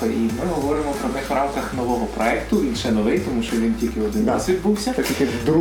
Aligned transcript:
про 0.00 0.08
і 0.08 0.16
ми 0.16 0.52
говоримо 0.54 0.90
про 1.00 1.08
них 1.08 1.30
в 1.30 1.32
рамках 1.32 1.74
нового 1.76 2.06
проекту. 2.06 2.56
Він 2.60 2.76
ще 2.76 2.90
новий, 2.92 3.18
тому 3.18 3.42
що 3.42 3.56
він 3.56 3.74
тільки 3.80 4.00
один 4.00 4.26
раз 4.28 4.48
відбувся. 4.48 4.94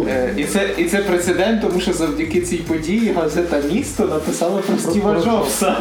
Е, 0.08 0.34
І 0.38 0.44
це, 0.44 0.70
і 0.78 0.86
це 0.86 0.98
прецедент, 0.98 1.62
тому 1.62 1.80
що 1.80 1.94
завдяки 1.94 2.42
цій 2.42 2.58
події 2.58 3.12
газета 3.18 3.62
місто 3.72 4.06
написала 4.06 4.62
про 4.62 4.78
Стіва 4.78 5.22
Джобса. 5.24 5.76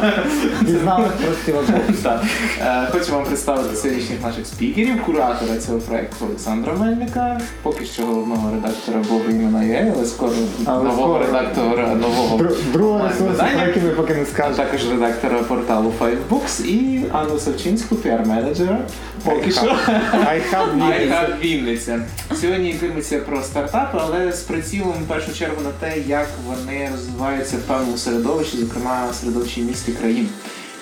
Дізналась 0.61 1.11
про 1.25 1.33
Стіва 1.43 1.61
Джобса. 1.67 2.19
Е, 2.61 2.87
Хочу 2.91 3.11
вам 3.11 3.23
представити 3.25 3.75
сьогоднішніх 3.75 4.21
наших 4.23 4.47
спікерів, 4.47 5.03
куратора 5.05 5.57
цього 5.65 5.79
проекту 5.79 6.25
Олександра 6.25 6.73
Мельника, 6.73 7.41
поки 7.63 7.85
що 7.85 8.03
головного 8.05 8.51
редактора 8.55 8.99
Бога 9.09 9.23
імена 9.29 9.59
UA, 9.59 9.93
але 9.95 10.05
скоро 10.05 10.31
нового 10.67 11.19
редактора 11.19 11.95
нового 11.95 12.37
Дру- 12.37 12.55
Другого 12.73 13.03
ресурсу, 13.07 13.23
онлайн-видання. 13.25 13.57
про 13.57 13.67
який 13.67 13.83
ми 13.83 13.89
поки 13.89 14.13
не 14.15 14.25
скажемо. 14.25 14.55
також 14.55 14.89
редактора 14.91 15.39
порталу 15.39 15.93
Fivebooks 15.99 16.65
і 16.65 17.03
Анну 17.11 17.39
Савчинську, 17.39 17.95
піар-менеджера. 18.43 18.79
Поки 19.23 19.51
що. 19.51 19.61
I 20.13 20.41
have 20.51 20.75
Вінниця. 20.75 21.15
iHub 21.15 21.39
Вінниця. 21.39 22.01
Сьогодні 22.41 22.69
йтиметься 22.69 23.19
про 23.19 23.43
стартапи, 23.43 23.97
але 24.01 24.31
з 24.31 24.41
прицілом 24.41 24.93
в 25.03 25.07
першу 25.07 25.33
чергу 25.33 25.61
на 25.61 25.69
те, 25.69 25.99
як 26.07 26.27
вони 26.47 26.89
розвиваються 26.91 27.57
в 27.57 27.59
певному 27.59 27.97
середовищі, 27.97 28.57
зокрема 28.57 29.13
середовищі 29.13 29.61
міст 29.61 29.89
і 29.89 29.91
країн. 29.91 30.29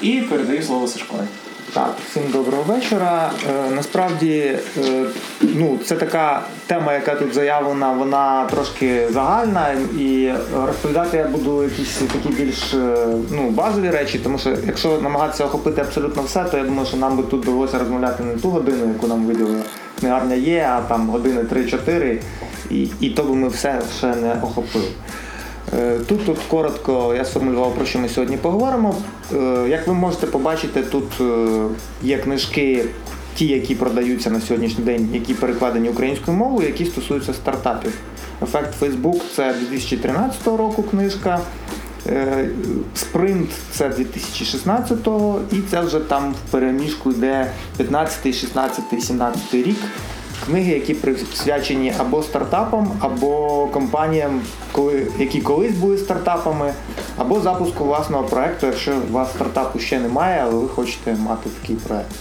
І 0.01 0.21
передаю 0.21 0.63
слово 0.63 0.87
Сашкові. 0.87 1.19
Так, 1.73 1.95
всім 2.09 2.23
доброго 2.31 2.63
вечора. 2.63 3.31
Е, 3.49 3.69
насправді, 3.75 4.57
е, 4.77 5.05
ну, 5.41 5.79
це 5.85 5.95
така 5.95 6.41
тема, 6.67 6.93
яка 6.93 7.15
тут 7.15 7.33
заявлена, 7.33 7.91
вона 7.91 8.45
трошки 8.45 9.07
загальна, 9.09 9.75
і 9.99 10.31
розповідати 10.65 11.17
я 11.17 11.27
буду 11.27 11.63
якісь 11.63 12.01
такі 12.13 12.29
більш 12.43 12.73
е, 12.73 13.07
ну, 13.31 13.49
базові 13.49 13.89
речі, 13.89 14.19
тому 14.19 14.37
що 14.37 14.49
якщо 14.67 15.01
намагатися 15.01 15.45
охопити 15.45 15.81
абсолютно 15.81 16.23
все, 16.23 16.43
то 16.43 16.57
я 16.57 16.63
думаю, 16.63 16.87
що 16.87 16.97
нам 16.97 17.17
би 17.17 17.23
тут 17.23 17.43
довелося 17.43 17.79
розмовляти 17.79 18.23
не 18.23 18.35
ту 18.35 18.49
годину, 18.49 18.87
яку 18.87 19.07
нам 19.07 19.25
виділила 19.25 19.63
книгарня 19.99 20.35
є, 20.35 20.69
а 20.71 20.81
там 20.81 21.09
години 21.09 21.41
3-4, 21.41 22.17
і, 22.69 22.87
і 22.99 23.09
то 23.09 23.23
би 23.23 23.35
ми 23.35 23.47
все 23.47 23.81
ще 23.97 24.15
не 24.15 24.33
охопили. 24.41 24.87
Е, 25.77 25.99
Тут, 26.07 26.25
тут 26.25 26.37
коротко 26.47 27.13
я 27.17 27.25
сформулював, 27.25 27.75
про 27.75 27.85
що 27.85 27.99
ми 27.99 28.09
сьогодні 28.09 28.37
поговоримо. 28.37 28.95
Е, 29.33 29.65
Як 29.69 29.87
ви 29.87 29.93
можете 29.93 30.27
побачити, 30.27 30.81
тут 30.81 31.21
е, 31.21 31.63
є 32.03 32.17
книжки, 32.17 32.85
ті, 33.35 33.47
які 33.47 33.75
продаються 33.75 34.29
на 34.29 34.41
сьогоднішній 34.41 34.83
день, 34.83 35.09
які 35.13 35.33
перекладені 35.33 35.89
українською 35.89 36.37
мовою, 36.37 36.67
які 36.67 36.85
стосуються 36.85 37.33
стартапів. 37.33 37.93
Ефект 38.43 38.81
Facebook 38.81 39.21
це 39.35 39.53
2013 39.53 40.47
року 40.47 40.83
книжка. 40.83 41.39
Спринт 42.95 43.49
це 43.71 43.89
2016-го, 43.89 45.39
і 45.51 45.55
це 45.71 45.81
вже 45.81 45.99
там 45.99 46.33
в 46.33 46.51
переміжку 46.51 47.11
йде 47.11 47.51
15, 47.77 48.35
16, 48.35 48.83
17 49.03 49.53
рік. 49.53 49.77
Книги, 50.45 50.73
які 50.73 50.93
присвячені 50.93 51.93
або 51.99 52.23
стартапам, 52.23 52.91
або 52.99 53.67
компаніям, 53.67 54.41
які 55.19 55.41
колись 55.41 55.75
були 55.75 55.97
стартапами, 55.97 56.73
або 57.17 57.39
запуску 57.39 57.85
власного 57.85 58.23
проекту, 58.23 58.65
якщо 58.65 58.93
у 59.09 59.13
вас 59.13 59.29
стартапу 59.31 59.79
ще 59.79 59.99
немає, 59.99 60.41
але 60.43 60.53
ви 60.53 60.67
хочете 60.67 61.15
мати 61.15 61.49
такий 61.61 61.75
проект. 61.75 62.15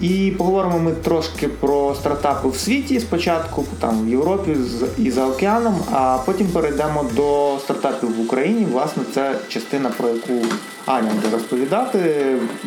І 0.00 0.32
поговоримо 0.38 0.78
ми 0.78 0.92
трошки 0.92 1.48
про 1.48 1.94
стартапи 1.94 2.48
в 2.48 2.56
світі 2.56 3.00
спочатку, 3.00 3.64
там 3.80 4.06
в 4.06 4.08
Європі 4.08 4.56
і 4.98 5.10
за 5.10 5.26
океаном, 5.26 5.74
а 5.92 6.18
потім 6.26 6.46
перейдемо 6.46 7.04
до 7.16 7.58
стартапів 7.60 8.16
в 8.16 8.20
Україні. 8.20 8.66
Власне, 8.72 9.02
це 9.14 9.34
частина, 9.48 9.90
про 9.96 10.08
яку 10.08 10.32
Аня 10.86 11.10
буде 11.14 11.30
розповідати. 11.32 12.24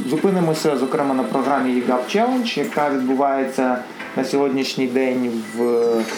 Зупинимося, 0.09 0.77
зокрема, 0.77 1.13
на 1.13 1.23
програмі 1.23 1.71
EGAP 1.71 2.15
Challenge, 2.15 2.59
яка 2.59 2.89
відбувається 2.89 3.77
на 4.17 4.25
сьогоднішній 4.25 4.87
день 4.87 5.31
в 5.57 5.63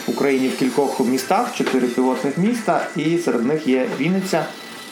Україні 0.08 0.48
в 0.48 0.58
кількох 0.58 1.00
містах, 1.00 1.56
чотири 1.56 1.88
пілотних 1.88 2.38
міста, 2.38 2.88
і 2.96 3.18
серед 3.18 3.46
них 3.46 3.68
є 3.68 3.88
Вінниця. 4.00 4.46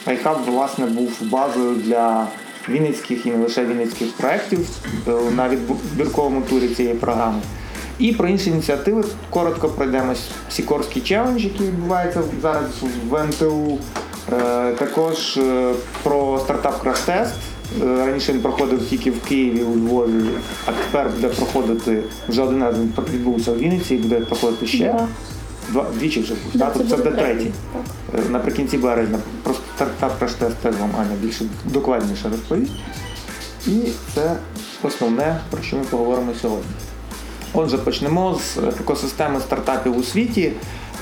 iHub, 0.08 0.46
власне, 0.46 0.86
був 0.86 1.12
базою 1.22 1.76
для 1.76 2.28
вінницьких 2.70 3.26
і 3.26 3.32
не 3.32 3.38
лише 3.38 3.66
вінницьких 3.66 4.12
проєктів 4.12 4.60
е, 5.08 5.12
на 5.36 5.50
відбірковому 5.50 6.42
турі 6.42 6.68
цієї 6.68 6.96
програми. 6.96 7.42
І 8.00 8.12
про 8.12 8.28
інші 8.28 8.50
ініціативи 8.50 9.04
коротко 9.30 9.70
пройдемось. 9.70 10.30
Сікорський 10.50 11.02
челендж, 11.02 11.44
який 11.44 11.68
відбувається 11.68 12.24
зараз 12.42 12.70
в 13.10 13.24
НТУ. 13.24 13.80
Е, 14.32 14.72
Також 14.72 15.38
е, 15.38 15.74
про 16.04 16.40
стартап. 16.40 16.88
Е, 17.08 17.28
Раніше 17.82 18.34
він 18.34 18.42
проходив 18.42 18.90
тільки 18.90 19.12
в 19.12 19.22
Києві, 19.22 19.64
у 19.64 19.76
Львові, 19.78 20.12
а 20.66 20.72
тепер 20.72 21.10
буде 21.16 21.28
проходити 21.28 22.04
вже 22.30 22.42
один 22.42 22.64
раз 22.64 22.76
він 22.80 22.94
відбувся 23.14 23.52
в 23.52 23.58
Вінниці 23.60 23.96
і 23.96 23.98
буде 23.98 24.20
проходити 24.20 24.68
ще. 24.68 24.84
Да. 24.94 25.08
Два, 25.70 25.86
двічі 26.00 26.22
вже 26.22 26.34
був. 26.34 26.52
Да, 26.54 26.66
це 26.66 26.72
Тобто 26.74 26.90
це 26.90 27.04
буде 27.04 27.16
третій. 27.16 27.52
Так. 27.74 28.22
Е, 28.28 28.30
Наприкінці 28.30 28.78
березня 28.78 29.20
про 29.44 29.54
стартап 29.76 30.20
тест 30.20 30.64
вам 30.64 30.92
Аня 31.00 31.16
більше 31.22 31.46
докладніше 31.66 32.30
розповість. 32.30 32.72
І 33.68 33.72
це 34.16 34.36
основне, 34.84 35.40
про 35.50 35.62
що 35.64 35.76
ми 35.78 35.84
поговоримо 35.84 36.32
сьогодні. 36.42 36.72
Отже, 37.54 37.78
почнемо 37.78 38.40
з 38.44 38.58
екосистеми 38.58 39.40
стартапів 39.40 39.98
у 39.98 40.04
світі. 40.04 40.52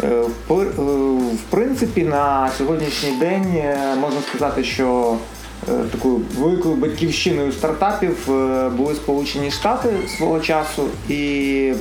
Е, 0.03 0.21
в 0.21 0.51
пр- 0.51 0.79
е, 0.79 1.35
В 1.35 1.41
принципі, 1.49 2.03
на 2.03 2.49
сьогоднішній 2.57 3.11
день 3.11 3.45
е, 3.55 3.95
можна 4.01 4.21
сказати, 4.29 4.63
що 4.63 5.11
е, 5.13 5.17
такою 5.65 6.21
великою 6.37 6.75
батьківщиною 6.75 7.51
стартапів 7.51 8.31
е, 8.31 8.69
були 8.69 8.95
Сполучені 8.95 9.51
Штати 9.51 9.89
свого 10.17 10.39
часу, 10.39 10.83
і 11.09 11.73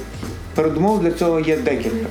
передумов 0.55 1.01
для 1.03 1.11
цього 1.11 1.41
є 1.41 1.57
декілька. 1.57 2.07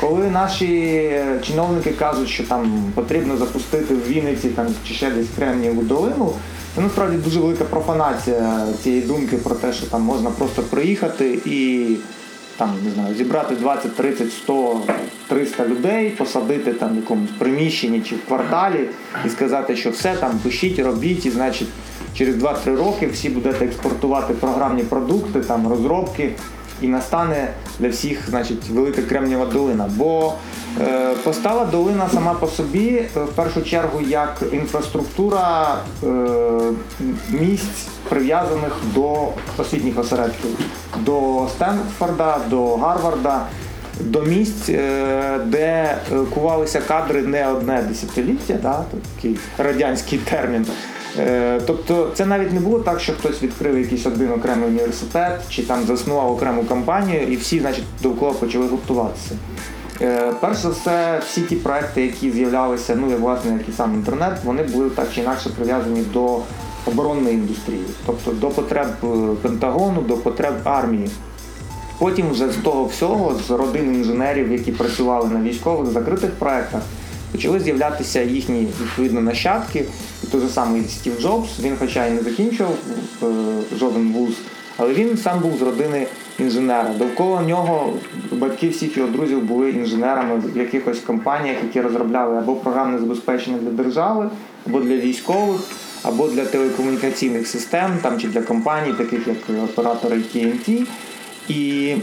Коли 0.00 0.30
наші 0.30 1.10
чиновники 1.42 1.90
кажуть, 1.90 2.28
що 2.28 2.44
там 2.44 2.92
потрібно 2.94 3.36
запустити 3.36 3.94
в 3.94 4.08
Вінниці 4.08 4.48
там, 4.48 4.66
чи 4.88 4.94
ще 4.94 5.10
десь 5.10 5.26
Кремнієву 5.36 5.82
долину, 5.82 6.32
це 6.74 6.80
насправді 6.80 7.16
дуже 7.16 7.40
велика 7.40 7.64
профанація 7.64 8.66
цієї 8.82 9.02
думки 9.02 9.36
про 9.36 9.54
те, 9.54 9.72
що 9.72 9.86
там 9.86 10.02
можна 10.02 10.30
просто 10.30 10.62
приїхати 10.62 11.38
і 11.44 11.86
там 12.62 12.74
не 12.84 12.90
знаю, 12.90 13.14
зібрати 13.14 13.54
20, 13.54 13.96
30, 13.96 14.32
100, 14.32 14.80
300 15.28 15.66
людей, 15.66 16.10
посадити 16.10 16.72
там 16.72 16.92
в 16.92 16.96
якомусь 16.96 17.30
приміщенні 17.38 18.00
чи 18.00 18.14
в 18.14 18.26
кварталі 18.26 18.88
і 19.26 19.28
сказати, 19.28 19.76
що 19.76 19.90
все 19.90 20.14
там 20.14 20.38
пишіть, 20.42 20.78
робіть, 20.78 21.26
і 21.26 21.30
значить 21.30 21.68
через 22.14 22.36
2-3 22.36 22.76
роки 22.76 23.06
всі 23.06 23.28
будете 23.28 23.64
експортувати 23.64 24.34
програмні 24.34 24.82
продукти, 24.82 25.40
там 25.40 25.68
розробки, 25.68 26.32
і 26.82 26.88
настане 26.88 27.48
для 27.78 27.88
всіх 27.88 28.30
значить, 28.30 28.68
велика 28.68 29.02
Кремнієва 29.02 29.46
долина. 29.46 29.90
Бо 29.96 30.34
е, 30.80 31.14
постала 31.24 31.64
долина 31.64 32.08
сама 32.12 32.34
по 32.34 32.46
собі, 32.46 32.88
е, 33.16 33.20
в 33.20 33.28
першу 33.28 33.62
чергу, 33.62 34.00
як 34.00 34.42
інфраструктура 34.52 35.76
е, 36.04 36.06
місць, 37.30 37.88
прив'язаних 38.08 38.72
до 38.94 39.28
освітніх 39.58 39.98
осередків, 39.98 40.50
до 41.00 41.46
Стенфорда, 41.54 42.38
до 42.50 42.76
Гарварда. 42.76 43.46
До 44.00 44.22
місць, 44.22 44.68
е, 44.68 45.38
де 45.44 45.58
е, 45.58 46.16
кувалися 46.34 46.80
кадри 46.80 47.22
не 47.22 47.48
одне 47.48 47.82
десятиліття, 47.88 48.54
да, 48.62 48.84
такий 49.16 49.38
радянський 49.58 50.18
термін. 50.18 50.66
Е, 51.18 51.60
Тобто 51.66 52.10
це 52.14 52.26
навіть 52.26 52.52
не 52.52 52.60
було 52.60 52.80
так, 52.80 53.00
що 53.00 53.12
хтось 53.12 53.42
відкрив 53.42 53.78
якийсь 53.78 54.06
один 54.06 54.32
окремий 54.32 54.68
університет 54.68 55.40
чи 55.50 55.62
там 55.62 55.84
заснував 55.84 56.32
окрему 56.32 56.64
компанію, 56.64 57.22
і 57.22 57.36
всі, 57.36 57.60
значить, 57.60 57.84
довкола 58.02 58.32
почали 58.32 58.66
гуртуватися. 58.66 59.30
Е, 60.00 60.32
Перш 60.40 60.58
за 60.58 60.68
все, 60.68 61.20
всі 61.26 61.40
ті 61.40 61.56
проекти, 61.56 62.02
які 62.02 62.30
з'являлися, 62.30 62.96
ну 63.00 63.12
і 63.12 63.14
власне, 63.14 63.52
як 63.52 63.68
і 63.68 63.72
сам 63.72 63.94
інтернет, 63.94 64.32
вони 64.44 64.62
були 64.62 64.90
так 64.90 65.08
чи 65.14 65.20
інакше 65.20 65.50
прив'язані 65.56 66.02
до 66.12 66.38
оборонної 66.86 67.34
індустрії, 67.34 67.84
тобто 68.06 68.32
до 68.32 68.48
потреб 68.48 68.88
е, 69.04 69.06
Пентагону, 69.42 70.00
до 70.00 70.16
потреб 70.16 70.54
армії. 70.64 71.10
Потім 71.98 72.30
вже 72.30 72.52
з 72.52 72.56
того 72.56 72.84
всього, 72.84 73.38
з 73.46 73.50
родин 73.50 73.94
інженерів, 73.94 74.52
які 74.52 74.72
працювали 74.72 75.28
на 75.28 75.40
військових 75.40 75.90
закритих 75.92 76.30
проектах, 76.30 76.82
почали 77.32 77.60
з'являтися 77.60 78.22
їхні 78.22 78.68
відповідно 78.80 79.20
нащадки. 79.20 79.84
Той 80.32 80.40
же 80.40 80.48
самий 80.48 80.88
Стів 80.88 81.20
Джобс, 81.20 81.60
він, 81.60 81.76
хоча 81.78 82.06
і 82.06 82.10
не 82.10 82.22
закінчував 82.22 82.74
е, 83.22 83.26
жоден 83.78 84.12
вуз, 84.12 84.34
але 84.76 84.94
він 84.94 85.16
сам 85.16 85.40
був 85.40 85.56
з 85.58 85.62
родини 85.62 86.06
інженера. 86.38 86.94
Довкола 86.98 87.42
нього 87.42 87.92
батьки 88.32 88.68
всіх 88.68 88.96
його 88.96 89.08
друзів 89.08 89.44
були 89.44 89.70
інженерами 89.70 90.42
в 90.54 90.56
якихось 90.56 91.00
компаніях, 91.00 91.56
які 91.62 91.80
розробляли 91.80 92.38
або 92.38 92.54
програмне 92.54 92.98
забезпечення 92.98 93.58
для 93.58 93.70
держави, 93.70 94.30
або 94.66 94.80
для 94.80 94.96
військових, 94.96 95.60
або 96.02 96.28
для 96.28 96.44
телекомунікаційних 96.44 97.46
систем, 97.46 97.98
там 98.02 98.20
чи 98.20 98.28
для 98.28 98.42
компаній, 98.42 98.92
таких 98.92 99.28
як 99.28 99.64
оператори 99.64 100.16
TNT. 100.16 100.86
І 101.48 101.94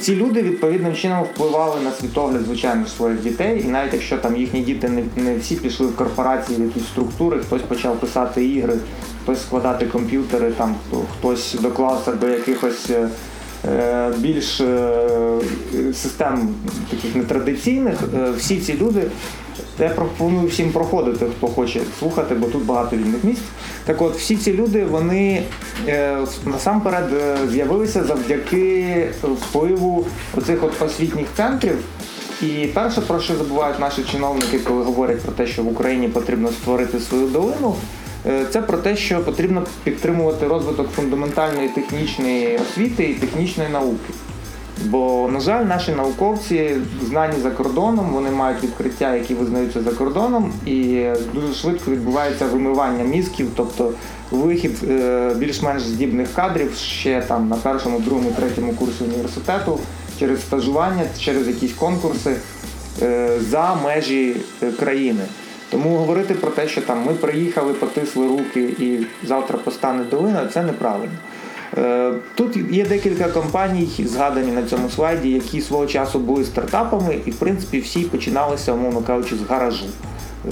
ці 0.00 0.16
люди 0.16 0.42
відповідним 0.42 0.94
чином 0.94 1.22
впливали 1.22 1.80
на 1.80 1.90
світогляд, 1.90 2.42
звичайно, 2.42 2.86
своїх 2.86 3.22
дітей. 3.22 3.62
І 3.64 3.68
навіть 3.68 3.92
якщо 3.92 4.18
там 4.18 4.36
їхні 4.36 4.60
діти 4.60 4.88
не, 4.88 5.04
не 5.16 5.36
всі 5.36 5.54
пішли 5.54 5.86
в 5.86 5.96
корпорації, 5.96 6.58
в 6.58 6.64
якісь 6.64 6.86
структури, 6.86 7.38
хтось 7.38 7.62
почав 7.62 8.00
писати 8.00 8.44
ігри, 8.44 8.74
хтось 9.22 9.42
складати 9.42 9.86
комп'ютери, 9.86 10.52
там 10.52 10.74
хтось 11.18 11.54
доклався 11.54 12.12
до 12.12 12.28
якихось. 12.28 12.90
Е, 12.90 13.08
Е, 13.68 14.12
більш 14.18 14.60
е, 14.60 15.08
систем 15.94 16.54
таких 16.90 17.16
нетрадиційних, 17.16 17.94
е, 18.14 18.30
всі 18.36 18.60
ці 18.60 18.74
люди. 18.74 19.02
Я 19.78 19.88
пропоную 19.88 20.48
всім 20.48 20.72
проходити, 20.72 21.26
хто 21.38 21.46
хоче 21.46 21.80
слухати, 21.98 22.34
бо 22.34 22.46
тут 22.46 22.64
багато 22.64 22.96
вільних 22.96 23.24
місць. 23.24 23.42
Так 23.84 24.02
от, 24.02 24.16
всі 24.16 24.36
ці 24.36 24.52
люди, 24.52 24.84
вони 24.84 25.42
насамперед 26.44 27.04
з'явилися 27.50 28.04
завдяки 28.04 29.08
впливу 29.22 30.06
оцих 30.36 30.64
от 30.64 30.82
освітніх 30.82 31.26
центрів. 31.36 31.78
І 32.42 32.66
перше, 32.74 33.00
про 33.00 33.20
що 33.20 33.36
забувають 33.36 33.80
наші 33.80 34.02
чиновники, 34.02 34.58
коли 34.58 34.82
говорять 34.82 35.20
про 35.20 35.32
те, 35.32 35.46
що 35.46 35.62
в 35.62 35.68
Україні 35.68 36.08
потрібно 36.08 36.48
створити 36.48 37.00
свою 37.00 37.26
долину, 37.26 37.74
Е, 38.26 38.46
це 38.50 38.62
про 38.62 38.78
те, 38.78 38.96
що 38.96 39.20
потрібно 39.20 39.64
підтримувати 39.84 40.46
розвиток 40.46 40.90
фундаментальної 40.90 41.68
технічної 41.68 42.58
освіти 42.58 43.04
і 43.04 43.14
технічної 43.14 43.70
науки. 43.70 44.12
Бо, 44.84 45.28
на 45.32 45.40
жаль, 45.40 45.64
наші 45.64 45.92
науковці 45.92 46.76
знані 47.04 47.40
за 47.42 47.50
кордоном, 47.50 48.10
вони 48.12 48.30
мають 48.30 48.62
відкриття, 48.62 49.14
які 49.14 49.34
визнаються 49.34 49.82
за 49.82 49.90
кордоном, 49.90 50.52
і 50.66 51.06
дуже 51.34 51.54
швидко 51.54 51.90
відбувається 51.90 52.46
вимивання 52.46 53.04
мізків, 53.04 53.48
тобто 53.56 53.92
вихід 54.30 54.78
е, 54.90 55.34
більш-менш 55.36 55.82
здібних 55.82 56.34
кадрів 56.34 56.74
ще 56.74 57.20
там 57.20 57.48
на 57.48 57.56
першому, 57.56 58.00
другому, 58.00 58.30
третьому 58.30 58.72
курсі 58.72 59.04
університету 59.04 59.78
через 60.18 60.40
стажування, 60.40 61.02
через 61.18 61.48
якісь 61.48 61.72
конкурси 61.72 62.36
е, 63.02 63.38
за 63.50 63.74
межі 63.84 64.36
країни. 64.78 65.24
Тому 65.70 65.96
говорити 65.96 66.34
про 66.34 66.50
те, 66.50 66.68
що 66.68 66.80
там 66.80 67.04
ми 67.06 67.12
приїхали, 67.14 67.72
потисли 67.72 68.26
руки 68.26 68.60
і 68.60 69.06
завтра 69.26 69.58
постане 69.58 70.04
долина, 70.04 70.46
це 70.46 70.62
неправильно. 70.62 71.14
Е, 71.78 72.12
тут 72.34 72.56
є 72.70 72.84
декілька 72.84 73.28
компаній, 73.28 73.88
згадані 73.98 74.52
на 74.52 74.62
цьому 74.62 74.90
слайді, 74.90 75.30
які 75.30 75.60
свого 75.60 75.86
часу 75.86 76.18
були 76.18 76.44
стартапами, 76.44 77.18
і 77.26 77.30
в 77.30 77.34
принципі 77.34 77.80
всі 77.80 78.00
починалися, 78.00 78.72
умовно 78.72 79.00
кажучи, 79.00 79.36
з 79.36 79.50
гаражу. 79.50 79.84
Е, 80.46 80.50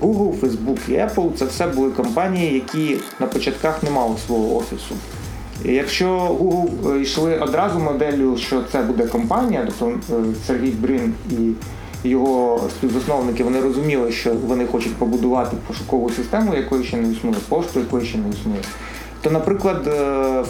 Google, 0.00 0.40
Facebook 0.40 0.78
і 0.88 0.92
Apple 0.92 1.32
це 1.34 1.44
все 1.44 1.66
були 1.66 1.90
компанії, 1.90 2.54
які 2.54 2.96
на 3.20 3.26
початках 3.26 3.82
не 3.82 3.90
мали 3.90 4.14
свого 4.26 4.56
офісу. 4.56 4.94
Якщо 5.64 6.08
Google 6.40 6.96
е, 6.96 7.00
йшли 7.00 7.38
одразу 7.38 7.78
моделлю, 7.78 8.36
що 8.36 8.62
це 8.72 8.82
буде 8.82 9.06
компанія, 9.06 9.68
тобто 9.78 9.98
Сергій 10.46 10.70
Брин 10.70 11.14
і 11.30 11.52
його 12.08 12.60
співзасновники 12.70 13.44
вони 13.44 13.60
розуміли, 13.60 14.12
що 14.12 14.34
вони 14.46 14.66
хочуть 14.66 14.94
побудувати 14.94 15.56
пошукову 15.66 16.10
систему, 16.10 16.54
якої 16.54 16.84
ще 16.84 16.96
не 16.96 17.12
існує, 17.12 17.36
пошту, 17.48 17.80
якої 17.80 18.06
ще 18.06 18.18
не 18.18 18.28
існує. 18.28 18.60
То, 19.22 19.30
наприклад, 19.30 19.86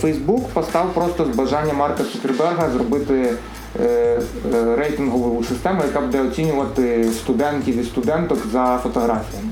Facebook 0.02 0.40
е, 0.40 0.48
постав 0.52 0.94
просто 0.94 1.24
з 1.32 1.36
бажання 1.36 1.72
Марка 1.72 2.04
Цукерберга 2.04 2.70
зробити 2.70 3.34
е, 3.80 3.84
е, 3.84 4.76
рейтингову 4.76 5.44
систему, 5.44 5.82
яка 5.86 6.00
буде 6.00 6.20
оцінювати 6.20 7.04
студентів 7.12 7.78
і 7.78 7.84
студенток 7.84 8.38
за 8.52 8.80
фотографіями. 8.82 9.48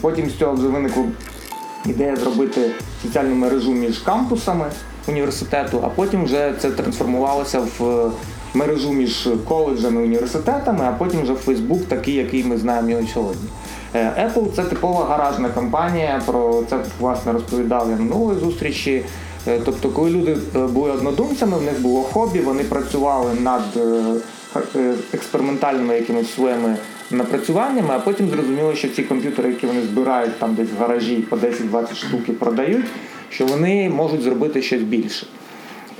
Потім 0.00 0.30
з 0.30 0.34
цього 0.34 0.52
вже 0.52 0.68
виникла 0.68 1.04
ідея 1.86 2.16
зробити 2.16 2.70
соціальну 3.02 3.34
мережу 3.34 3.72
між 3.72 3.98
кампусами 3.98 4.66
університету, 5.08 5.80
а 5.84 5.88
потім 5.88 6.24
вже 6.24 6.54
це 6.58 6.70
трансформувалося 6.70 7.60
в 7.78 8.10
мережу 8.54 8.92
між 8.92 9.28
коледжами 9.48 10.00
і 10.00 10.04
університетами, 10.04 10.84
а 10.84 10.92
потім 10.92 11.22
вже 11.22 11.32
Facebook, 11.32 11.80
такий, 11.80 12.14
який 12.14 12.44
ми 12.44 12.56
знаємо 12.56 12.90
його 12.90 13.02
сьогодні. 13.14 13.48
Е, 13.94 14.28
Apple 14.28 14.52
це 14.52 14.64
типова 14.64 15.04
гаражна 15.04 15.48
компанія, 15.48 16.22
про 16.26 16.62
це 16.70 16.76
власне 17.00 17.32
розповідали 17.32 17.96
минулої 17.96 18.40
зустрічі. 18.40 19.04
Е, 19.48 19.60
тобто, 19.64 19.88
коли 19.88 20.10
люди 20.10 20.36
е, 20.56 20.58
були 20.58 20.90
однодумцями, 20.90 21.58
в 21.58 21.62
них 21.62 21.80
було 21.80 22.02
хобі, 22.02 22.40
вони 22.40 22.64
працювали 22.64 23.34
над 23.40 23.62
експериментальними 25.12 25.94
якимись 25.94 26.34
своїми 26.34 26.76
напрацюваннями, 27.10 27.88
а 27.94 27.98
потім 27.98 28.30
зрозуміли, 28.30 28.76
що 28.76 28.88
ці 28.88 29.02
комп'ютери, 29.02 29.48
які 29.48 29.66
вони 29.66 29.82
збирають 29.82 30.38
там 30.38 30.54
десь 30.54 30.68
в 30.78 30.80
гаражі 30.80 31.16
по 31.16 31.36
10-20 31.36 31.94
штук 31.94 32.20
і 32.28 32.32
продають, 32.32 32.86
що 33.30 33.46
вони 33.46 33.90
можуть 33.90 34.22
зробити 34.22 34.62
щось 34.62 34.82
більше. 34.82 35.26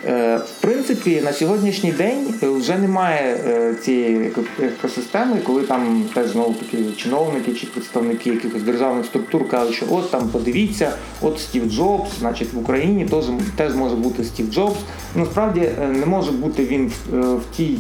Е, 0.06 0.36
в 0.36 0.60
принципі, 0.60 1.20
на 1.24 1.32
сьогоднішній 1.32 1.92
день 1.92 2.34
вже 2.42 2.78
немає 2.78 3.40
е, 3.46 3.74
цієї 3.74 4.32
екосистеми, 4.62 5.36
коли 5.44 5.62
там 5.62 6.04
теж 6.14 6.30
знову 6.30 6.54
таки 6.54 6.84
чиновники 6.96 7.52
чи 7.52 7.66
представники 7.66 8.30
якихось 8.30 8.62
державних 8.62 9.06
структур 9.06 9.48
кажуть, 9.48 9.74
що 9.74 9.86
от 9.90 10.10
там 10.10 10.28
подивіться, 10.28 10.92
от 11.22 11.40
Стів 11.40 11.70
Джобс, 11.70 12.10
значить 12.18 12.52
в 12.52 12.58
Україні 12.58 13.04
теж, 13.04 13.24
теж 13.56 13.74
може 13.74 13.96
бути 13.96 14.24
Стів 14.24 14.52
Джобс. 14.52 14.78
Насправді 15.16 15.60
е, 15.60 15.88
не 15.88 16.06
може 16.06 16.32
бути 16.32 16.64
він 16.64 16.92
в, 17.10 17.34
в 17.34 17.42
тій 17.56 17.78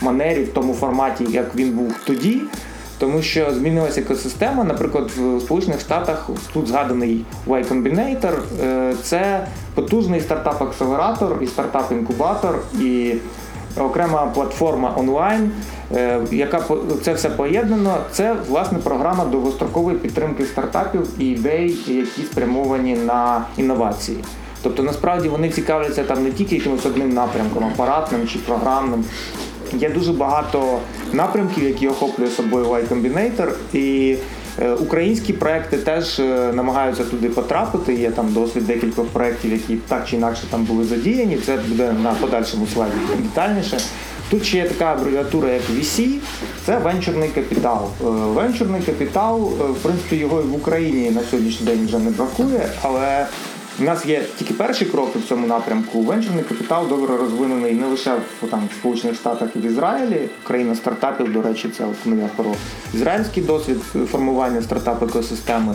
манері, 0.00 0.44
в 0.44 0.52
тому 0.52 0.74
форматі, 0.74 1.26
як 1.30 1.56
він 1.56 1.70
був 1.70 1.94
тоді 2.06 2.40
тому 2.98 3.22
що 3.22 3.54
змінилася 3.54 4.00
екосистема. 4.00 4.64
Наприклад, 4.64 5.10
в 5.16 5.40
Сполучених 5.40 5.80
Штатах 5.80 6.30
тут 6.52 6.68
згаданий 6.68 7.24
Y 7.46 7.68
Combinator 7.68 8.34
е, 8.62 8.94
це 9.02 9.46
потужний 9.74 10.20
стартап-акселератор 10.20 11.42
і 11.42 11.46
стартап-інкубатор, 11.46 12.54
і 12.80 13.14
окрема 13.80 14.26
платформа 14.26 14.94
онлайн, 14.96 15.50
е, 15.94 16.20
яка 16.30 16.62
це 17.02 17.12
все 17.12 17.30
поєднано. 17.30 17.96
Це 18.12 18.36
власне 18.48 18.78
програма 18.78 19.24
довгострокової 19.24 19.98
підтримки 19.98 20.44
стартапів 20.44 21.08
і 21.18 21.26
ідей, 21.26 21.76
які 21.86 22.22
спрямовані 22.22 22.96
на 22.96 23.44
інновації. 23.56 24.18
Тобто 24.62 24.82
насправді 24.82 25.28
вони 25.28 25.50
цікавляться 25.50 26.04
там 26.04 26.24
не 26.24 26.30
тільки 26.30 26.56
якимось 26.56 26.86
одним 26.86 27.14
напрямком, 27.14 27.64
апаратним 27.64 28.28
чи 28.28 28.38
програмним. 28.38 29.04
Є 29.72 29.90
дуже 29.90 30.12
багато 30.12 30.78
напрямків, 31.12 31.64
які 31.64 31.88
охоплює 31.88 32.28
собою 32.28 32.64
Y 32.64 32.88
Combinator, 32.88 33.52
і 33.72 34.16
е, 34.62 34.70
українські 34.70 35.32
проекти 35.32 35.76
теж 35.76 36.20
е, 36.20 36.52
намагаються 36.54 37.04
туди 37.04 37.28
потрапити. 37.28 37.94
Є 37.94 38.10
там 38.10 38.32
досвід 38.32 38.66
декількох 38.66 39.06
проєктів, 39.06 39.52
які 39.52 39.76
так 39.76 40.08
чи 40.08 40.16
інакше 40.16 40.42
там 40.50 40.64
були 40.64 40.84
задіяні. 40.84 41.38
Це 41.46 41.56
буде 41.68 41.92
на 41.92 42.10
подальшому 42.10 42.66
слайді 42.74 42.96
детальніше. 43.18 43.78
Тут 44.30 44.44
ще 44.44 44.56
є 44.56 44.68
така 44.68 44.84
абревіатура, 44.84 45.48
як 45.48 45.62
VC, 45.70 46.08
це 46.66 46.78
венчурний 46.78 47.28
капітал. 47.28 47.88
Е, 48.00 48.04
венчурний 48.08 48.80
капітал, 48.80 49.40
в 49.48 49.82
принципі, 49.82 50.16
його 50.16 50.40
і 50.40 50.44
в 50.44 50.54
Україні 50.54 51.10
на 51.10 51.20
сьогоднішній 51.30 51.66
день 51.66 51.86
вже 51.86 51.98
не 51.98 52.10
бракує, 52.10 52.68
але 52.82 53.26
у 53.80 53.82
нас 53.82 54.06
є 54.06 54.22
тільки 54.38 54.54
перші 54.54 54.84
кроки 54.84 55.18
в 55.18 55.28
цьому 55.28 55.46
напрямку. 55.46 56.02
Венчурний 56.02 56.44
капітал 56.44 56.88
добре 56.88 57.16
розвинений 57.16 57.72
не 57.72 57.86
лише 57.86 58.14
в 58.14 58.46
там, 58.50 58.68
в 58.72 58.74
Сполучених 58.74 59.16
Штатах 59.16 59.48
і 59.56 59.58
в 59.58 59.64
Ізраїлі. 59.64 60.28
Країна 60.42 60.74
стартапів, 60.74 61.32
до 61.32 61.42
речі, 61.42 61.68
це 61.76 61.84
от 61.84 61.96
я 62.06 62.28
про 62.36 62.54
ізраїльський 62.94 63.42
досвід 63.42 63.78
формування 64.10 64.60
стартап-екосистеми. 64.60 65.74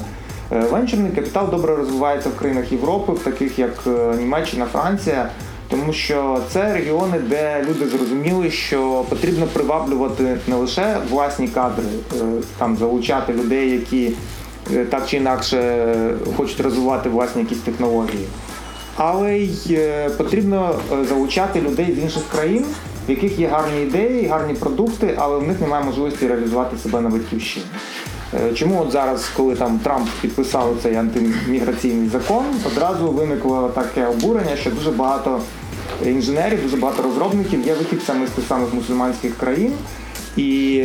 Е, 0.51 0.60
венчурний 0.60 1.12
капітал 1.12 1.50
добре 1.50 1.75
розвивається 1.75 2.29
в 2.29 2.36
країнах 2.36 2.72
Європи, 2.72 3.13
в 3.13 3.20
таких 3.20 3.60
як 3.60 3.74
е, 3.88 4.15
Німеччина, 4.17 4.65
Франція. 4.65 5.29
Тому 5.70 5.93
що 5.93 6.39
це 6.50 6.74
регіони, 6.74 7.20
де 7.20 7.65
люди 7.70 7.88
зрозуміли, 7.88 8.51
що 8.51 9.05
потрібно 9.10 9.48
приваблювати 9.48 10.38
не 10.48 10.55
лише 10.55 10.98
власні 11.10 11.48
кадри, 11.48 11.84
е, 12.13 12.24
там 12.58 12.77
залучати 12.77 13.34
людей, 13.34 13.72
які 13.72 14.12
так 14.90 15.08
чи 15.08 15.18
інакше 15.18 15.86
хочуть 16.38 16.60
розвивати 16.60 17.10
власні 17.10 17.42
якісь 17.42 17.60
технології. 17.60 18.28
Але 18.96 19.38
й 19.38 19.74
е, 19.74 20.10
потрібно 20.10 20.75
е, 20.92 21.06
залучати 21.06 21.62
людей 21.62 21.96
з 21.96 22.04
інших 22.04 22.24
країн, 22.32 22.66
в 23.08 23.10
яких 23.10 23.40
є 23.40 23.48
гарні 23.48 23.82
ідеї, 23.82 24.28
гарні 24.28 24.54
продукти, 24.54 25.16
але 25.18 25.38
в 25.38 25.48
них 25.48 25.62
немає 25.62 25.86
можливості 25.86 26.28
реалізувати 26.28 26.78
себе 26.78 27.01
на 27.01 27.10
батьківщині. 27.10 27.66
Чому 28.54 28.82
от 28.82 28.92
зараз, 28.92 29.30
коли 29.38 29.56
там 29.56 29.80
Трамп 29.80 30.10
підписав 30.22 30.75
цей 30.84 30.96
антиміграційний 30.96 32.10
закон, 32.10 32.46
одразу 32.66 33.12
виникло 33.12 33.72
таке 33.75 34.08
обурення, 34.08 34.56
що 34.56 34.72
дуже 34.72 34.92
багато 34.92 35.42
інженерів, 36.06 36.63
дуже 36.63 36.78
багато 36.78 37.04
розробників 37.04 37.68
є 37.68 37.74
вихідцями 37.74 38.28
з 38.28 38.30
тих 38.30 38.46
самих 38.48 38.74
мусульманських 38.74 39.38
країн. 39.38 39.74
І 40.38 40.84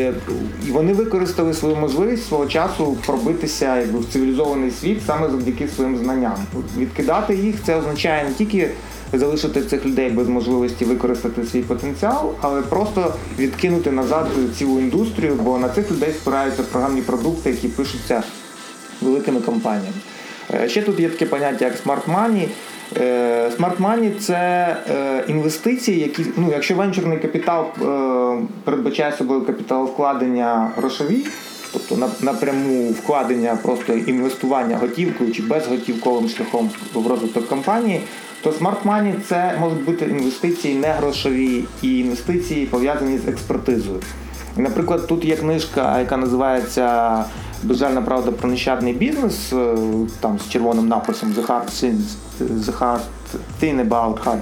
вони 0.71 0.93
використали 0.93 1.55
свою 1.55 1.77
можливість 1.77 2.29
свого 2.29 2.47
часу 2.47 2.97
пробитися 3.07 3.77
якби, 3.77 3.99
в 3.99 4.05
цивілізований 4.13 4.71
світ 4.71 5.03
саме 5.07 5.31
завдяки 5.31 5.69
своїм 5.69 5.99
знанням. 5.99 6.37
Відкидати 6.79 7.35
їх 7.35 7.57
це 7.67 7.77
означає 7.77 8.25
не 8.25 8.31
тільки 8.31 8.71
залишити 9.13 9.63
цих 9.63 9.87
людей 9.87 10.11
без 10.11 10.29
можливості 10.29 10.85
використати 10.85 11.45
свій 11.45 11.63
потенціал, 11.63 12.35
але 12.41 12.63
просто 12.63 13.15
відкинути 13.39 13.91
назад 13.91 14.29
цілу 14.59 14.81
індустрію, 14.81 15.35
бо 15.35 15.59
на 15.59 15.69
цих 15.69 15.91
людей 15.91 16.13
спираються 16.13 16.63
програмні 16.63 17.01
продукти, 17.01 17.51
які 17.51 17.69
пишуться 17.69 18.23
великими 19.03 19.41
компаніями. 19.41 19.97
Е, 20.55 20.69
ще 20.69 20.83
тут 20.83 21.01
є 21.01 21.09
таке 21.09 21.27
поняття, 21.27 21.65
як. 21.65 21.75
Е, 21.75 22.49
Smart 22.95 23.77
money– 23.81 24.19
це 24.21 24.37
е, 24.91 25.25
інвестиції, 25.29 25.99
які, 26.01 26.27
ну, 26.37 26.49
якщо 26.53 26.75
венчурний 26.75 27.19
капітал 27.19 27.65
е, 27.83 28.47
передбачає 28.65 29.13
собою 29.13 29.43
капіталовкладення 29.47 30.71
грошові, 30.77 31.27
тобто 31.73 31.97
на- 31.97 32.33
напряму 32.33 32.89
вкладення 32.91 33.59
просто 33.63 33.93
інвестування 33.93 34.77
готівкою 34.77 35.33
чи 35.33 35.43
безготівковим 35.43 36.29
шляхом 36.29 36.71
в 36.95 37.07
розвиток 37.07 37.49
компанії, 37.49 38.01
то 38.43 38.51
smart 38.51 38.83
money– 38.85 39.13
це 39.29 39.57
можуть 39.61 39.85
бути 39.85 40.05
інвестиції 40.05 40.75
не 40.75 40.89
грошові 40.89 41.65
і 41.83 41.99
інвестиції 41.99 42.67
пов'язані 42.67 43.19
з 43.19 43.29
експертизою. 43.29 44.01
Наприклад, 44.57 45.07
тут 45.07 45.25
є 45.25 45.37
книжка, 45.37 45.99
яка 46.01 46.17
називається 46.17 47.25
Безжальна 47.63 48.03
правда 48.03 48.33
про 48.33 48.51
нещадний 48.51 48.93
бізнес, 48.93 49.53
е, 49.53 49.77
там 50.21 50.39
з 50.39 50.49
червоним 50.49 50.89
написом 50.89 51.33
The 51.33 51.47
Hard 51.47 51.67
Things, 51.83 52.03
The 52.41 52.79
Hard 52.79 53.01
Thing 53.63 53.89
About 53.89 54.25
Hard 54.25 54.41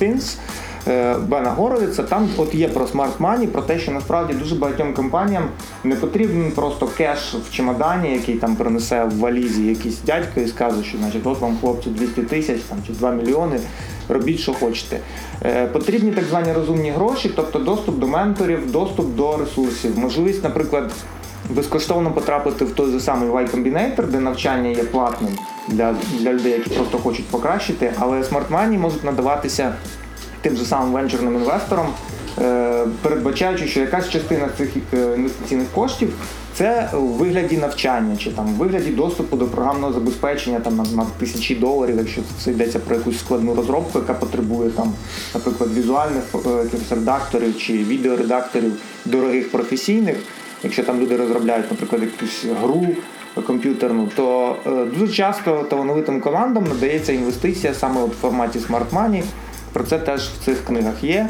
Things 0.00 0.36
е, 0.88 1.16
Бена 1.28 1.50
Горовіца. 1.50 2.02
Там 2.02 2.28
от 2.36 2.54
є 2.54 2.68
про 2.68 2.86
смарт 2.86 3.20
мані, 3.20 3.46
про 3.46 3.62
те, 3.62 3.78
що 3.78 3.92
насправді 3.92 4.34
дуже 4.34 4.54
багатьом 4.54 4.94
компаніям 4.94 5.48
не 5.84 5.94
потрібен 5.94 6.52
просто 6.54 6.86
кеш 6.86 7.34
в 7.48 7.54
чемодані, 7.54 8.12
який 8.12 8.34
там 8.34 8.56
принесе 8.56 9.04
в 9.04 9.18
валізі 9.18 9.66
якийсь 9.66 10.00
дядько 10.02 10.40
і 10.40 10.46
скаже, 10.46 10.84
що 10.84 10.98
значить, 10.98 11.26
от 11.26 11.40
вам 11.40 11.58
хлопці 11.60 11.90
200 11.90 12.22
тисяч 12.22 12.60
там, 12.60 12.78
чи 12.86 12.92
2 12.92 13.10
мільйони. 13.10 13.60
Робіть, 14.08 14.38
що 14.38 14.54
хочете. 14.54 15.00
Е, 15.44 15.66
потрібні 15.66 16.12
так 16.12 16.24
звані 16.24 16.52
розумні 16.52 16.90
гроші, 16.90 17.32
тобто 17.36 17.58
доступ 17.58 17.98
до 17.98 18.06
менторів, 18.06 18.72
доступ 18.72 19.14
до 19.14 19.36
ресурсів, 19.36 19.98
можливість, 19.98 20.44
наприклад, 20.44 20.92
безкоштовно 21.50 22.10
потрапити 22.10 22.64
в 22.64 22.70
той 22.70 22.90
же 22.90 23.00
самий 23.00 23.28
Y 23.28 23.50
Combinator, 23.50 24.06
де 24.06 24.20
навчання 24.20 24.70
є 24.70 24.84
платним 24.84 25.38
для, 25.68 25.94
для 26.18 26.32
людей, 26.32 26.52
які 26.52 26.70
просто 26.70 26.98
хочуть 26.98 27.26
покращити, 27.26 27.92
але 27.98 28.20
Money 28.20 28.78
можуть 28.78 29.04
надаватися 29.04 29.74
тим 30.40 30.56
же 30.56 30.64
самим 30.64 30.92
венчурним 30.92 31.34
інвесторам, 31.34 31.86
е, 32.42 32.86
передбачаючи, 33.02 33.66
що 33.66 33.80
якась 33.80 34.08
частина 34.08 34.48
цих 34.58 34.68
е, 34.94 35.14
інвестиційних 35.16 35.66
коштів 35.74 36.12
це 36.54 36.90
у 36.94 37.06
вигляді 37.06 37.56
навчання 37.56 38.16
чи 38.16 38.30
там 38.30 38.48
у 38.48 38.56
вигляді 38.56 38.90
доступу 38.90 39.36
до 39.36 39.46
програмного 39.46 39.92
забезпечення 39.92 40.60
там 40.60 40.76
на, 40.76 40.82
на 40.82 41.06
тисячі 41.18 41.54
доларів, 41.54 41.96
якщо 41.98 42.20
це 42.38 42.50
йдеться 42.50 42.78
про 42.78 42.96
якусь 42.96 43.18
складну 43.18 43.54
розробку, 43.54 43.98
яка 43.98 44.14
потребує 44.14 44.70
там, 44.70 44.92
наприклад, 45.34 45.70
візуальних 45.74 46.22
е, 46.34 46.48
якихось 46.48 46.90
редакторів 46.90 47.58
чи 47.58 47.72
відеоредакторів 47.72 48.72
дорогих 49.04 49.50
професійних. 49.50 50.16
Якщо 50.64 50.82
там 50.82 51.00
люди 51.00 51.16
розробляють, 51.16 51.70
наприклад, 51.70 52.02
якусь 52.02 52.44
гру 52.60 52.86
комп'ютерну, 53.42 54.08
то 54.16 54.56
е, 54.66 54.70
дуже 54.98 55.12
часто 55.12 55.62
талановитим 55.70 56.20
командам 56.20 56.64
надається 56.64 57.12
інвестиція 57.12 57.74
саме 57.74 58.00
от 58.02 58.10
в 58.10 58.16
форматі 58.20 58.58
Smart 58.58 58.90
Money. 58.92 59.22
Про 59.72 59.84
це 59.84 59.98
теж 59.98 60.28
в 60.28 60.44
цих 60.44 60.64
книгах 60.64 61.04
є. 61.04 61.28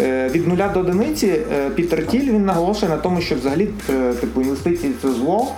Е, 0.00 0.28
Від 0.28 0.48
нуля 0.48 0.68
до 0.68 0.80
одиниці 0.80 1.26
е, 1.26 1.70
Пітер 1.70 2.06
Тіль 2.06 2.32
він 2.32 2.44
наголошує 2.44 2.92
на 2.92 2.98
тому, 2.98 3.20
що 3.20 3.34
взагалі 3.34 3.68
типу 4.20 4.42
інвестиції 4.42 4.92
це 5.02 5.10
зло. 5.10 5.52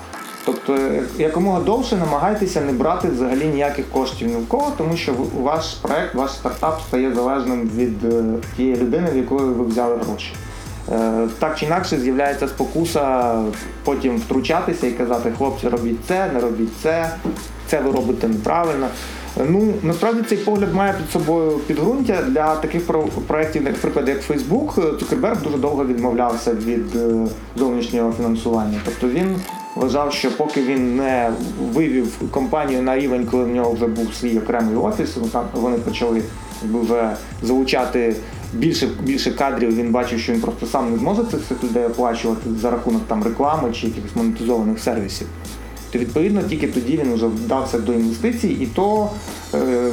Тобто 0.44 0.78
якомога 1.18 1.60
довше 1.60 1.96
намагайтеся 1.96 2.60
не 2.60 2.72
брати 2.72 3.08
взагалі 3.08 3.44
ніяких 3.44 3.88
коштів 3.90 4.28
ні 4.28 4.34
в 4.34 4.48
кого, 4.48 4.72
тому 4.78 4.96
що 4.96 5.14
ваш 5.42 5.74
проект, 5.74 6.14
ваш 6.14 6.30
стартап 6.30 6.80
стає 6.88 7.14
залежним 7.14 7.70
від 7.76 7.94
тієї 8.56 8.76
людини, 8.76 9.08
в 9.12 9.16
якої 9.16 9.40
ви 9.40 9.64
взяли 9.64 9.96
гроші. 9.96 10.32
Е, 10.92 11.28
Так 11.38 11.58
чи 11.58 11.66
інакше 11.66 11.98
з'являється 11.98 12.48
спокуса 12.48 13.34
потім 13.84 14.16
втручатися 14.16 14.86
і 14.86 14.90
казати, 14.92 15.32
хлопці, 15.38 15.68
робіть 15.68 15.98
це, 16.08 16.30
не 16.34 16.40
робіть 16.40 16.72
це, 16.82 17.10
це 17.66 17.80
ви 17.80 17.90
робите 17.92 18.28
неправильно. 18.28 18.86
Ну, 19.48 19.74
насправді 19.82 20.22
цей 20.28 20.38
погляд 20.38 20.74
має 20.74 20.92
під 20.92 21.10
собою 21.10 21.50
підґрунтя 21.66 22.22
для 22.28 22.56
таких 22.56 22.86
про- 22.86 23.02
проєктів, 23.26 23.62
наприклад, 23.62 24.08
як 24.08 24.18
Facebook. 24.30 24.98
Цукерберг 24.98 25.42
дуже 25.42 25.58
довго 25.58 25.84
відмовлявся 25.86 26.54
від 26.54 26.96
е, 26.96 27.26
зовнішнього 27.56 28.12
фінансування. 28.12 28.80
Тобто 28.84 29.08
він 29.08 29.36
вважав, 29.74 30.12
що 30.12 30.36
поки 30.36 30.62
він 30.62 30.96
не 30.96 31.30
вивів 31.72 32.18
компанію 32.30 32.82
на 32.82 32.96
рівень, 32.98 33.26
коли 33.30 33.44
в 33.44 33.48
нього 33.48 33.72
вже 33.72 33.86
був 33.86 34.14
свій 34.14 34.38
окремий 34.38 34.76
офіс, 34.76 35.16
ну, 35.16 35.28
там 35.28 35.44
вони 35.52 35.76
почали 35.78 36.22
вже 36.72 37.10
залучати 37.42 38.16
більше, 38.58 38.88
більше 39.02 39.30
кадрів, 39.30 39.76
він 39.76 39.90
бачив, 39.90 40.20
що 40.20 40.32
він 40.32 40.40
просто 40.40 40.66
сам 40.66 40.92
не 40.92 40.98
зможе 40.98 41.24
цих 41.30 41.40
всіх 41.40 41.64
людей 41.64 41.84
оплачувати 41.84 42.50
за 42.60 42.70
рахунок 42.70 43.02
там 43.08 43.24
реклами 43.24 43.72
чи 43.72 43.86
якихось 43.86 44.16
монетизованих 44.16 44.78
сервісів. 44.78 45.26
То 45.92 45.98
відповідно 45.98 46.42
тільки 46.42 46.68
тоді 46.68 46.96
він 46.96 47.14
вже 47.14 47.26
вдався 47.26 47.78
до 47.78 47.92
інвестицій, 47.92 48.48
і 48.48 48.66
то 48.66 49.10
е, 49.54 49.90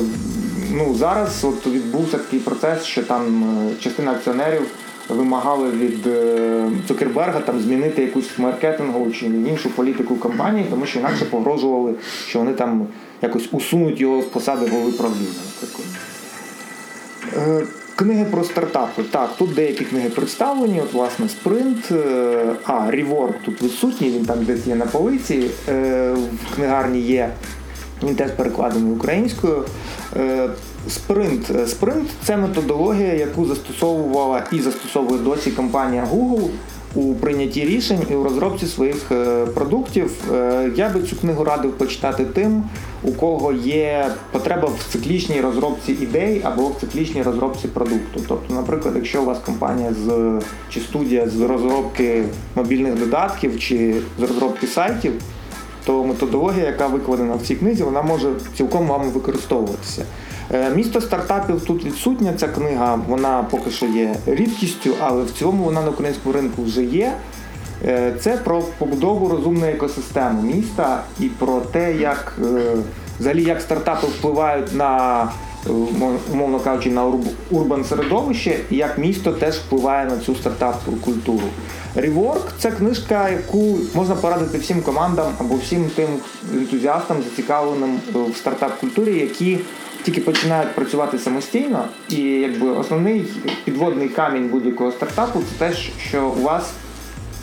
ну, 0.72 0.96
зараз 0.96 1.44
от 1.44 1.68
відбувся 1.68 2.18
такий 2.18 2.40
процес, 2.40 2.84
що 2.84 3.04
там 3.04 3.44
е, 3.44 3.82
частина 3.84 4.12
акціонерів 4.12 4.62
вимагали 5.10 5.72
від 5.72 6.08
е, 6.08 6.70
Цукерберга 6.88 7.40
там 7.40 7.62
змінити 7.62 8.02
якусь 8.02 8.40
маркетингову 8.40 9.12
чи 9.12 9.26
іншу 9.26 9.70
політику 9.70 10.16
компанії, 10.16 10.66
тому 10.70 10.86
що 10.86 11.00
інакше 11.00 11.26
погрожували, 11.26 11.96
що 12.28 12.40
вони 12.40 12.54
там 12.54 12.88
якось 13.22 13.48
усунуть 13.52 14.02
його 14.02 14.22
з 14.22 14.26
посади 14.26 14.68
голови 14.68 14.92
правління. 14.92 15.28
Книги 17.96 18.26
про 18.26 18.44
стартапи. 18.44 19.04
Так, 19.04 19.30
тут 19.38 19.54
деякі 19.54 19.86
книги 19.86 20.10
представлені. 20.10 20.82
От, 20.82 20.94
власне, 20.94 21.30
спринт. 21.30 21.92
е, 21.92 22.56
А, 22.64 22.72
Rework 22.74 23.34
тут 23.46 23.62
відсутній, 23.62 24.10
він 24.12 24.26
там 24.26 24.44
десь 24.46 24.68
є 24.68 24.76
на 24.76 24.86
полиці. 24.86 25.50
е, 25.70 26.14
В 26.52 26.56
книгарні 26.56 27.00
є. 27.00 27.30
Він 28.04 28.16
теж 28.16 28.32
перекладений 28.32 28.94
українською. 28.94 29.64
Е, 30.16 30.50
Спринт. 30.90 31.70
Спринт 31.70 32.10
це 32.24 32.38
методологія, 32.38 33.14
яку 33.14 33.46
застосовувала 33.46 34.44
і 34.52 34.60
застосовує 34.60 35.22
досі 35.22 35.52
компанія 35.52 36.08
Google 36.14 36.50
у 36.96 37.14
прийнятті 37.14 37.66
рішень 37.66 38.00
і 38.12 38.16
у 38.16 38.24
розробці 38.24 38.66
своїх 38.66 39.12
е, 39.12 39.46
продуктів. 39.46 40.12
Е, 40.34 40.72
Я 40.76 40.90
би 40.90 41.02
цю 41.04 41.16
книгу 41.16 41.44
радив 41.44 41.72
почитати 41.72 42.26
тим, 42.26 42.64
у 43.04 43.12
кого 43.12 43.54
є 43.54 44.08
потреба 44.32 44.68
в 44.68 44.92
циклічній 44.92 45.42
розробці 45.42 45.92
ідей 45.92 46.42
або 46.44 46.68
в 46.68 46.76
циклічній 46.80 47.22
розробці 47.24 47.68
продукту. 47.68 48.22
Тобто, 48.28 48.54
наприклад, 48.54 48.94
якщо 48.96 49.22
у 49.22 49.26
вас 49.26 49.38
компанія 49.46 49.94
з 50.06 50.40
чи 50.70 50.80
студія 50.80 51.30
з 51.30 51.42
розробки 51.42 52.24
мобільних 52.56 53.00
додатків 53.00 53.60
чи 53.60 53.96
з 54.20 54.22
розробки 54.22 54.68
сайтів, 54.68 55.14
то 55.86 56.04
методологія, 56.04 56.66
яка 56.66 56.88
викладена 56.88 57.36
в 57.36 57.42
цій 57.42 57.56
книзі, 57.56 57.84
вона 57.84 58.02
може 58.02 58.34
цілком 58.58 58.88
вам 58.88 59.10
використовуватися. 59.10 60.06
Е, 60.54 60.70
Місто 60.76 61.02
стартапів 61.02 61.62
тут 61.66 61.86
відсутня. 61.86 62.34
Ця 62.38 62.48
книга 62.48 63.00
вона 63.08 63.44
поки 63.52 63.72
що 63.72 63.86
є 63.86 64.16
рідкістю, 64.26 64.94
але 65.00 65.24
в 65.24 65.32
цілому 65.32 65.64
вона 65.64 65.82
на 65.82 65.90
українському 65.90 66.34
ринку 66.36 66.64
вже 66.64 66.84
є. 66.84 67.14
Е, 67.86 68.14
Це 68.20 68.38
про 68.38 68.62
побудову 68.78 69.30
розумної 69.30 69.74
екосистеми 69.74 70.42
міста 70.42 71.04
і 71.20 71.26
про 71.26 71.60
те, 71.62 71.96
як 71.96 72.38
е, 72.44 72.76
взагалі 73.20 73.44
як 73.44 73.62
стартапи 73.62 74.08
впливають 74.08 74.76
на 74.76 75.30
умовно 76.34 76.60
кажучи, 76.60 76.90
на 76.90 77.06
урб- 77.06 77.32
урбан 77.52 77.84
середовище, 77.86 78.60
і 78.70 78.76
як 78.76 78.98
місто 78.98 79.32
теж 79.32 79.56
впливає 79.56 80.06
на 80.06 80.18
цю 80.18 80.36
стартап 80.36 80.82
культуру. 81.06 81.44
Rework– 81.96 82.42
це 82.60 82.72
книжка, 82.72 83.30
яку 83.30 83.78
можна 83.94 84.16
порадити 84.16 84.58
всім 84.58 84.82
командам 84.82 85.32
або 85.40 85.56
всім 85.56 85.90
тим 85.96 86.10
ентузіастам, 86.54 87.18
зацікавленим 87.30 88.00
в 88.14 88.38
стартап-культурі, 88.38 89.20
які 89.20 89.60
тільки 90.04 90.22
починають 90.22 90.76
працювати 90.76 91.20
самостійно. 91.20 91.86
І 92.10 92.22
якби 92.22 92.70
основний 92.72 93.26
підводний 93.66 94.10
камінь 94.10 94.48
будь-якого 94.48 94.92
стартапу 94.92 95.40
це 95.40 95.68
те, 95.68 95.76
що 96.10 96.28
у 96.28 96.42
вас 96.42 96.72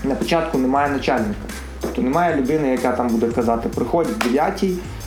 на 0.05 0.15
початку 0.15 0.59
немає 0.59 0.91
начальника. 0.91 1.41
Тобто 1.81 2.03
немає 2.03 2.37
людини, 2.37 2.69
яка 2.69 2.93
там 2.93 3.09
буде 3.09 3.29
казати, 3.29 3.69
приходь 3.69 4.07
в 4.07 4.19
9, 4.19 4.65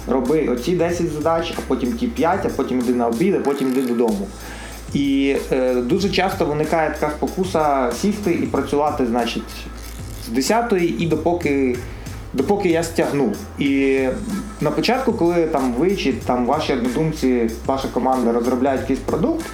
роби 0.07 0.47
оці 0.47 0.75
10 0.75 1.11
задач, 1.11 1.53
а 1.57 1.61
потім 1.67 1.93
ті 1.93 2.07
5, 2.07 2.45
а 2.45 2.49
потім 2.49 2.79
йди 2.79 2.93
на 2.93 3.07
обід, 3.07 3.35
а 3.35 3.39
потім 3.39 3.67
йди 3.67 3.81
додому. 3.81 4.27
І 4.93 5.35
е, 5.51 5.73
дуже 5.73 6.09
часто 6.09 6.45
виникає 6.45 6.95
така 6.99 7.13
спокуса 7.13 7.91
сісти 8.01 8.31
і 8.31 8.45
працювати, 8.45 9.05
значить, 9.05 9.43
з 10.25 10.29
10 10.29 10.73
і 10.99 11.07
допоки, 11.07 11.77
допоки 12.33 12.69
я 12.69 12.83
стягну. 12.83 13.31
І 13.59 13.99
на 14.61 14.71
початку, 14.71 15.13
коли 15.13 15.45
там 15.45 15.73
ви 15.73 15.95
чи 15.95 16.13
там 16.13 16.45
ваші 16.45 16.73
однодумці, 16.73 17.49
ваша 17.65 17.87
команда 17.87 18.31
розробляють 18.31 18.81
якийсь 18.81 18.99
продукт, 18.99 19.45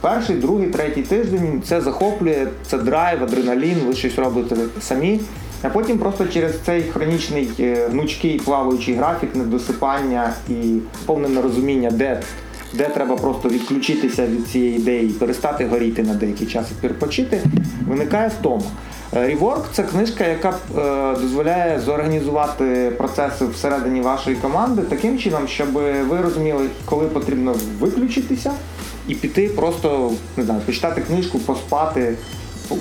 перший, 0.00 0.36
другий, 0.36 0.68
третій 0.68 1.02
тиждень 1.02 1.62
це 1.66 1.80
захоплює, 1.80 2.46
це 2.66 2.78
драйв, 2.78 3.22
адреналін, 3.22 3.76
ви 3.86 3.94
щось 3.94 4.18
робите 4.18 4.56
самі. 4.80 5.20
А 5.62 5.68
потім 5.68 5.98
просто 5.98 6.26
через 6.26 6.58
цей 6.66 6.82
хронічний 6.82 7.50
е, 7.60 7.88
гнучкий 7.90 8.40
плаваючий 8.44 8.94
графік, 8.94 9.36
недосипання 9.36 10.32
і 10.48 10.78
повне 11.06 11.28
нерозуміння, 11.28 11.90
де 11.90 12.22
де 12.72 12.88
треба 12.88 13.16
просто 13.16 13.48
відключитися 13.48 14.26
від 14.26 14.48
цієї 14.48 14.76
ідеї, 14.76 15.08
перестати 15.08 15.66
горіти 15.66 16.02
на 16.02 16.14
деякий 16.14 16.46
час 16.46 16.66
і 16.70 16.82
перепочити, 16.82 17.40
виникає 17.86 18.28
втома. 18.28 18.62
Rework– 19.12 19.62
це 19.72 19.82
книжка, 19.82 20.24
яка 20.24 20.54
дозволяє 21.20 21.80
зорганізувати 21.80 22.92
процеси 22.98 23.46
всередині 23.46 24.00
вашої 24.00 24.36
команди 24.36 24.82
таким 24.82 25.18
чином, 25.18 25.48
щоб 25.48 25.72
ви 26.08 26.20
розуміли, 26.22 26.68
коли 26.84 27.06
потрібно 27.06 27.54
виключитися 27.78 28.52
і 29.08 29.14
піти 29.14 29.48
просто 29.48 30.12
не 30.36 30.44
знаю, 30.44 30.60
почитати 30.66 31.00
книжку, 31.00 31.38
поспати, 31.38 32.16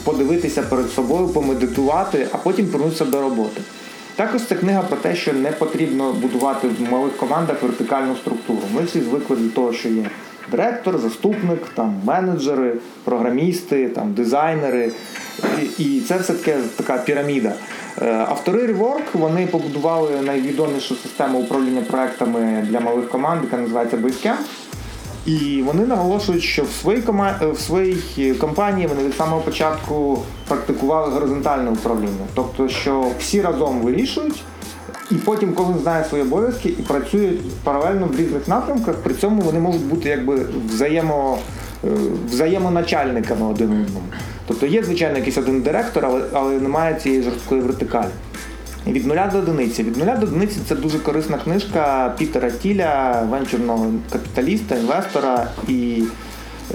подивитися 0.04 0.62
перед 0.62 0.90
собою, 0.90 1.28
помедитувати, 1.28 2.28
а 2.32 2.38
потім 2.38 2.66
повернутися 2.68 3.06
до 3.06 3.22
роботи. 3.22 3.62
Також 4.16 4.42
це 4.42 4.56
книга 4.56 4.82
про 4.82 4.98
те, 4.98 5.16
що 5.16 5.34
не 5.34 5.52
потрібно 5.52 6.14
будувати 6.14 6.68
в 6.68 6.92
малих 6.92 7.18
командах 7.18 7.64
вертикальну 7.64 8.16
структуру. 8.16 8.60
Ми 8.74 8.84
всі 8.84 9.02
звикли 9.02 9.36
до 9.36 9.50
того, 9.50 9.74
що 9.74 9.90
є 9.90 10.10
директор, 10.52 10.98
заступник, 10.98 11.60
там 11.74 12.02
менеджери, 12.06 12.74
програмісти, 13.04 13.90
там 13.90 14.14
дизайнери. 14.14 14.92
І, 15.78 16.02
це 16.08 16.18
все 16.18 16.34
таке 16.34 16.58
така 16.76 16.98
піраміда. 16.98 17.54
Е, 18.02 18.12
автори 18.30 18.74
Rework 18.74 19.04
вони 19.14 19.48
побудували 19.48 20.22
найвідомішу 20.22 20.96
систему 20.96 21.40
управління 21.40 21.82
проектами 21.82 22.68
для 22.70 22.80
малих 22.80 23.10
команд, 23.10 23.44
яка 23.44 23.58
називається 23.58 23.98
Basecamp. 23.98 24.38
І 25.26 25.64
вони 25.66 25.86
наголошують, 25.86 26.44
що 26.44 26.64
в 26.64 26.72
своїй 26.82 27.02
кома... 27.02 27.40
в 27.42 27.60
своїй 27.60 28.34
компанії 28.40 28.88
вони 28.88 29.04
від 29.04 29.16
самого 29.16 29.42
початку 29.42 30.24
практикували 30.48 31.12
горизонтальне 31.14 31.72
управління. 31.72 32.26
Тобто, 32.36 32.70
що 32.70 33.06
всі 33.20 33.42
разом 33.42 33.82
вирішують, 33.82 34.44
і 35.12 35.16
потім 35.16 35.54
кожен 35.54 35.80
знає 35.80 36.06
свої 36.06 36.24
обов'язки 36.24 36.70
і 36.70 36.82
працюють 36.82 37.52
паралельно 37.64 38.06
в 38.08 38.20
різних 38.20 38.48
напрямках, 38.48 38.96
при 38.96 39.14
цьому 39.14 39.42
вони 39.42 39.60
можуть 39.60 39.86
бути 39.86 40.10
якби 40.10 40.46
взаємо... 40.70 41.38
Е, 41.84 41.90
взаємоначальниками 42.30 43.46
один 43.46 43.72
одному. 43.72 44.06
Тобто 44.48 44.66
є, 44.66 44.84
звичайно, 44.84 45.18
якийсь 45.18 45.38
один 45.38 45.62
директор, 45.62 46.06
але, 46.06 46.22
але 46.34 46.60
немає 46.60 46.96
цієї 46.96 47.24
жорсткої 47.24 47.62
вертикалі. 47.62 48.08
Від 48.88 49.06
нуля 49.06 49.30
до 49.32 49.38
одиниці. 49.38 49.84
Від 49.84 49.98
нуля 49.98 50.16
до 50.16 50.26
одиниці 50.26 50.60
це 50.68 50.76
дуже 50.76 51.00
корисна 51.00 51.38
книжка 51.38 52.14
Пітера 52.18 52.52
Тіля, 52.52 53.24
венчурного 53.30 53.92
капіталіста, 54.12 54.76
інвестора 54.76 55.48
і 55.68 56.04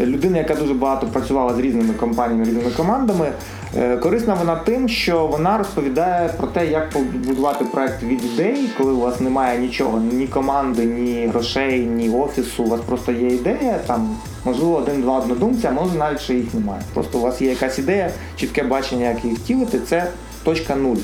людини, 0.00 0.38
яка 0.38 0.54
дуже 0.54 0.74
багато 0.74 1.06
працювала 1.06 1.54
з 1.54 1.58
різними 1.58 1.94
компаніями, 1.94 2.44
різними 2.44 2.70
командами. 2.76 3.32
Е, 3.76 3.97
корисна 3.97 4.35
вона 4.35 4.57
тим, 4.57 4.88
що 4.88 5.26
вона 5.26 5.59
розповідає 5.59 6.29
про 6.29 6.47
те, 6.47 6.67
як 6.67 6.91
побудувати 6.91 7.64
проект 7.64 8.02
від 8.02 8.25
ідеї, 8.25 8.71
коли 8.79 8.93
у 8.93 9.00
вас 9.00 9.21
немає 9.21 9.59
нічого, 9.59 10.00
ні 10.12 10.26
команди, 10.26 10.85
ні 10.85 11.26
грошей, 11.26 11.81
ні 11.81 12.11
офісу. 12.11 12.64
У 12.64 12.69
вас 12.69 12.81
просто 12.81 13.12
є 13.12 13.29
ідея, 13.29 13.81
там 13.87 14.17
можливо 14.45 14.76
один-два 14.76 15.19
однодумця, 15.19 15.69
а 15.69 15.73
може 15.73 15.99
навіть 15.99 16.21
ще 16.21 16.35
їх 16.35 16.55
немає. 16.55 16.83
Просто 16.95 17.19
у 17.19 17.21
вас 17.21 17.43
є 17.43 17.50
якась 17.50 17.79
ідея, 17.79 18.11
чітке 18.37 18.62
бачення, 18.62 19.09
як 19.09 19.25
її 19.25 19.37
втілити, 19.37 19.81
це 19.88 20.07
точка 20.45 20.76
нуль. 20.76 20.97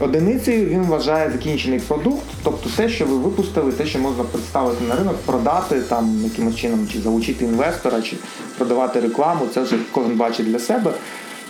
Одиницею 0.00 0.68
він 0.68 0.82
вважає 0.82 1.30
закінчений 1.30 1.80
продукт, 1.80 2.24
тобто 2.42 2.70
те, 2.76 2.88
що 2.88 3.06
ви 3.06 3.16
випустили, 3.16 3.72
те, 3.72 3.86
що 3.86 3.98
можна 3.98 4.24
представити 4.24 4.84
на 4.88 4.94
ринок, 4.94 5.16
продати 5.16 5.80
там 5.80 6.20
якимось 6.24 6.56
чином, 6.56 6.88
чи 6.92 7.00
залучити 7.00 7.44
інвестора, 7.44 8.02
чи 8.02 8.16
продавати 8.58 9.00
рекламу, 9.00 9.46
це 9.54 9.60
вже 9.60 9.76
кожен 9.92 10.16
бачить 10.16 10.46
для 10.46 10.58
себе. 10.58 10.92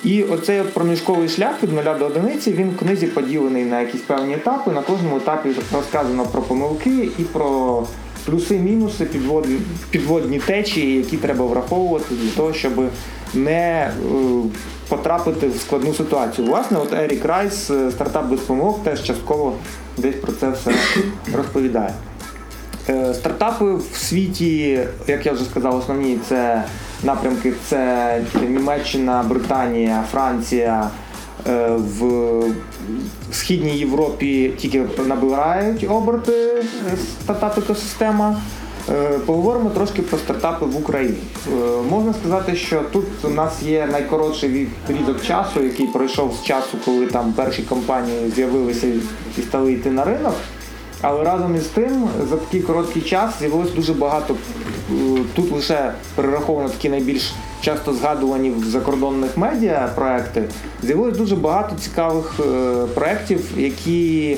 І 0.05 0.23
оцей 0.23 0.61
от 0.61 0.75
проміжковий 0.75 1.29
шлях 1.29 1.63
від 1.63 1.73
нуля 1.73 1.95
до 1.95 2.07
одиниці 2.07 2.53
він 2.53 2.71
в 2.71 2.77
книзі 2.77 3.07
поділений 3.07 3.65
на 3.65 3.81
якісь 3.81 4.01
певні 4.01 4.35
етапи. 4.35 4.71
На 4.71 4.83
кожному 4.83 5.17
етапі 5.17 5.49
розказано 5.73 6.25
про 6.25 6.43
помилки 6.43 7.09
і 7.19 7.23
про 7.23 7.83
плюси-мінуси, 8.27 9.05
підводні, 9.05 9.59
підводні 9.91 10.39
течії, 10.39 10.97
які 10.97 11.17
треба 11.17 11.47
враховувати 11.47 12.15
для 12.15 12.31
того, 12.31 12.53
щоб 12.53 12.73
не 13.35 13.61
е, 13.61 13.93
потрапити 14.89 15.49
в 15.49 15.57
складну 15.61 15.95
ситуацію. 15.95 16.49
Власне, 16.49 16.79
от 16.79 16.93
Ерік 16.93 17.25
Райс, 17.25 17.71
е, 17.71 17.91
стартап 17.91 18.27
без 18.27 18.41
помилок, 18.41 18.85
теж 18.85 19.03
частково 19.03 19.53
десь 19.99 20.15
про 20.15 20.33
це 20.33 20.51
все 20.51 20.71
розповідає. 21.37 21.95
Е, 22.89 23.15
стартапи 23.15 23.75
в 23.75 23.97
світі, 23.97 24.81
як 25.07 25.27
я 25.27 25.33
вже 25.33 25.45
сказав, 25.45 25.77
основні 25.77 26.19
це 26.29 26.65
напрямки 27.05 27.53
це 27.69 28.23
Німеччина, 28.49 29.25
Британія, 29.29 30.05
Франція. 30.13 30.91
В 31.77 32.43
Східній 33.33 33.79
Європі 33.79 34.53
тільки 34.59 34.85
набирають 35.07 35.87
оберти 35.91 36.65
стартап-екосистема. 37.25 38.37
Е, 38.89 39.19
поговоримо 39.27 39.71
трошки 39.71 40.03
про 40.03 40.19
стартапи 40.19 40.67
в 40.67 40.77
Україні. 40.77 41.19
Е, 41.49 41.51
можна 41.91 42.15
сказати, 42.15 42.57
що 42.57 42.83
тут 42.93 43.05
у 43.25 43.29
нас 43.29 43.63
є 43.63 43.89
найкоротший 43.93 44.69
відрізок 44.89 45.23
часу, 45.23 45.63
який 45.63 45.87
пройшов 45.87 46.35
з 46.43 46.47
часу, 46.47 46.79
коли 46.85 47.07
там 47.07 47.33
перші 47.33 47.63
компанії 47.63 48.31
з'явилися 48.31 48.87
і 49.39 49.43
стали 49.43 49.73
йти 49.73 49.91
на 49.91 50.05
ринок. 50.05 50.35
Але 51.01 51.25
разом 51.25 51.57
із 51.57 51.67
тим, 51.67 52.09
за 52.31 52.37
такий 52.37 52.61
короткий 52.61 53.03
час 53.03 53.39
з'явилось 53.39 53.73
дуже 53.75 53.93
багато. 53.93 54.35
Е, 54.35 54.95
тут 55.35 55.53
лише 55.53 55.93
перераховано 56.15 56.69
такі 56.69 56.89
найбільш 56.89 57.33
часто 57.61 57.93
згадувані 57.93 58.51
в 58.51 58.65
закордонних 58.65 59.37
медіа 59.37 59.93
проекти. 59.95 60.45
З'явилось 60.83 61.19
дуже 61.19 61.37
багато 61.37 61.77
цікавих 61.77 62.41
проєктів, 62.95 63.45
які 63.57 64.37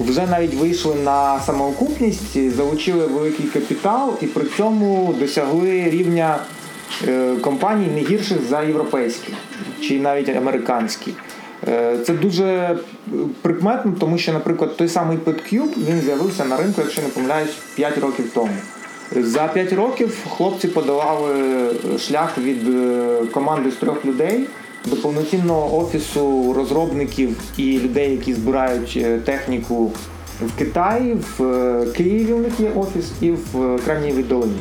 вже 0.00 0.26
навіть 0.26 0.54
вийшли 0.54 0.94
на 0.94 1.40
самоокупність, 1.40 2.54
залучили 2.56 3.06
великий 3.06 3.46
капітал 3.46 4.14
і 4.22 4.26
при 4.26 4.44
цьому 4.56 5.14
досягли 5.18 5.90
рівня 5.90 6.38
е, 7.08 7.36
компаній 7.36 7.86
не 7.94 8.00
гірших 8.00 8.38
за 8.48 8.62
європейські 8.62 9.32
чи 9.80 10.00
навіть 10.00 10.28
американські. 10.28 11.14
Е, 11.68 11.98
це 12.06 12.12
дуже 12.12 12.76
прикметно, 13.42 13.94
тому 14.00 14.18
що, 14.18 14.32
наприклад, 14.32 14.76
той 14.76 14.88
самий 14.88 15.18
PetCube, 15.18 15.88
він 15.88 16.00
з'явився 16.00 16.44
на 16.44 16.56
ринку, 16.56 16.80
якщо 16.80 17.02
не 17.02 17.08
помиляюсь, 17.08 17.56
5 17.74 17.98
років 17.98 18.30
тому. 18.34 18.52
За 19.16 19.48
5 19.48 19.72
років 19.72 20.18
хлопці 20.36 20.68
подолали 20.68 21.34
шлях 21.98 22.38
від 22.38 22.68
е, 22.68 23.18
команди 23.32 23.70
з 23.70 23.74
трьох 23.74 24.04
людей 24.04 24.46
до 24.84 24.96
повноцінного 24.96 25.78
офісу 25.78 26.52
розробників 26.52 27.36
і 27.56 27.78
людей, 27.78 28.10
які 28.10 28.34
збирають 28.34 28.94
е, 28.96 29.18
техніку 29.18 29.92
в 30.40 30.58
Китаї, 30.58 31.16
в 31.38 31.44
е, 31.44 31.86
Києві 31.96 32.32
у 32.32 32.38
них 32.38 32.60
є 32.60 32.70
офіс 32.76 33.12
і 33.20 33.30
в 33.30 33.78
Кремнієвій 33.84 34.22
долині. 34.22 34.60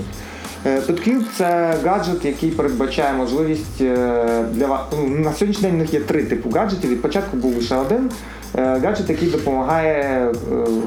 PetCube– 0.67 1.23
це 1.38 1.75
гаджет, 1.86 2.25
який 2.25 2.51
передбачає 2.51 3.13
можливість 3.13 3.82
е, 3.82 4.45
для 4.51 4.67
вас. 4.67 4.82
Ну, 4.91 5.08
на 5.08 5.34
сьогоднішній 5.34 5.63
день 5.63 5.75
у 5.75 5.77
них 5.77 5.93
є 5.93 5.99
три 5.99 6.23
типи 6.23 6.49
гаджетів. 6.60 6.89
Від 6.89 7.01
початку 7.01 7.38
був 7.38 7.56
лише 7.56 7.75
один. 7.75 8.12
Гаджет, 8.53 9.10
який 9.10 9.30
допомагає 9.30 10.34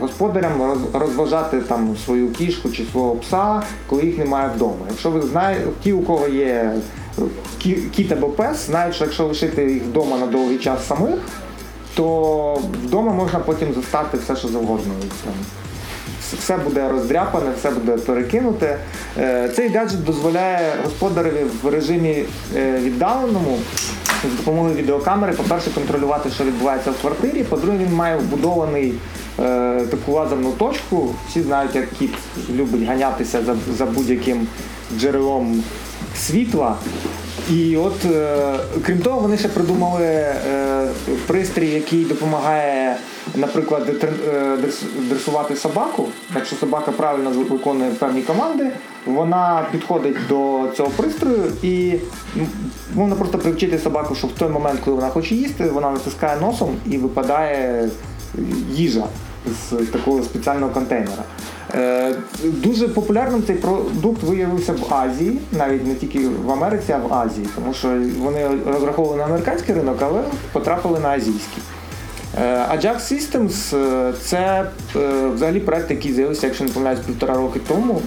господарям 0.01 0.79
розважати 0.93 1.61
там 1.61 1.97
свою 2.05 2.31
кішку 2.31 2.71
чи 2.71 2.85
свого 2.93 3.15
пса, 3.15 3.63
коли 3.87 4.03
їх 4.03 4.19
немає 4.19 4.51
вдома. 4.57 4.87
Якщо 4.89 5.11
ви 5.11 5.23
знаєте, 5.23 5.67
ті, 5.83 5.93
у 5.93 6.03
кого 6.03 6.29
є 6.29 6.75
кіт 7.93 8.13
або 8.13 8.29
пес 8.29 8.67
знають, 8.67 8.95
що 8.95 9.05
якщо 9.05 9.27
лишити 9.27 9.73
їх 9.73 9.83
вдома 9.83 10.19
на 10.19 10.27
довгий 10.27 10.59
час 10.59 10.87
самих, 10.87 11.19
то 11.95 12.55
вдома 12.85 13.13
можна 13.13 13.39
потім 13.39 13.75
застати 13.75 14.19
все, 14.19 14.37
що 14.37 14.49
завгодно. 14.49 14.93
Все 16.39 16.57
буде 16.57 16.89
роздряпане, 16.89 17.51
все 17.59 17.71
буде 17.71 17.93
перекинуте. 17.93 18.79
Е, 19.19 19.49
цей 19.57 19.69
гаджет 19.69 20.05
дозволяє 20.05 20.73
господареві 20.85 21.45
в 21.63 21.69
режимі 21.69 22.25
е, 22.57 22.79
віддаленому 22.79 23.59
з 24.35 24.37
допомогою 24.37 24.75
відеокамери, 24.75 25.33
по-перше, 25.33 25.71
контролювати, 25.71 26.31
що 26.31 26.45
відбувається 26.45 26.91
в 26.91 27.01
квартирі. 27.01 27.45
По-друге, 27.45 27.79
він 27.79 27.95
має 27.95 28.17
вбудований 28.17 28.95
е, 29.39 29.81
таку 29.91 30.13
лазерну 30.13 30.53
точку. 30.53 31.15
Всі 31.29 31.43
знають, 31.43 31.75
як 31.75 31.91
кіт 31.99 32.15
любить 32.55 32.83
ганятися 32.83 33.43
за, 33.43 33.57
за 33.77 33.87
будь-яким 33.87 34.47
джерелом 34.99 35.63
світла. 36.17 36.77
І 37.51 37.77
от, 37.77 38.05
е, 38.05 38.59
крім 38.87 38.99
того, 38.99 39.21
вони 39.21 39.37
ще 39.39 39.49
придумали 39.49 40.05
е, 40.05 40.89
пристрій, 41.27 41.69
який 41.69 42.05
допомагає, 42.05 42.97
наприклад, 43.35 44.05
е, 44.05 44.57
дресувати 45.09 45.57
собаку. 45.57 46.09
Якщо 46.35 46.57
собака 46.57 46.91
правильно 46.91 47.31
виконує 47.31 47.91
певні 47.91 48.23
команди, 48.23 48.71
вона 49.07 49.67
підходить 49.73 50.17
до 50.29 50.69
цього 50.77 50.91
пристрою 50.97 51.53
і 51.63 51.95
можна 52.95 53.17
просто 53.17 53.39
привчити 53.39 53.79
собаку, 53.79 54.15
що 54.15 54.27
в 54.27 54.33
той 54.33 54.49
момент, 54.49 54.81
коли 54.85 54.97
вона 54.97 55.09
хоче 55.09 55.35
їсти, 55.35 55.65
вона 55.65 55.91
натискає 55.91 56.41
носом 56.41 56.77
і 56.87 56.99
випадає 56.99 57.89
їжа 58.71 59.05
з 59.47 59.87
такого 59.87 60.23
спеціального 60.23 60.73
контейнера. 60.73 61.23
Е, 61.75 62.15
дуже 62.43 62.89
популярним 62.89 63.43
цей 63.47 63.57
продукт 63.57 64.23
виявився 64.23 64.73
в 64.73 64.95
Азії, 64.95 65.39
навіть 65.53 65.87
не 65.87 65.95
тільки 65.95 66.29
в 66.45 66.51
Америці, 66.51 66.93
а 66.93 66.99
в 66.99 67.15
Азії, 67.15 67.47
тому 67.55 67.75
що 67.75 67.89
вони 68.19 68.49
розраховували 68.67 69.19
на 69.19 69.25
американський 69.25 69.75
ринок, 69.75 69.97
але 70.01 70.23
потрапили 70.53 71.01
на 71.01 71.09
азійський. 71.09 71.63
Е, 72.41 72.67
Ajax 72.77 72.97
Systems 72.97 73.77
е, 73.77 74.13
це 74.23 74.67
взагалі 75.35 75.61
проект, 75.61 75.91
який 75.91 76.13
з'явився, 76.13 76.47
якщо 76.47 76.65
не 76.65 76.71
помиляюсь, 76.71 77.01
півтора 77.01 77.35
роки 77.35 77.61
тому. 77.69 78.03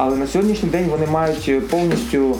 Але 0.00 0.16
на 0.16 0.26
сьогоднішній 0.26 0.68
день 0.68 0.88
вони 0.90 1.06
мають 1.06 1.68
повністю 1.68 2.36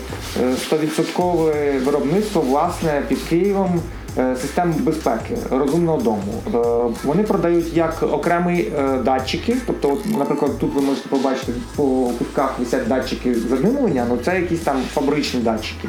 100% 0.70 1.84
виробництво 1.84 2.40
власне 2.42 3.02
під 3.08 3.18
Києвом 3.22 3.70
е, 3.76 3.97
систем 4.16 4.74
безпеки 4.78 5.36
розумного 5.50 6.00
дому. 6.00 6.22
Е, 6.54 6.94
Вони 7.04 7.22
продають 7.22 7.76
як 7.76 8.02
окремі 8.02 8.60
е, 8.78 8.98
датчики, 9.04 9.56
тобто, 9.66 9.98
наприклад, 10.18 10.58
тут 10.58 10.74
ви 10.74 10.80
можете 10.80 11.08
побачити 11.08 11.52
по 11.76 11.82
кутках 12.18 12.58
висять 12.58 12.88
датчики 12.88 13.34
задимлення, 13.34 14.06
ну 14.08 14.18
це 14.24 14.40
якісь 14.40 14.60
там 14.60 14.76
фабричні 14.94 15.40
датчики. 15.40 15.88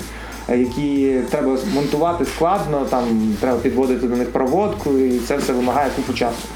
е, 0.50 0.58
Які 0.58 1.20
треба 1.32 1.58
монтувати 1.74 2.26
складно, 2.26 2.86
там 2.90 3.04
треба 3.42 3.58
підводити 3.58 4.08
до 4.08 4.16
них 4.16 4.30
проводку, 4.32 4.92
і 4.98 5.20
це 5.20 5.38
все 5.38 5.54
вимагає 5.54 5.90
купу 5.96 6.14
часу. 6.14 6.48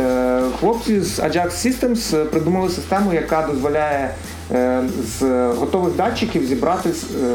Е, 0.00 0.40
Хлопці 0.60 1.00
з 1.00 1.18
Ajax 1.20 1.50
Systems 1.50 2.24
придумали 2.24 2.68
систему, 2.68 3.12
яка 3.14 3.46
дозволяє 3.52 3.98
е, 4.04 4.14
з 4.50 5.22
готових 5.48 5.96
датчиків 5.96 6.46
зібрати 6.46 6.88
е, 6.88 6.92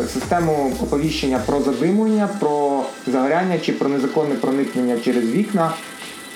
систему 0.08 0.74
оповіщення 0.84 1.40
про 1.46 1.62
задимлення, 1.62 2.30
про 2.40 2.84
загоряння 3.08 3.60
чи 3.60 3.74
про 3.74 3.90
незаконне 3.90 4.36
проникнення 4.36 5.00
через 5.00 5.32
вікна 5.32 5.72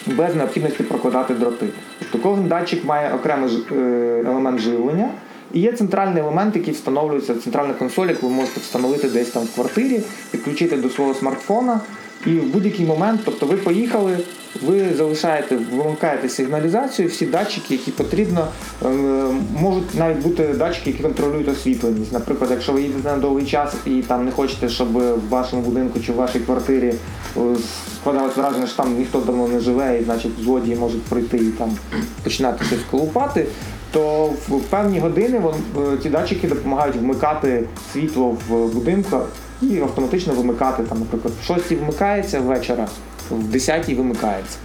без 0.08 0.36
необхідності 0.36 0.84
прокладати 0.84 1.34
дроти. 1.34 1.68
Тобто 2.00 2.30
кожен 2.30 2.48
датчик 2.48 2.86
має 2.86 3.14
окремий 3.14 3.64
е, 3.72 3.76
елемент 4.26 4.60
живлення. 4.60 5.10
І 5.54 5.60
є 5.60 5.72
центральний 5.72 6.22
елемент, 6.22 6.56
який 6.56 6.74
встановлюється, 6.74 7.34
в 7.34 7.38
центральна 7.38 7.74
консоль, 7.74 8.08
яку 8.08 8.28
ви 8.28 8.34
можете 8.34 8.60
встановити 8.60 9.10
десь 9.10 9.30
там 9.30 9.44
в 9.44 9.56
квартирі, 9.56 10.02
підключити 10.32 10.78
до 10.78 10.90
свого 10.90 11.14
смартфона. 11.14 11.82
І 12.26 12.30
в 12.30 12.46
будь-який 12.46 12.86
момент, 12.86 13.22
тобто 13.26 13.46
ви 13.46 13.58
поїхали, 13.58 14.18
ви 14.66 14.86
залишаєте, 14.98 15.58
вимикаєте 15.72 16.30
сигналізацію, 16.30 17.08
всі 17.10 17.26
датчики, 17.26 17.74
які 17.74 17.92
потрібно, 17.92 18.48
е, 18.86 18.88
можуть 19.60 19.96
навіть 19.96 20.18
бути 20.18 20.48
датчики, 20.48 20.90
які 20.90 21.04
контролюють 21.04 21.50
освітленість. 21.50 22.12
Наприклад, 22.14 22.52
якщо 22.52 22.72
ви 22.74 22.82
їдете 22.82 23.10
на 23.12 23.18
довгий 23.18 23.46
час 23.46 23.74
і 23.86 23.90
там 24.02 24.26
не 24.26 24.32
хочете, 24.32 24.70
щоб 24.70 24.92
в 24.94 25.30
вашому 25.30 25.62
будинку 25.62 26.00
чи 26.00 26.12
в 26.12 26.16
вашій 26.16 26.40
квартирі 26.40 26.94
е, 27.38 27.40
складалось 28.02 28.38
враження, 28.38 28.68
що 28.68 28.78
там 28.78 28.98
ніхто 28.98 29.20
давно 29.20 29.48
не 29.48 29.60
живе, 29.60 30.00
і 30.02 30.04
значить 30.04 30.32
злодії 30.44 30.76
можуть 30.76 31.04
прийти 31.04 31.38
і 31.38 31.50
там 31.52 31.78
починати 32.24 32.66
щось 32.66 32.80
колупати. 32.92 33.46
То 33.92 34.26
в 34.50 34.60
певні 34.70 35.00
години 35.00 35.40
вон- 35.40 35.84
е, 35.94 35.98
ці 36.04 36.10
датчики 36.10 36.48
допомагають 36.48 36.96
вмикати 36.96 37.64
світло 37.94 38.38
в 38.50 38.74
будинку 38.74 39.18
і 39.72 39.82
автоматично 39.82 40.34
вимикати. 40.34 40.84
Там, 40.84 41.00
наприклад, 41.00 41.34
в 41.42 41.46
6 41.46 41.72
вмикається 41.72 42.40
вечора, 42.40 42.88
в 43.32 43.44
10 43.44 43.90
вимикається. 43.90 44.58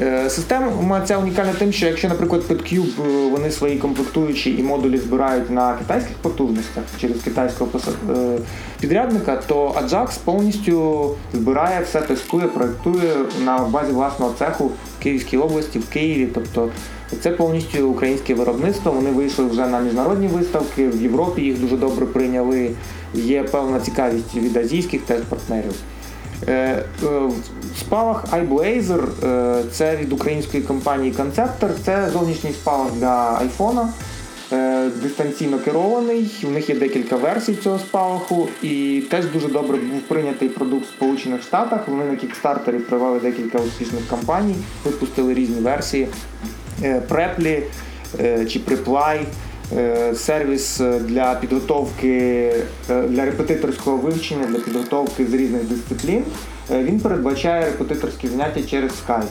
Е, 0.00 0.30
Система 0.30 1.00
ця 1.00 1.18
унікальна 1.18 1.52
тим, 1.58 1.72
що 1.72 1.86
якщо, 1.86 2.08
наприклад, 2.08 2.42
PetCube 2.48 3.02
е, 3.06 3.30
вони 3.30 3.50
свої 3.50 3.78
комплектуючі 3.78 4.56
і 4.58 4.62
модулі 4.62 4.98
збирають 4.98 5.50
на 5.50 5.74
китайських 5.74 6.16
потужностях 6.16 6.84
через 7.00 7.20
китайського 7.20 7.70
е, 8.10 8.38
підрядника, 8.80 9.36
то 9.46 9.68
Ajax 9.68 10.08
повністю 10.24 11.10
збирає 11.32 11.82
все, 11.82 12.00
тестує, 12.00 12.46
проектує 12.46 13.12
на 13.44 13.58
базі 13.58 13.92
власного 13.92 14.34
цеху 14.38 14.64
в 14.64 15.02
Київській 15.02 15.36
області, 15.36 15.78
в 15.78 15.88
Києві. 15.88 16.28
Тобто 16.34 16.68
це 17.20 17.30
повністю 17.30 17.88
українське 17.88 18.34
виробництво. 18.34 18.92
Вони 18.92 19.10
вийшли 19.10 19.44
вже 19.44 19.66
на 19.66 19.80
міжнародні 19.80 20.26
виставки, 20.26 20.88
в 20.88 21.02
Європі 21.02 21.42
їх 21.42 21.60
дуже 21.60 21.76
добре 21.76 22.06
прийняли. 22.06 22.70
Є 23.14 23.42
певна 23.42 23.80
цікавість 23.80 24.34
від 24.34 24.56
азійських 24.56 25.02
теж 25.02 25.20
партнерів. 25.20 25.74
Е, 26.46 26.52
е, 26.52 26.84
Спалах 27.80 28.24
iBlazer 28.32 29.26
е, 29.26 29.62
це 29.72 29.96
від 29.96 30.12
української 30.12 30.62
компанії 30.62 31.12
Conceptor. 31.12 31.70
Це 31.84 32.10
зовнішній 32.12 32.52
спалах 32.52 32.92
для 32.92 33.38
айфона. 33.40 33.88
Дистанційно 35.02 35.58
керований. 35.58 36.44
У 36.44 36.50
них 36.50 36.68
є 36.68 36.74
декілька 36.74 37.16
версій 37.16 37.54
цього 37.54 37.78
спалаху. 37.78 38.48
І 38.62 39.02
теж 39.10 39.26
дуже 39.26 39.48
добре 39.48 39.76
був 39.76 40.00
прийнятий 40.00 40.48
продукт 40.48 40.86
в 40.86 40.88
Сполучених 40.88 41.42
Штатах. 41.42 41.88
Вони 41.88 42.04
на 42.04 42.16
кікстартері 42.16 42.78
провели 42.78 43.20
декілька 43.20 43.58
успішних 43.58 44.08
кампаній, 44.10 44.54
випустили 44.84 45.34
різні 45.34 45.60
версії. 45.60 46.08
Преплі 47.08 47.62
чи 48.48 48.58
Припly. 48.58 49.20
Е, 49.76 50.14
Сервіс 50.14 50.80
е, 50.80 50.98
для 50.98 51.34
підготовки 51.34 52.18
е, 52.90 53.02
для 53.02 53.24
репетиторського 53.24 53.96
вивчення, 53.96 54.46
для 54.46 54.58
підготовки 54.58 55.26
з 55.26 55.34
різних 55.34 55.64
дисциплін. 55.64 56.24
Він 56.70 57.00
передбачає 57.00 57.64
репетиторські 57.64 58.28
заняття 58.28 58.62
через 58.62 58.92
Skype. 58.92 59.26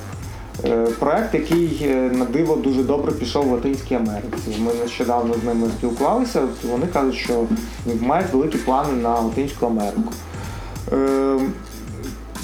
Проект, 1.00 1.34
який 1.34 1.88
на 2.12 2.26
диво 2.26 2.56
дуже 2.56 2.84
добре 2.84 3.12
пішов 3.12 3.45
в 3.45 3.52
Латинській 3.52 3.95
Америці. 3.95 4.58
Ми 4.60 4.71
нещодавно 4.84 5.34
з 5.34 5.43
ними 5.43 5.67
спілкувалися. 5.78 6.41
Вони 6.63 6.88
кажуть, 6.93 7.15
що 7.15 7.45
мають 8.02 8.34
великі 8.34 8.58
плани 8.58 8.93
на 8.93 9.19
Латинську 9.19 9.65
Америку. 9.65 10.13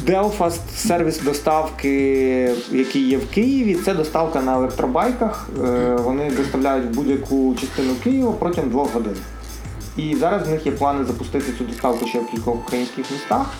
Delfast 0.06 0.60
сервіс 0.76 1.22
доставки, 1.22 1.92
який 2.72 3.02
є 3.02 3.18
в 3.18 3.28
Києві, 3.30 3.76
це 3.76 3.94
доставка 3.94 4.42
на 4.42 4.56
електробайках. 4.56 5.50
Е, 5.66 5.96
Вони 5.96 6.32
доставляють 6.32 6.86
в 6.86 6.90
будь-яку 6.90 7.56
частину 7.62 7.94
Києва 8.04 8.32
протягом 8.32 8.70
двох 8.70 8.94
годин. 8.94 9.16
І 9.98 10.16
зараз 10.16 10.48
в 10.48 10.52
них 10.52 10.66
є 10.66 10.72
плани 10.72 11.06
запустити 11.06 11.54
цю 11.58 11.64
доставку 11.64 12.08
ще 12.08 12.20
в 12.20 12.28
кількох 12.28 12.56
українських 12.56 13.12
містах. 13.12 13.54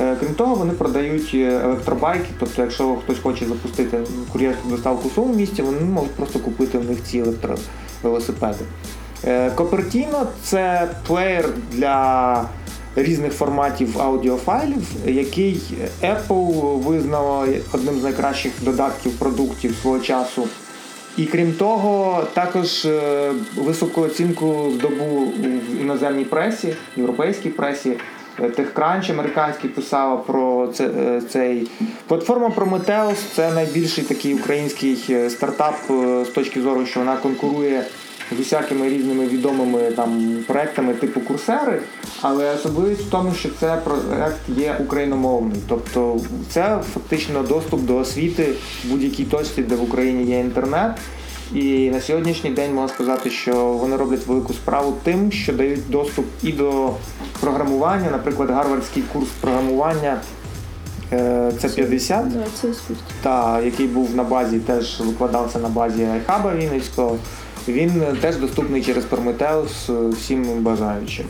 Е, 0.00 0.16
Крім 0.20 0.34
того, 0.34 0.54
вони 0.54 0.72
продають 0.72 1.30
е, 1.34 1.60
електробайки, 1.64 2.28
тобто, 2.40 2.62
якщо 2.62 2.96
хтось 2.96 3.18
хоче 3.18 3.46
запустити 3.46 4.00
кур'єрську 4.32 4.68
доставку 4.68 5.08
в 5.08 5.12
своєму 5.12 5.34
місті, 5.34 5.62
вони 5.62 5.80
можуть 5.80 6.14
просто 6.14 6.38
купити 6.38 6.78
в 6.78 6.90
них 6.90 6.98
ці 7.04 7.18
електровелосипеди. 7.18 8.64
Копертіно 9.54 10.26
це 10.42 10.88
плеєр 11.06 11.48
для 11.72 12.44
різних 13.02 13.32
форматів 13.32 14.02
аудіофайлів, 14.02 14.82
який 15.06 15.60
Apple 16.02 16.78
визнала 16.78 17.46
одним 17.72 18.00
з 18.00 18.02
найкращих 18.02 18.52
додатків 18.62 19.12
продуктів 19.12 19.74
свого 19.82 19.98
часу. 19.98 20.48
І 21.18 21.26
крім 21.26 21.52
того, 21.52 22.22
також 22.32 22.84
е, 22.84 23.32
високу 23.56 24.00
оцінку 24.00 24.72
здобув 24.74 25.28
в 25.30 25.80
іноземній 25.80 26.24
пресі, 26.24 26.74
європейській 26.96 27.48
пресі. 27.48 27.92
Е, 28.40 28.42
TechCrunch 28.42 29.10
американський 29.10 29.70
писав 29.70 30.26
про 30.26 30.72
е, 30.80 31.22
цей 31.28 31.68
платформа 32.06 32.48
Prometheus 32.48 33.16
це 33.34 33.52
найбільший 33.52 34.04
такий 34.04 34.34
український 34.34 34.96
стартап 35.30 35.74
з 36.26 36.28
точки 36.34 36.60
зору, 36.60 36.86
що 36.86 37.00
вона 37.00 37.16
конкурує 37.16 37.84
з 38.36 38.40
усякими 38.40 38.88
різними 38.88 39.26
відомими 39.26 39.80
там 39.80 40.36
проектами 40.46 40.94
типу 40.94 41.20
курсери, 41.20 41.82
але 42.22 42.54
особливість 42.54 43.00
в 43.00 43.10
тому, 43.10 43.34
що 43.34 43.48
це 43.60 43.76
проект 43.84 44.40
є 44.48 44.76
україномовний. 44.80 45.60
Тобто 45.68 46.20
це 46.50 46.78
фактично 46.94 47.42
доступ 47.42 47.80
до 47.84 47.96
освіти 47.96 48.48
в 48.84 48.90
будь-якій 48.90 49.24
точці, 49.24 49.62
де 49.62 49.74
в 49.76 49.82
Україні 49.82 50.24
є 50.24 50.40
інтернет. 50.40 50.92
І 51.54 51.90
на 51.90 52.00
сьогоднішній 52.00 52.50
день 52.50 52.74
можна 52.74 52.88
сказати, 52.94 53.30
що 53.30 53.64
вони 53.64 53.96
роблять 53.96 54.26
велику 54.26 54.52
справу 54.52 54.94
тим, 55.02 55.32
що 55.32 55.52
дають 55.52 55.90
доступ 55.90 56.26
і 56.42 56.52
до 56.52 56.90
програмування, 57.40 58.10
наприклад, 58.10 58.50
гарвардський 58.50 59.02
курс 59.12 59.28
програмування. 59.40 60.20
е, 61.12 61.52
Це 61.60 61.68
50, 61.68 62.28
Да, 62.28 62.44
це 62.60 62.68
та 63.22 63.60
який 63.60 63.86
був 63.86 64.16
на 64.16 64.22
базі, 64.24 64.58
теж 64.58 65.00
викладався 65.00 65.58
на 65.58 65.68
базі 65.68 66.02
iHub 66.28 66.56
Вінницького. 66.56 67.16
Він 67.68 68.02
теж 68.20 68.36
доступний 68.36 68.84
через 68.84 69.04
Prometheus 69.04 70.06
е, 70.08 70.08
всім 70.08 70.62
бажаючим. 70.62 71.26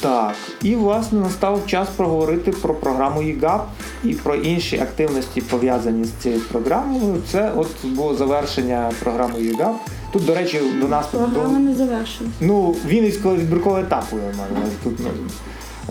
Так, 0.00 0.34
і 0.62 0.74
власне 0.74 1.20
настав 1.20 1.66
час 1.66 1.88
проговорити 1.96 2.50
про 2.50 2.74
програму 2.74 3.20
EGAP 3.20 3.60
і 4.04 4.14
про 4.14 4.34
інші 4.34 4.78
активності 4.78 5.40
пов'язані 5.40 6.04
з 6.04 6.12
цією 6.12 6.40
програмою. 6.40 7.22
Це 7.32 7.52
от 7.56 7.68
було 7.84 8.14
завершення 8.14 8.90
програми 9.02 9.34
EGAP. 9.34 9.74
Тут, 10.12 10.24
до 10.24 10.34
речі, 10.34 10.60
до 10.80 10.88
нас 10.88 11.06
Програма 11.06 11.58
не 11.58 11.74
завершена. 11.74 12.30
Ну, 12.40 12.76
Вінницького 12.86 13.36
відбіркового 13.36 13.80
етапу 13.80 14.16
я 14.16 14.38
маю. 14.38 14.50
Тут, 14.84 14.98
ну, 14.98 15.10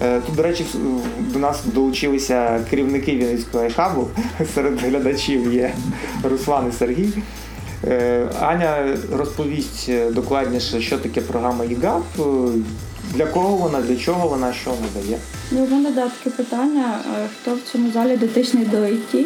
е, 0.02 0.22
тут, 0.26 0.36
до 0.36 0.44
речі, 0.44 0.66
до 1.34 1.40
нас 1.40 1.60
долучилися 1.66 2.62
керівники 2.70 3.16
Вінницького 3.16 3.64
айхабу. 3.64 4.08
Серед 4.56 4.80
глядачів 4.80 5.54
є 5.54 5.74
Руслан 6.24 6.70
і 6.70 6.72
Сергій. 6.72 7.10
Е, 7.84 8.28
Аня 8.42 8.98
розповість 9.12 9.90
е, 9.90 10.12
докладніше, 10.12 10.82
що 10.82 10.98
таке 10.98 11.22
програма 11.22 11.66
ЄГАП, 11.66 12.04
е, 12.20 12.24
для 13.14 13.26
кого 13.26 13.56
вона, 13.56 13.82
для 13.82 13.96
чого 13.96 14.28
вона, 14.28 14.54
що 14.54 14.70
вона 14.70 14.88
дає. 15.02 15.18
Ну, 15.52 15.64
у 15.64 15.70
мене 15.70 15.92
да, 15.92 16.08
таке 16.08 16.30
питання. 16.30 17.00
Хто 17.42 17.56
в 17.56 17.60
цьому 17.72 17.92
залі 17.92 18.18
дотичний 18.18 18.66
до 18.66 18.78
IT? 18.78 19.26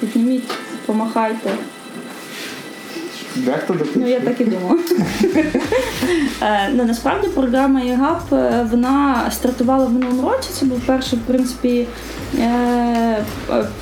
Підніміть, 0.00 0.50
помахайте. 0.86 1.50
Дехто 3.36 3.72
допустив. 3.72 4.02
Ну, 4.02 4.08
я 4.08 4.20
так 4.20 4.40
і 4.40 4.44
думала. 4.44 4.78
Ну, 6.72 6.84
насправді 6.84 7.28
програма 7.28 7.80
е, 8.32 8.66
вона 8.70 9.30
стартувала 9.30 9.84
в 9.84 9.92
минулому 9.92 10.30
році. 10.30 10.48
Це 10.52 10.66
був 10.66 10.80
перший, 10.86 11.18
в 11.18 11.22
принципі, 11.22 11.86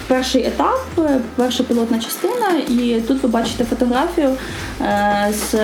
перший 0.09 0.47
етап, 0.47 0.87
е, 0.99 1.21
перша 1.37 1.65
пілотна 1.65 1.99
частина. 1.99 2.49
І 2.69 3.01
тут 3.09 3.23
ви 3.23 3.29
бачите 3.29 3.65
фотографію 3.65 4.31
е, 4.81 5.33
з 5.33 5.55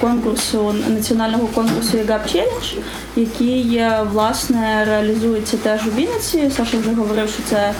конкурсу 0.00 0.74
національного 0.88 1.46
конкурсу 1.46 1.96
ЄГАП 1.96 2.26
Челлендж, 2.26 2.72
який 3.16 3.76
е, 3.76 4.06
власне 4.12 4.84
реалізується 4.84 5.56
теж 5.56 5.86
у 5.86 5.90
Вінниці. 5.90 6.50
Саша 6.56 6.78
вже 6.78 6.94
говорив, 6.94 7.28
що 7.28 7.42
це 7.42 7.72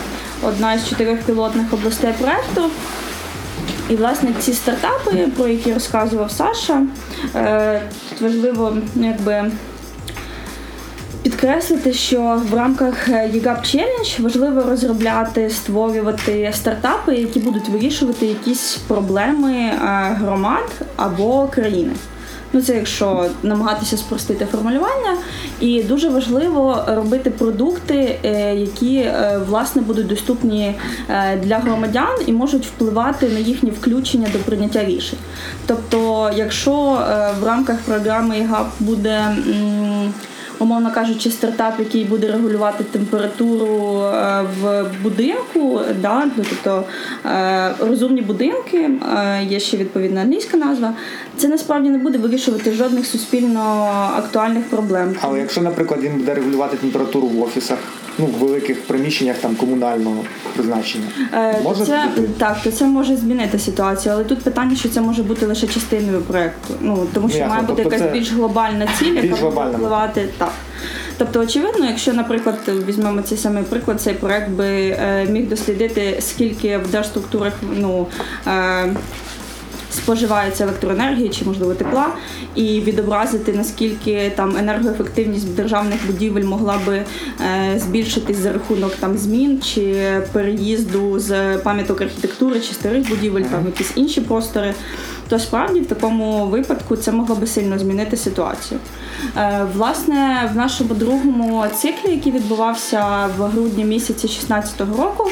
одна 0.47 0.73
із 0.73 0.89
чотирьох 0.89 1.19
пілотних 1.19 1.73
областей 1.73 2.13
проекту. 2.19 2.69
І 3.89 3.95
власне 3.95 4.29
ці 4.39 4.53
стартапи, 4.53 5.27
про 5.37 5.47
які 5.47 5.73
розказував 5.73 6.31
Саша, 6.31 6.81
е, 7.35 7.81
тут 8.09 8.21
важливо 8.21 8.77
якби. 8.95 9.51
Підкреслити, 11.23 11.93
що 11.93 12.41
в 12.51 12.53
рамках 12.53 13.09
YouGap 13.09 13.59
Challenge 13.59 14.21
важливо 14.21 14.63
розробляти, 14.63 15.49
створювати 15.49 16.51
стартапи, 16.53 17.15
які 17.15 17.39
будуть 17.39 17.69
вирішувати 17.69 18.25
якісь 18.25 18.77
проблеми 18.87 19.53
е, 19.53 19.77
громад 20.19 20.71
або 20.95 21.47
країни. 21.47 21.91
Ну, 22.53 22.61
це 22.61 22.75
якщо 22.75 23.29
намагатися 23.43 23.97
спростити 23.97 24.45
формулювання, 24.45 25.17
і 25.59 25.83
дуже 25.83 26.09
важливо 26.09 26.83
робити 26.87 27.29
продукти, 27.29 28.19
е, 28.23 28.55
які 28.55 28.95
е, 28.95 29.41
власне 29.47 29.81
будуть 29.81 30.07
доступні 30.07 30.75
е, 31.09 31.37
для 31.37 31.57
громадян 31.57 32.17
і 32.25 32.33
можуть 32.33 32.65
впливати 32.65 33.29
на 33.29 33.39
їхнє 33.39 33.71
включення 33.71 34.27
до 34.33 34.39
прийняття 34.39 34.85
рішень. 34.85 35.19
Тобто, 35.65 36.31
якщо 36.35 36.71
е, 36.71 37.33
в 37.41 37.43
рамках 37.43 37.77
програми 37.77 38.37
ЄГАП 38.37 38.67
буде 38.79 39.35
умовно 40.63 40.91
кажучи, 40.91 41.31
стартап, 41.31 41.79
який 41.79 42.03
буде 42.05 42.31
регулювати 42.31 42.83
температуру 42.83 44.01
е, 44.01 44.45
в 44.61 44.85
будинку, 45.03 45.81
да, 46.01 46.25
ну, 46.37 46.43
тобто 46.49 46.83
е, 47.25 47.71
розумні 47.79 48.21
будинки, 48.21 48.89
е, 49.17 49.43
є 49.43 49.59
ще 49.59 49.77
відповідна 49.77 50.21
англійська 50.21 50.57
назва. 50.57 50.93
Це 51.37 51.47
насправді 51.47 51.89
не 51.89 51.97
буде 51.97 52.17
вирішувати 52.17 52.71
жодних 52.71 53.05
суспільно 53.05 53.61
актуальних 54.17 54.63
проблем. 54.63 55.15
Але 55.21 55.39
якщо, 55.39 55.61
наприклад, 55.61 55.99
він 56.03 56.17
буде 56.17 56.33
регулювати 56.33 56.77
температуру 56.77 57.27
в 57.27 57.41
офісах, 57.43 57.77
ну 58.17 58.25
в 58.25 58.29
великих 58.29 58.81
приміщеннях 58.81 59.37
там 59.37 59.55
комунального 59.55 60.23
призначення, 60.55 61.05
Е, 61.33 61.61
може 61.63 61.85
це 61.85 62.03
бути? 62.15 62.27
так, 62.37 62.57
то 62.63 62.71
це 62.71 62.85
може 62.85 63.15
змінити 63.15 63.59
ситуацію, 63.59 64.13
але 64.15 64.23
тут 64.23 64.41
питання, 64.41 64.75
що 64.75 64.89
це 64.89 65.01
може 65.01 65.23
бути 65.23 65.45
лише 65.45 65.67
частиною 65.67 66.21
проекту. 66.21 66.73
Ну 66.81 67.07
тому 67.13 67.29
що 67.29 67.37
Ясно, 67.37 67.53
має 67.53 67.67
бути 67.67 67.83
тобто 67.83 67.95
якась 67.95 68.11
це 68.13 68.19
більш 68.19 68.31
глобальна 68.33 68.87
ціль, 68.99 69.05
яка 69.05 69.21
більш 69.21 69.29
буде 69.31 69.41
глобальна. 69.41 69.77
впливати 69.77 70.29
так. 70.37 70.51
Тобто, 71.17 71.39
очевидно, 71.39 71.85
якщо, 71.85 72.13
наприклад, 72.13 72.55
візьмемо 72.87 73.21
цей 73.21 73.37
самий 73.37 73.63
приклад, 73.63 74.01
цей 74.01 74.13
проект 74.13 74.49
би 74.49 74.65
е, 74.65 75.27
міг 75.29 75.49
дослідити, 75.49 76.17
скільки 76.19 76.77
в 76.77 76.91
держструктурах 76.91 77.53
ну, 77.77 78.07
е, 78.47 78.95
споживається 79.91 80.63
електроенергії 80.63 81.29
чи 81.29 81.45
можливо 81.45 81.73
тепла, 81.73 82.07
і 82.55 82.81
відобразити 82.81 83.53
наскільки 83.53 84.31
там 84.35 84.57
енергоефективність 84.57 85.55
державних 85.55 86.07
будівель 86.07 86.43
могла 86.43 86.79
би 86.85 86.95
е, 86.95 87.05
збільшитись 87.79 88.37
за 88.37 88.53
рахунок 88.53 88.95
там 88.95 89.17
змін 89.17 89.61
чи 89.61 89.95
переїзду 90.31 91.19
з 91.19 91.57
пам'яток 91.57 92.01
архітектури 92.01 92.59
чи 92.59 92.73
старих 92.73 93.09
будівель, 93.09 93.41
там 93.41 93.65
якісь 93.65 93.91
інші 93.95 94.21
простори. 94.21 94.73
То 95.29 95.39
справді 95.39 95.79
в 95.79 95.85
такому 95.85 96.45
випадку 96.45 96.95
це 96.95 97.11
могло 97.11 97.35
би 97.35 97.47
сильно 97.47 97.79
змінити 97.79 98.17
ситуацію. 98.17 98.79
Е, 99.37 99.65
Власне, 99.73 100.49
в 100.53 100.57
нашому 100.57 100.93
другому 100.93 101.65
циклі, 101.75 102.11
який 102.11 102.31
відбувався 102.31 103.29
в 103.37 103.41
грудні 103.41 103.85
місяці 103.85 104.27
2016 104.27 104.79
року, 104.79 105.29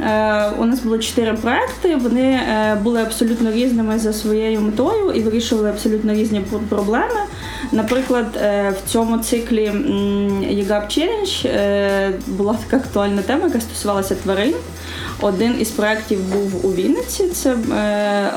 е, 0.00 0.50
у 0.58 0.64
нас 0.64 0.80
було 0.80 0.98
чотири 0.98 1.32
проекти. 1.34 1.96
Вони 1.96 2.22
е, 2.22 2.78
були 2.82 3.02
абсолютно 3.02 3.52
різними 3.52 3.98
за 3.98 4.12
своєю 4.12 4.60
метою 4.60 5.10
і 5.10 5.22
вирішували 5.22 5.70
абсолютно 5.70 6.12
різні 6.12 6.40
проблеми. 6.68 7.20
Наприклад, 7.72 8.26
в 8.84 8.90
цьому 8.90 9.18
циклі 9.18 9.72
Challenge 10.88 11.48
е, 11.48 12.12
була 12.26 12.56
така 12.64 12.76
актуальна 12.76 13.22
тема, 13.22 13.44
яка 13.44 13.60
стосувалася 13.60 14.14
тварин. 14.14 14.54
Один 15.22 15.60
із 15.60 15.70
проєктів 15.70 16.20
був 16.32 16.66
у 16.66 16.72
Вінниці, 16.74 17.28
це 17.28 17.50
е, 17.52 18.32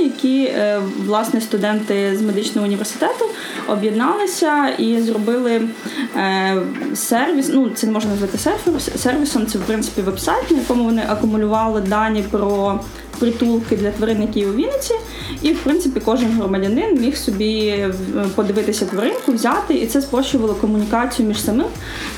які 0.00 0.44
е, 0.44 0.80
власне 1.06 1.40
студенти 1.40 2.16
з 2.16 2.22
медичного 2.22 2.66
університету 2.66 3.24
об'єдналися 3.68 4.68
і 4.78 5.00
зробили 5.02 5.68
е, 6.16 6.56
сервіс. 6.94 7.50
Ну, 7.52 7.70
це 7.70 7.86
не 7.86 7.92
можна 7.92 8.10
назвати 8.10 8.38
сервіс- 8.38 8.96
сервісом, 8.98 9.46
це 9.46 9.58
в 9.58 9.62
принципі 9.62 10.02
веб-сайт, 10.02 10.50
на 10.50 10.58
якому 10.58 10.84
вони 10.84 11.02
акумулювали 11.08 11.80
дані 11.80 12.24
про 12.30 12.80
притулки 13.24 13.76
для 13.76 13.90
тварин, 13.90 14.22
які 14.22 14.46
у 14.46 14.54
Вінниці. 14.54 14.94
І 15.42 15.52
в 15.52 15.58
принципі 15.58 16.00
кожен 16.04 16.30
громадянин 16.30 17.00
міг 17.00 17.16
собі 17.16 17.66
е, 17.66 17.94
подивитися 18.34 18.86
тваринку, 18.86 19.32
взяти, 19.32 19.74
і 19.74 19.86
це 19.86 20.02
спрощувало 20.02 20.54
комунікацію 20.54 21.28
між 21.28 21.40
самим 21.40 21.66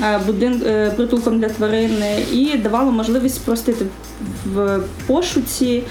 е, 0.05 0.21
будин... 0.27 0.63
е, 0.67 0.93
притулком 0.97 1.41
для 1.41 1.49
тварин 1.49 2.05
і 2.33 2.57
давало 2.57 2.93
можливість 2.93 3.37
спростити 3.37 3.87
в 4.55 4.81
пошуці. 5.07 5.83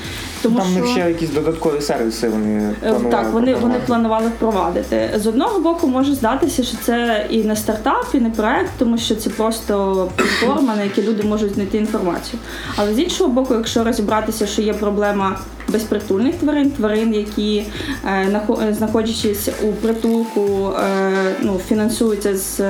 Тому 0.42 0.58
Там 0.60 0.68
що... 0.68 0.80
них 0.80 0.90
ще 0.90 1.00
якісь 1.00 1.30
додаткові 1.30 1.82
сервіси 1.82 2.30
вони 2.30 2.74
Е, 2.84 2.90
планували. 2.90 3.12
Так, 3.12 3.34
вони, 3.34 3.56
вони 3.56 3.76
планували 3.88 4.28
впровадити. 4.28 5.10
З 5.16 5.28
одного 5.28 5.60
боку, 5.60 5.88
може 5.88 6.16
здатися, 6.16 6.64
що 6.64 6.78
це 6.78 7.26
і 7.30 7.44
не 7.44 7.56
стартап, 7.56 8.06
і 8.14 8.20
не 8.20 8.30
проект, 8.30 8.72
тому 8.78 8.98
що 8.98 9.16
це 9.16 9.30
просто 9.30 10.08
платформа, 10.16 10.76
на 10.76 10.84
якій 10.84 11.02
люди 11.02 11.24
можуть 11.24 11.54
знайти 11.54 11.78
інформацію. 11.78 12.40
Але 12.76 12.94
з 12.94 13.00
іншого 13.00 13.30
боку, 13.30 13.54
якщо 13.54 13.84
розібратися, 13.84 14.48
що 14.48 14.62
є 14.62 14.74
проблема 14.74 15.40
безпритульних 15.68 16.36
тварин, 16.36 16.72
тварин, 16.72 17.14
які 17.14 17.66
е, 18.06 18.42
е, 18.62 18.74
знаходячись 18.74 19.50
у 19.64 19.72
притулку, 19.72 20.72
е, 20.72 21.36
ну, 21.42 21.60
фінансуються 21.68 22.38
з 22.38 22.62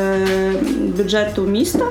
бюджету 0.97 1.41
міста, 1.41 1.85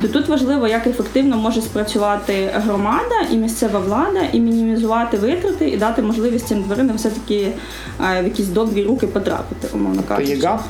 то 0.00 0.08
тут 0.08 0.28
важливо, 0.28 0.68
як 0.68 0.86
ефективно 0.86 1.36
може 1.36 1.60
спрацювати 1.60 2.50
громада 2.54 3.14
і 3.32 3.36
місцева 3.36 3.80
влада, 3.80 4.20
і 4.32 4.40
мінімізувати 4.40 5.16
витрати, 5.16 5.68
і 5.68 5.76
дати 5.76 6.02
можливість 6.02 6.46
цим 6.46 6.64
тваринам 6.64 6.96
все-таки 6.96 7.52
в 7.98 8.24
якісь 8.24 8.46
добрі 8.46 8.84
руки 8.84 9.06
потрапити, 9.06 9.68
умовно 9.74 10.02
То 10.02 10.08
кажучи. 10.08 10.32
ЄГАП 10.32 10.60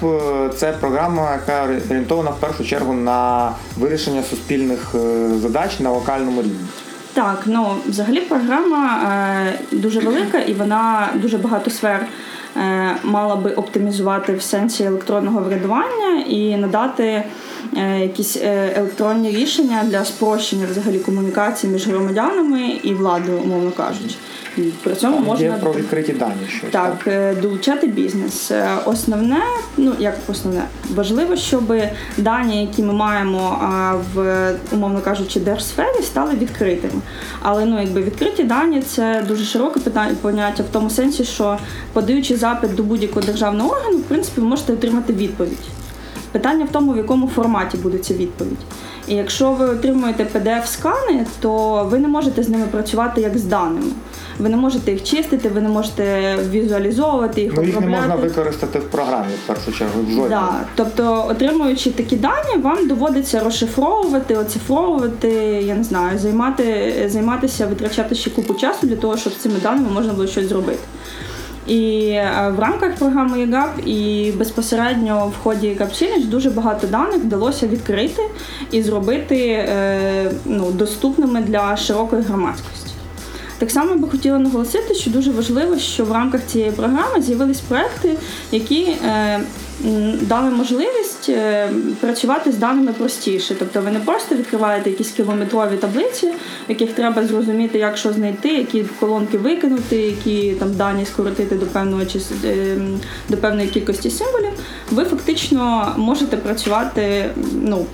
це 0.57 0.73
програма, 0.73 1.33
яка 1.33 1.65
орієнтована 1.65 2.31
в 2.31 2.41
першу 2.41 2.65
чергу 2.65 2.93
на 2.93 3.51
вирішення 3.77 4.23
суспільних 4.23 4.95
задач 5.43 5.81
на 5.81 5.91
локальному 5.91 6.43
рівні. 6.43 6.67
Так, 7.15 7.43
ну 7.47 7.77
взагалі 7.89 8.21
програма 8.21 9.01
е, 9.53 9.59
дуже 9.73 10.01
велика 10.01 10.39
і 10.39 10.55
вона 10.55 11.09
дуже 11.15 11.39
багато 11.39 11.71
сфер 11.71 12.07
е, 12.57 12.97
мала 13.05 13.37
би 13.37 13.51
оптимізувати 13.51 14.35
в 14.35 14.43
сенсі 14.43 14.85
електронного 14.85 15.41
врядування 15.41 16.25
і 16.29 16.57
надати 16.57 17.25
е, 17.77 18.01
якісь 18.01 18.37
електронні 18.77 19.31
рішення 19.31 19.83
для 19.85 20.05
спрощення 20.05 20.67
взагалі 20.71 20.99
комунікації 20.99 21.73
між 21.73 21.89
громадянами 21.89 22.69
і 22.83 22.95
владою, 22.95 23.39
умовно 23.39 23.71
кажучи. 23.71 24.15
При 24.83 24.95
цьому 24.95 25.17
Там 25.17 25.25
можна 25.25 25.47
Є 25.47 25.53
про 25.53 25.73
відкриті 25.73 26.13
дані 26.19 26.49
щось. 26.49 26.71
так, 26.71 27.05
е, 27.07 27.35
долучати 27.43 27.87
бізнес. 27.87 28.51
Е, 28.51 28.69
Основне, 28.85 29.41
ну 29.77 29.93
як 29.99 30.15
основне, 30.29 30.63
важливо, 30.95 31.37
щоб 31.37 31.75
дані, 32.17 32.61
які 32.61 32.83
ми 32.83 32.93
маємо 32.93 33.59
в 34.15 34.51
умовно 34.73 35.01
кажучи, 35.01 35.41
держсфері, 35.41 36.03
стали 36.03 36.35
відкритими. 36.35 37.03
Але 37.43 37.65
ну, 37.65 37.81
якби 37.81 38.03
відкриті 38.03 38.45
дані 38.45 38.83
це 38.83 39.25
дуже 39.29 39.45
широке 39.45 39.81
питання 39.81 40.15
поняття 40.23 40.63
в 40.63 40.67
тому 40.73 40.91
сенсі, 40.91 41.25
що 41.25 41.59
подаючи 41.93 42.37
запит 42.37 42.75
до 42.75 42.83
будь-якого 42.83 43.27
державного 43.27 43.71
органу, 43.71 43.97
в 43.97 44.03
принципі, 44.03 44.41
ви 44.41 44.47
можете 44.47 44.73
отримати 44.73 45.13
відповідь. 45.13 45.59
Питання 46.33 46.65
в 46.65 46.69
тому, 46.73 46.93
в 46.93 46.97
якому 46.97 47.29
форматі 47.29 47.77
буде 47.77 47.99
ця 47.99 48.15
відповідь. 48.15 48.59
І 49.09 49.15
якщо 49.15 49.53
ви 49.53 49.65
отримуєте 49.65 50.27
PDF-скани, 50.35 51.27
то 51.41 51.85
ви 51.91 51.99
не 51.99 52.09
можете 52.09 52.43
з 52.43 52.49
ними 52.49 52.67
працювати 52.71 53.21
як 53.21 53.39
з 53.39 53.45
даними. 53.45 53.93
Ви 54.39 54.49
не 54.49 54.57
можете 54.57 54.93
їх 54.93 55.03
чистити, 55.03 55.49
ви 55.49 55.61
не 55.61 55.69
можете 55.69 56.37
візуалізовувати 56.51 57.41
їх, 57.41 57.53
Ну 57.57 57.63
їх 57.65 57.81
не 57.81 57.87
можна 57.87 58.15
використати 58.15 58.79
в 58.79 58.91
програмі 58.91 59.33
в 59.45 59.47
першу 59.47 59.73
чергу. 59.73 60.03
В 60.03 60.11
жодній. 60.11 60.29
Да. 60.29 60.61
Тобто, 60.75 61.27
отримуючи 61.29 61.91
такі 61.91 62.17
дані, 62.17 62.63
вам 62.63 62.89
доводиться 62.89 63.41
розшифровувати, 63.41 64.37
оцифровувати, 64.37 65.29
я 65.67 65.75
не 65.75 65.85
знаю, 65.85 66.19
займати, 66.19 66.95
займатися, 67.07 67.67
витрачати 67.67 68.15
ще 68.15 68.31
купу 68.31 68.55
часу 68.55 68.87
для 68.87 68.97
того, 68.97 69.17
щоб 69.17 69.33
з 69.33 69.37
цими 69.37 69.55
даними 69.63 69.91
можна 69.91 70.13
було 70.13 70.27
щось 70.27 70.49
зробити. 70.49 70.83
І 71.67 72.09
е, 72.09 72.53
в 72.57 72.59
рамках 72.59 72.95
програми 72.95 73.41
ЄГАП 73.41 73.71
і 73.87 74.33
безпосередньо 74.37 75.33
в 75.39 75.43
ході 75.43 75.67
ЄГАП 75.67 75.93
Challenge 75.93 76.25
дуже 76.25 76.51
багато 76.51 76.87
даних 76.87 77.17
вдалося 77.17 77.67
відкрити 77.67 78.23
і 78.71 78.83
зробити 78.83 79.49
е, 79.49 80.31
ну, 80.45 80.71
доступними 80.71 81.41
для 81.41 81.77
широкої 81.77 82.23
громадськості. 82.23 82.84
Так 83.65 83.71
само 83.71 83.95
би 83.97 84.09
хотіла 84.09 84.39
наголосити, 84.39 84.95
що 84.95 85.11
дуже 85.11 85.31
важливо, 85.31 85.79
що 85.79 86.05
в 86.05 86.13
рамках 86.13 86.41
цієї 86.47 86.71
програми 86.71 87.23
з'явились 87.23 87.61
проекти, 87.61 88.17
які 88.53 88.83
е, 88.83 89.41
дали 90.21 90.51
можливість 90.51 91.29
е, 91.29 91.69
працювати 92.01 92.53
з 92.53 92.57
даними 92.57 92.93
простіше. 92.93 93.55
Тобто 93.59 93.81
ви 93.81 93.91
не 93.91 93.99
просто 94.01 94.35
відкриваєте 94.35 94.91
якісь 94.91 95.11
кілометрові 95.11 95.77
таблиці, 95.77 96.27
в 96.27 96.35
яких 96.69 96.93
треба 96.93 97.27
зрозуміти, 97.27 97.79
як 97.79 97.97
що 97.97 98.13
знайти, 98.13 98.49
які 98.49 98.85
колонки 99.01 99.39
викинути, 99.39 99.97
які 99.97 100.51
там 100.51 100.75
дані 100.75 101.07
скоротити 101.07 101.55
до 101.55 101.67
певного 101.67 102.03
чис- 102.03 102.47
е, 102.47 102.77
до 103.29 103.37
певної 103.37 103.69
кількості 103.69 104.11
символів. 104.11 104.53
Ви 104.91 105.05
фактично 105.05 105.93
можете 105.97 106.37
працювати 106.37 107.31
ну, 107.63 107.87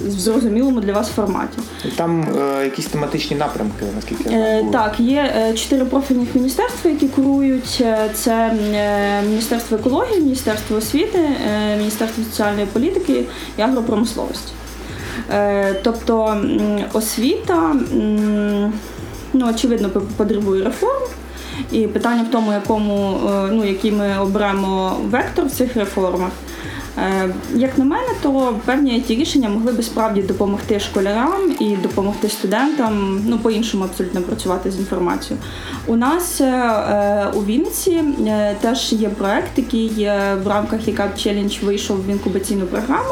в 0.00 0.10
зрозумілому 0.10 0.80
для 0.80 0.92
вас 0.92 1.08
форматі. 1.08 1.58
Там 1.96 2.26
е, 2.60 2.64
якісь 2.64 2.86
тематичні 2.86 3.36
напрямки, 3.36 3.84
наскільки 3.94 4.24
я 4.30 4.30
Е, 4.30 4.40
знаю. 4.40 4.60
були. 4.62 4.72
Так, 4.72 5.00
є 5.00 5.32
е, 5.36 5.54
чотири 5.54 5.84
профільних 5.84 6.34
міністерства, 6.34 6.90
які 6.90 7.08
курують. 7.08 7.78
Е, 7.80 8.10
Це 8.14 8.32
е, 8.74 9.22
Міністерство 9.22 9.76
екології, 9.76 10.20
Міністерство 10.20 10.76
освіти, 10.76 11.18
е, 11.18 11.76
Міністерство 11.76 12.24
соціальної 12.24 12.66
політики 12.66 13.24
і 13.58 13.62
агропромисловості. 13.62 14.52
Е, 15.32 15.74
Тобто 15.82 16.36
освіта, 16.92 17.74
ну, 19.32 19.50
очевидно, 19.50 19.90
потребує 20.16 20.64
реформ. 20.64 21.02
І 21.72 21.86
питання 21.86 22.22
в 22.22 22.30
тому, 22.32 22.52
якому, 22.52 23.20
е, 23.30 23.48
ну, 23.52 23.64
який 23.64 23.92
ми 23.92 24.18
оберемо 24.20 24.96
вектор 25.10 25.44
в 25.46 25.50
цих 25.50 25.76
реформах. 25.76 26.30
Е, 26.98 27.34
Як 27.54 27.78
на 27.78 27.84
мене, 27.84 28.08
то 28.22 28.54
певні 28.64 29.00
ті 29.00 29.14
рішення 29.14 29.48
могли 29.48 29.72
би 29.72 29.82
справді 29.82 30.22
допомогти 30.22 30.80
школярам 30.80 31.56
і 31.60 31.76
допомогти 31.76 32.28
студентам 32.28 33.22
ну 33.26 33.38
по-іншому 33.38 33.84
абсолютно 33.84 34.22
працювати 34.22 34.70
з 34.70 34.78
інформацією. 34.78 35.44
У 35.86 35.96
нас 35.96 36.40
е, 36.40 36.44
е, 36.44 37.30
у 37.34 37.44
Вінниці 37.44 38.04
теж 38.60 38.92
є 38.92 39.08
проект, 39.08 39.50
який 39.56 39.90
в 40.44 40.46
рамках 40.46 40.88
ЄКАП 40.88 41.16
Challenge 41.16 41.64
вийшов 41.64 42.06
в 42.06 42.10
інкубаційну 42.10 42.66
програму. 42.66 43.10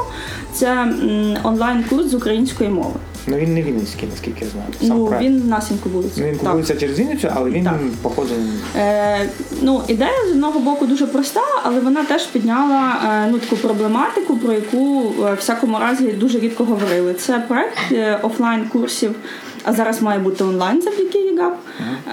Це 0.52 0.94
онлайн-курс 1.42 2.06
з 2.06 2.14
української 2.14 2.70
мови. 2.70 2.94
Ну 3.26 3.37
він 3.37 3.54
не 3.54 3.62
Вінницький, 3.62 4.08
наскільки 4.11 4.44
я 4.44 4.50
знаю. 4.50 4.66
Сам 4.80 4.88
Ну 4.88 5.06
проект. 5.06 5.24
він 5.24 5.42
в 5.42 5.46
нас 5.46 5.70
інкубується. 5.70 6.20
Ну, 6.20 6.26
він 6.26 6.37
купується 6.38 6.76
через 6.76 6.98
Вінницю, 6.98 7.28
але 7.35 7.50
він 7.50 7.64
Так. 7.64 7.74
походить. 8.02 8.32
Е, 8.76 9.28
ну, 9.62 9.82
ідея 9.88 10.26
з 10.28 10.30
одного 10.30 10.61
боку 10.61 10.87
дуже 10.87 11.06
проста, 11.06 11.40
але 11.62 11.80
вона 11.80 12.04
теж 12.04 12.26
підняла 12.26 13.00
е, 13.06 13.28
ну, 13.32 13.38
таку 13.38 13.56
проблематику, 13.56 14.37
про 14.37 14.52
яку 14.52 15.12
е, 15.18 15.32
в 15.32 15.37
всякому 15.37 15.78
разі 15.78 16.04
дуже 16.12 16.38
рідко 16.38 16.64
говорили. 16.64 17.14
Це 17.14 17.44
проект 17.48 17.78
е, 17.92 18.18
офлайн 18.22 18.64
курсів, 18.68 19.14
а 19.64 19.72
зараз 19.72 20.02
має 20.02 20.18
бути 20.18 20.44
онлайн 20.44 20.82
завдяки 20.82 21.18
ЄГАП, 21.18 21.56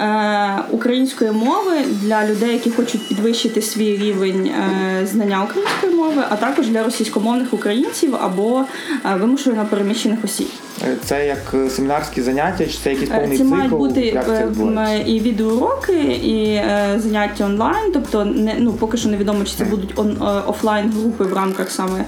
е, 0.00 0.64
української 0.70 1.30
мови 1.30 1.72
для 2.02 2.26
людей, 2.28 2.52
які 2.52 2.70
хочуть 2.70 3.08
підвищити 3.08 3.62
свій 3.62 3.96
рівень 3.96 4.46
е, 4.46 5.06
знання 5.06 5.44
української 5.44 5.94
мови, 5.94 6.22
а 6.30 6.36
також 6.36 6.68
для 6.68 6.82
російськомовних 6.84 7.54
українців 7.54 8.16
або 8.22 8.64
е, 9.04 9.14
вимушено 9.20 9.66
переміщених 9.70 10.24
осіб. 10.24 10.48
Це 11.04 11.26
як 11.26 11.54
е, 11.54 11.70
семінарські 11.70 12.22
заняття, 12.22 12.66
чи 12.66 12.78
це 12.78 12.90
якийсь 12.90 13.10
Е, 13.10 13.14
повний 13.18 13.38
Це 13.38 13.44
цикл? 13.44 13.56
мають 13.56 13.72
бути 13.72 14.00
як 14.00 14.26
це 14.26 14.48
е, 14.76 15.02
і 15.06 15.20
відеоуроки, 15.20 16.02
і 16.02 16.60
заняття 17.00 17.44
онлайн. 17.44 17.92
Тобто, 17.92 18.24
не 18.24 18.54
ну 18.58 18.72
поки 18.72 18.96
що 18.96 19.08
невідомо, 19.08 19.44
чи 19.44 19.54
це 19.54 19.64
будуть 19.64 19.92
он, 19.96 20.16
офлайн 20.46 20.90
групи 20.92 21.24
в 21.24 21.32
рамках 21.32 21.70
саме 21.70 22.04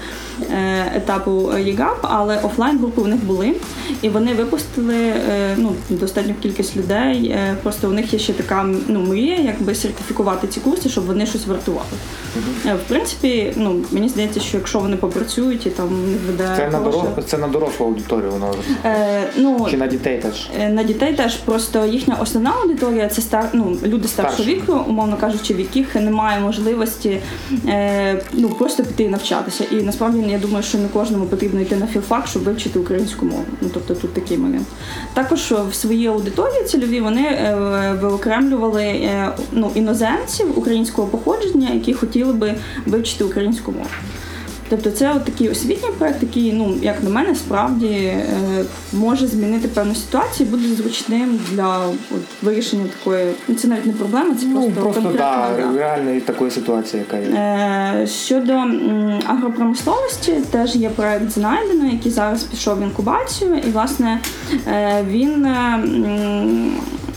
етапу 0.96 1.52
ЄГАП, 1.58 1.98
але 2.02 2.38
офлайн 2.38 2.78
групи 2.78 3.00
у 3.00 3.06
них 3.06 3.24
були, 3.24 3.54
і 4.02 4.08
вони 4.08 4.34
випустили 4.34 5.12
ну 5.56 5.72
достатню 5.88 6.34
кількість 6.42 6.76
людей. 6.76 7.36
Просто 7.62 7.88
у 7.88 7.92
них 7.92 8.12
є 8.12 8.18
ще 8.18 8.32
така 8.32 8.66
ну 8.88 9.00
мрія, 9.00 9.36
якби 9.36 9.74
сертифікувати 9.74 10.46
ці 10.46 10.60
курси, 10.60 10.88
щоб 10.88 11.06
вони 11.06 11.26
щось 11.26 11.46
вартували. 11.46 11.86
Е, 12.66 12.74
В 12.74 12.88
принципі, 12.88 13.52
ну 13.56 13.80
мені 13.90 14.08
здається, 14.08 14.40
що 14.40 14.56
якщо 14.56 14.78
вони 14.78 14.96
попрацюють 14.96 15.66
і 15.66 15.70
там 15.70 15.88
веде 16.26 16.48
Це 16.56 16.70
на 16.70 16.80
дорос... 16.80 17.04
це 17.26 17.38
на 17.38 17.48
дорослу 17.48 17.86
аудиторію 17.86 18.30
воно 18.30 18.54
Е, 18.84 19.22
ну, 19.36 19.66
чи 19.70 19.76
на 19.76 19.86
дітей 19.86 20.18
теж. 20.18 20.48
Е, 20.60 20.68
На 20.68 20.82
дітей 20.82 21.14
теж 21.14 21.36
просто 21.36 21.86
їхня 21.86 22.16
основна 22.20 22.50
аудиторія 22.62 23.08
це 23.08 23.22
стар, 23.22 23.48
ну, 23.52 23.76
люди 23.84 24.08
старшого 24.08 24.42
Старші. 24.42 24.54
віку, 24.54 24.72
умовно 24.88 25.16
кажучи, 25.16 25.54
в 25.54 25.58
яких 25.60 25.94
немає 25.94 26.40
можливості 26.40 27.18
е, 27.68 28.22
ну, 28.32 28.48
просто 28.48 28.84
піти 28.84 29.02
і 29.02 29.08
навчатися. 29.08 29.64
І 29.70 29.74
насправді 29.74 30.30
я 30.30 30.38
думаю, 30.38 30.62
що 30.62 30.78
не 30.78 30.88
кожному 30.88 31.24
потрібно 31.24 31.60
йти 31.60 31.76
на 31.76 31.86
філфак, 31.86 32.26
щоб 32.26 32.42
вивчити 32.42 32.78
українську 32.78 33.26
мову. 33.26 33.44
Ну 33.60 33.70
тобто 33.74 33.94
тут 33.94 34.14
такий 34.14 34.38
момент. 34.38 34.66
Також 35.14 35.52
в 35.70 35.74
своїй 35.74 36.06
аудиторії 36.06 36.64
цільові 36.64 37.00
вони 37.00 37.22
е, 37.22 37.54
виокремлювали 38.00 38.84
е, 38.84 39.32
ну, 39.52 39.70
іноземців 39.74 40.58
українського 40.58 41.08
походження, 41.08 41.70
які 41.74 41.94
хотіли 41.94 42.32
би 42.32 42.54
вивчити 42.86 43.24
українську 43.24 43.72
мову. 43.72 43.86
Тобто 44.72 44.90
це 44.90 45.12
от 45.16 45.24
такий 45.24 45.48
освітній 45.48 45.90
проект, 45.98 46.22
який, 46.22 46.52
ну 46.52 46.74
як 46.82 47.02
на 47.02 47.10
мене, 47.10 47.34
справді 47.34 47.86
е, 47.86 48.24
може 48.92 49.26
змінити 49.26 49.68
певну 49.68 49.94
ситуацію, 49.94 50.48
і 50.48 50.50
буде 50.50 50.74
зручним 50.74 51.40
для 51.50 51.78
от, 51.88 52.22
вирішення 52.42 52.84
такої. 52.98 53.26
Ну 53.48 53.54
це 53.54 53.68
навіть 53.68 53.86
не 53.86 53.92
проблема, 53.92 54.34
це 54.34 54.46
Ну 54.46 54.52
просто, 54.54 54.80
просто 54.80 55.02
конкретна. 55.02 55.48
да, 55.56 55.62
да. 55.72 55.78
реальної 55.78 56.20
такої 56.20 56.50
ситуації, 56.50 57.02
яка 57.08 57.26
є. 57.26 57.34
Е, 57.34 58.06
Щодо 58.06 58.52
агропромисловості, 59.26 60.32
теж 60.50 60.76
є 60.76 60.88
проект 60.88 61.30
знайдено, 61.30 61.90
який 61.92 62.12
зараз 62.12 62.42
пішов 62.42 62.78
в 62.78 62.82
інкубацію, 62.82 63.56
і 63.68 63.70
власне 63.70 64.20
е, 64.68 65.04
він 65.08 65.46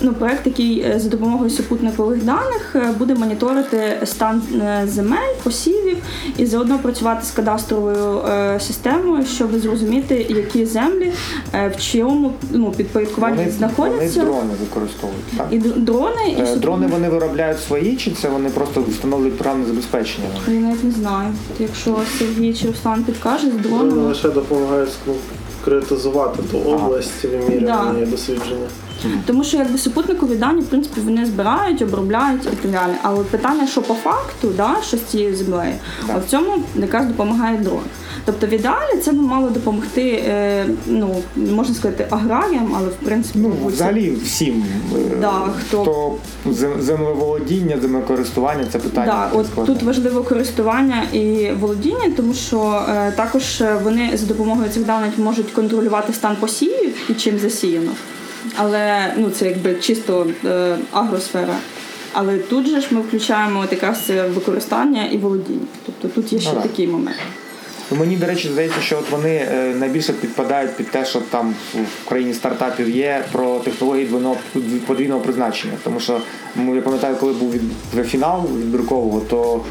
ну, 0.01 0.13
проект, 0.13 0.45
який 0.45 0.99
за 0.99 1.09
допомогою 1.09 1.49
супутникових 1.49 2.23
даних 2.23 2.75
буде 2.97 3.15
моніторити 3.15 3.97
стан 4.03 4.41
земель, 4.85 5.33
посівів 5.43 5.97
і 6.37 6.45
заодно 6.45 6.79
працювати 6.79 7.25
з 7.25 7.31
кадастровою 7.45 8.19
е, 8.19 8.59
системою, 8.59 9.25
щоб 9.25 9.59
зрозуміти, 9.59 10.25
які 10.29 10.65
землі 10.65 11.11
е, 11.53 11.73
в 11.77 11.81
чому 11.81 12.33
ну, 12.51 12.71
підпорядкуванні 12.71 13.37
Вони, 13.59 13.71
вони 13.77 14.09
дрони 14.09 14.53
використовують. 14.59 15.25
Так? 15.37 15.47
І 15.51 15.57
дрони, 15.59 16.35
і 16.37 16.41
Е, 16.41 16.55
Дрони 16.55 16.87
вони 16.87 17.09
виробляють 17.09 17.59
свої, 17.59 17.95
чи 17.95 18.11
це 18.11 18.29
вони 18.29 18.49
просто 18.49 18.83
встановлюють 18.89 19.37
програмне 19.37 19.65
забезпечення? 19.65 20.27
Я 20.47 20.53
навіть 20.53 20.83
не 20.83 20.91
знаю. 20.91 21.29
Якщо 21.59 21.97
Сергій 22.19 22.53
чи 22.53 22.67
Руслан 22.67 23.03
підкаже 23.03 23.47
з 23.47 23.69
Вони 23.69 23.93
лише 23.93 24.29
допомагають 24.29 24.89
конкретизувати 25.63 26.43
ту 26.51 26.57
область 26.57 27.23
вимірювання 27.23 27.93
Да. 27.93 28.01
і 28.01 28.05
дослідження. 28.05 28.67
Тому 29.25 29.43
що 29.43 29.57
якби 29.57 29.77
супутникові 29.77 30.35
дані, 30.35 30.61
в 30.61 30.65
принципі, 30.65 31.01
вони 31.01 31.25
збирають, 31.25 31.81
обробляють 31.81 32.41
і 32.45 32.55
так 32.55 32.71
далі. 32.71 32.91
Але 33.01 33.23
питання, 33.23 33.67
що 33.67 33.81
по 33.81 33.93
факту, 33.93 34.51
да, 34.57 34.75
що 34.87 34.97
з 34.97 35.01
цією 35.03 35.35
землею, 35.35 35.73
от 36.15 36.25
в 36.25 36.29
цьому 36.29 36.53
якраз 36.75 37.05
допомагає 37.05 37.57
дрон. 37.57 37.81
Тобто 38.25 38.47
в 38.47 38.49
ідеалі 38.49 38.97
це 39.03 39.11
б 39.11 39.15
мало 39.21 39.49
допомогти, 39.49 40.23
е, 40.27 40.65
ну 40.85 41.15
можна 41.35 41.75
сказати, 41.75 42.07
аграріям, 42.09 42.73
але 42.77 42.87
в 42.87 42.93
принципі 42.95 43.39
Ну, 43.41 43.67
взагалі 43.67 44.17
всім, 44.23 44.65
е, 44.95 44.97
Да, 45.21 45.41
хто- 45.59 46.15
зем- 46.45 46.81
землеволодіння, 46.81 47.77
землекористування, 47.81 48.65
це 48.71 48.79
питання. 48.79 49.29
Да, 49.33 49.39
от 49.39 49.65
тут 49.65 49.83
важливо 49.83 50.23
користування 50.23 51.03
і 51.13 51.51
володіння, 51.59 52.11
тому 52.17 52.33
що 52.33 52.81
е, 52.89 53.11
також 53.11 53.63
вони 53.83 54.11
за 54.17 54.25
допомогою 54.25 54.69
цих 54.69 54.85
даних 54.85 55.17
можуть 55.17 55.51
контролювати 55.51 56.13
стан 56.13 56.35
посівів 56.39 56.95
і 57.09 57.13
чим 57.13 57.39
засіяно. 57.39 57.91
Але 58.55 59.13
ну 59.17 59.29
це 59.29 59.45
якби 59.45 59.75
чисто 59.75 60.27
е, 60.45 60.77
агросфера. 60.91 61.55
Але 62.13 62.37
тут 62.37 62.67
же 62.67 62.81
ж 62.81 62.87
ми 62.91 63.01
включаємо 63.01 63.59
от 63.59 63.71
якраз 63.71 64.01
це 64.05 64.27
використання 64.27 65.05
і 65.05 65.17
володіння. 65.17 65.65
Тобто 65.85 66.07
тут 66.07 66.33
є 66.33 66.39
ще 66.39 66.49
Ну, 66.49 66.55
да. 66.55 66.61
такий 66.61 66.87
момент. 66.87 67.17
Ну, 67.91 67.97
Мені, 67.97 68.15
до 68.17 68.25
речі, 68.25 68.49
здається, 68.49 68.81
що 68.81 68.97
от 68.97 69.11
вони 69.11 69.29
е, 69.29 69.75
найбільше 69.79 70.13
підпадають 70.13 70.75
під 70.77 70.91
те, 70.91 71.05
що 71.05 71.21
там 71.21 71.55
в 72.05 72.09
країні 72.09 72.33
стартапів 72.33 72.89
є 72.89 73.23
про 73.31 73.59
технології 73.59 74.05
двойного 74.05 74.37
подвійного 74.87 75.19
призначення. 75.19 75.73
Тому 75.83 75.99
що 75.99 76.21
ну, 76.55 76.75
я 76.75 76.81
пам'ятаю, 76.81 77.15
коли 77.19 77.33
був 77.33 77.53
від 77.53 78.05
фінал 78.07 78.49
відбіркового, 78.57 79.19
то 79.19 79.61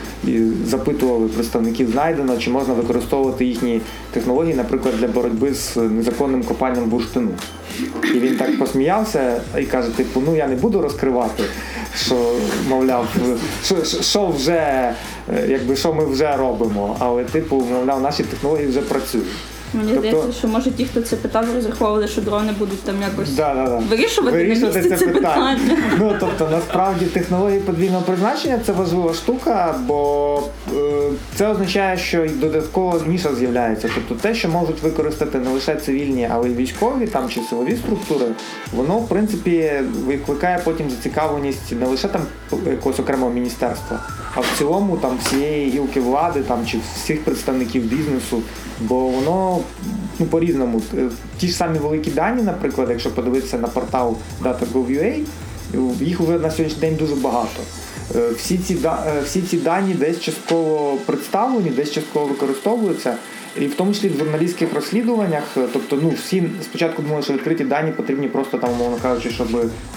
запитували 0.66 1.28
представників 1.28 1.90
знайдено, 1.90 2.38
чи 2.38 2.50
можна 2.50 2.74
використовувати 2.74 3.44
їхні 3.44 3.80
технології, 4.12 4.54
наприклад, 4.54 4.94
для 4.98 5.08
боротьби 5.08 5.54
з 5.54 5.76
незаконним 5.76 6.42
копанням 6.42 6.84
бурштину. 6.84 7.30
І 8.14 8.18
він 8.18 8.36
так 8.36 8.58
посміявся 8.58 9.40
і 9.58 9.64
каже: 9.64 9.90
типу, 9.90 10.22
ну 10.26 10.36
я 10.36 10.46
не 10.46 10.54
буду 10.54 10.80
розкривати, 10.80 11.42
що 11.96 12.32
мовляв, 12.68 13.06
що, 13.64 13.84
що- 14.02 14.26
вже, 14.26 14.52
е, 14.52 15.46
якби 15.48 15.76
що 15.76 15.92
ми 15.94 16.06
вже 16.06 16.36
робимо. 16.36 16.96
Але, 16.98 17.24
типу, 17.24 17.56
мовляв, 17.56 18.00
наші 18.02 18.22
технології 18.22 18.68
вже 18.68 18.80
працюють. 18.80 19.26
Мені 19.74 19.92
Тобто- 19.94 20.08
здається, 20.08 20.38
що 20.38 20.48
може 20.48 20.70
ті, 20.70 20.84
хто 20.84 21.00
це 21.00 21.16
питав, 21.16 21.54
розраховували, 21.54 22.08
що 22.08 22.20
дрони 22.20 22.52
будуть 22.58 22.82
там 22.82 22.94
якось 23.02 23.30
Да, 23.34 23.54
да, 23.54 23.64
да. 23.64 23.76
вирішувати, 23.90 24.36
на 24.38 24.44
місці 24.44 24.66
це 24.98 25.06
питання. 25.06 25.58
Ну 25.98 26.16
тобто, 26.20 26.48
насправді 26.50 27.04
технології 27.06 27.60
подвійного 27.60 28.02
призначення 28.02 28.60
це 28.66 28.72
важлива 28.72 29.14
штука, 29.14 29.74
бо 29.86 30.42
е, 30.76 30.80
це 31.34 31.48
означає, 31.48 31.98
що 31.98 32.24
й 32.24 32.28
додаткова 32.28 33.00
ніша 33.06 33.34
з'являється. 33.34 33.88
Тобто 33.94 34.14
те, 34.28 34.34
що 34.34 34.48
можуть 34.48 34.82
використати 34.82 35.38
не 35.38 35.50
лише 35.50 35.76
цивільні, 35.76 36.28
але 36.32 36.48
й 36.50 36.54
військові 36.54 37.06
там 37.06 37.28
чи 37.28 37.40
силові 37.40 37.76
структури, 37.76 38.26
воно 38.72 38.94
в 38.98 39.08
принципі 39.08 39.70
викликає 40.06 40.60
потім 40.64 40.90
зацікавленість 40.90 41.72
не 41.80 41.86
лише 41.86 42.08
там 42.08 42.20
якогось 42.66 43.00
окремого 43.00 43.32
міністерства, 43.32 44.00
а 44.34 44.40
в 44.40 44.46
цілому 44.58 44.96
там 44.96 45.18
всієї 45.24 45.70
гілки 45.70 46.00
влади 46.00 46.42
там 46.42 46.66
чи 46.66 46.78
всіх 46.94 47.24
представників 47.24 47.82
бізнесу. 47.82 48.42
Бо 48.80 49.08
воно 49.08 49.60
ну 50.18 50.26
по-різному. 50.26 50.82
Е, 50.98 51.08
Ті 51.38 51.48
ж 51.48 51.54
самі 51.56 51.78
великі 51.78 52.10
дані, 52.10 52.42
наприклад, 52.42 52.88
якщо 52.90 53.10
подивитися 53.10 53.58
на 53.58 53.68
портал 53.68 54.16
Data.gov.ua, 54.42 55.20
їх 56.00 56.20
вже 56.20 56.38
на 56.38 56.50
сьогоднішній 56.50 56.80
день 56.80 56.96
дуже 56.96 57.14
багато. 57.14 57.62
Е, 58.16 58.30
Всі 58.38 58.58
ці, 58.58 58.78
е, 58.84 59.20
всі 59.24 59.42
ці 59.42 59.56
дані 59.56 59.94
десь 59.94 60.20
частково 60.20 60.96
представлені, 61.06 61.70
десь 61.70 61.90
частково 61.90 62.26
використовуються. 62.26 63.16
І 63.60 63.66
в 63.66 63.74
тому 63.74 63.92
числі 63.92 64.08
в 64.08 64.18
журналістських 64.18 64.74
розслідуваннях, 64.74 65.42
е, 65.56 65.66
тобто, 65.72 65.98
ну 66.02 66.10
всі 66.10 66.50
спочатку 66.62 67.02
думали, 67.02 67.22
що 67.22 67.32
відкриті 67.32 67.64
дані 67.64 67.90
потрібні 67.90 68.28
просто 68.28 68.58
там, 68.58 68.70
умовно 68.70 68.96
кажучи, 69.02 69.30
щоб 69.30 69.48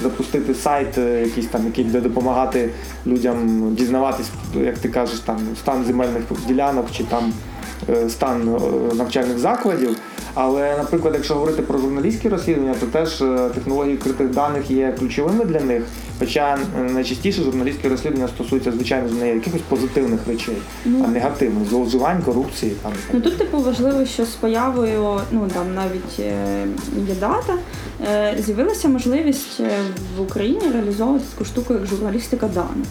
запустити 0.01 0.53
сайт, 0.55 0.97
е, 0.97 1.21
якийсь 1.21 1.47
там, 1.47 1.65
який 1.65 1.83
буде 1.83 2.01
допомагати 2.01 2.69
людям 3.07 3.67
дізнаватись, 3.75 4.29
як 4.55 4.77
ти 4.77 4.89
кажеш, 4.89 5.19
там 5.19 5.39
стан 5.59 5.83
земельних 5.85 6.23
ділянок 6.47 6.85
чи 6.97 7.03
там 7.03 7.33
е, 7.89 8.09
стан 8.09 8.57
навчальних 8.93 9.39
закладів. 9.39 9.97
Але, 10.39 10.77
наприклад, 10.77 11.13
якщо 11.13 11.33
говорити 11.33 11.61
про 11.61 11.79
журналістські 11.79 12.29
розслідування, 12.29 12.75
то 12.79 12.85
теж 12.85 13.21
е, 13.21 13.49
технології 13.53 13.93
відкритих 13.93 14.29
даних 14.29 14.71
є 14.71 14.95
ключовими 14.99 15.45
для 15.45 15.59
них. 15.59 15.83
Хоча 16.19 16.57
е, 16.79 16.81
найчастіше 16.81 17.41
журналістські 17.41 17.87
розслідування 17.87 18.27
стосуються, 18.27 18.71
звичайно, 18.71 19.09
не 19.19 19.33
якихось 19.33 19.61
позитивних 19.69 20.19
речей, 20.27 20.57
а 20.85 21.07
негативних 21.07 21.69
зловживань, 21.69 22.21
корупції. 22.21 22.71
Там. 22.83 22.91
Ну 23.13 23.21
тут 23.21 23.37
типу 23.37 23.59
важливо, 23.59 24.05
що 24.05 24.25
з 24.25 24.35
появою, 24.35 25.19
ну 25.31 25.47
там 25.53 25.75
навіть 25.75 26.19
е, 26.19 26.65
є 27.07 27.15
дата, 27.19 27.53
з'явилася 28.39 28.87
можливість 28.87 29.59
в 30.17 30.21
Україні 30.21 30.71
реалізовувати 30.73 31.25
таку 31.33 31.45
штуку, 31.45 31.73
як 31.73 31.85
журналістика 31.85 32.47
даних. 32.47 32.87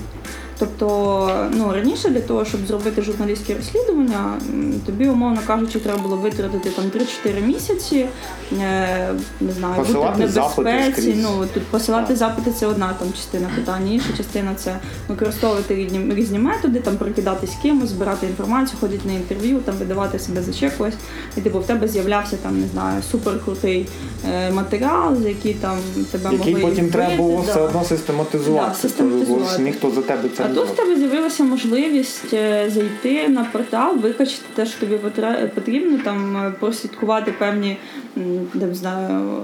Тобто, 0.59 1.49
ну 1.53 1.73
раніше 1.73 2.09
для 2.09 2.21
того, 2.21 2.45
щоб 2.45 2.67
зробити 2.67 3.03
журналістське 3.03 3.55
розслідування, 3.55 4.39
тобі, 4.87 5.09
умовно 5.09 5.41
кажучи, 5.47 5.81
треба 5.81 5.99
було 5.99 6.17
витратити 6.17 6.71
там 6.71 6.85
3-4 6.85 7.47
місяці, 7.47 8.07
е, 8.63 9.09
не 9.41 9.53
знаю, 9.53 9.75
Посилати 9.77 10.23
бути 10.23 10.41
в 10.41 10.65
небезпеці. 10.65 11.17
Ну 11.23 11.47
тут 11.55 11.63
посилати 11.67 12.09
Так. 12.09 12.17
запити 12.17 12.51
це 12.51 12.67
одна 12.67 12.95
там 12.99 13.13
частина 13.13 13.49
питання. 13.57 13.93
Інша 13.93 14.13
частина 14.17 14.55
це 14.55 14.77
використовувати 15.09 15.75
різні, 15.75 16.15
різні 16.15 16.39
методи, 16.39 16.81
там 16.81 16.97
прикидатись 16.97 17.53
кимось, 17.63 17.89
збирати 17.91 18.27
інформацію, 18.27 18.79
ходити 18.81 19.09
на 19.09 19.15
інтерв'ю, 19.15 19.59
там 19.59 19.75
видавати 19.77 20.19
себе 20.19 20.43
за 20.43 20.53
ще 20.53 20.71
когось. 20.71 20.95
І 21.37 21.41
типу 21.41 21.59
в 21.61 21.67
тебе 21.67 21.89
з'являвся 21.89 22.37
там, 22.37 22.61
не 22.61 22.67
знаю, 22.69 23.03
суперкрутий 23.11 23.87
е, 24.31 24.51
матеріал, 24.51 25.17
за 25.17 25.29
який 25.29 25.55
там 25.55 25.79
тебе 26.11 26.33
Який 26.33 26.55
могли 26.55 26.69
потім 26.71 26.91
треба 26.91 27.17
було 27.17 27.43
да. 27.47 27.51
все 27.53 27.61
одно 27.61 27.85
систематизувати, 27.85 28.69
Да, 28.69 28.75
систематизувати. 28.75 29.63
ніхто 29.63 29.91
за 29.91 30.03
тебе 30.03 30.29
це 30.37 30.46
А 30.47 30.55
тут 30.55 30.69
в 30.69 30.75
тебе 30.75 30.97
з'явилася 30.97 31.45
можливість 31.45 32.35
е, 32.35 32.71
зайти 32.71 33.29
на 33.29 33.45
портал, 33.45 33.97
викачати 33.97 34.43
те, 34.55 34.67
що 34.67 34.81
тобі 34.81 34.97
потрібно, 35.55 35.99
там 36.05 36.37
е, 36.37 36.53
прослідкувати 36.61 37.33
певні, 37.33 37.77
не 38.55 38.75
знаю, 38.75 39.41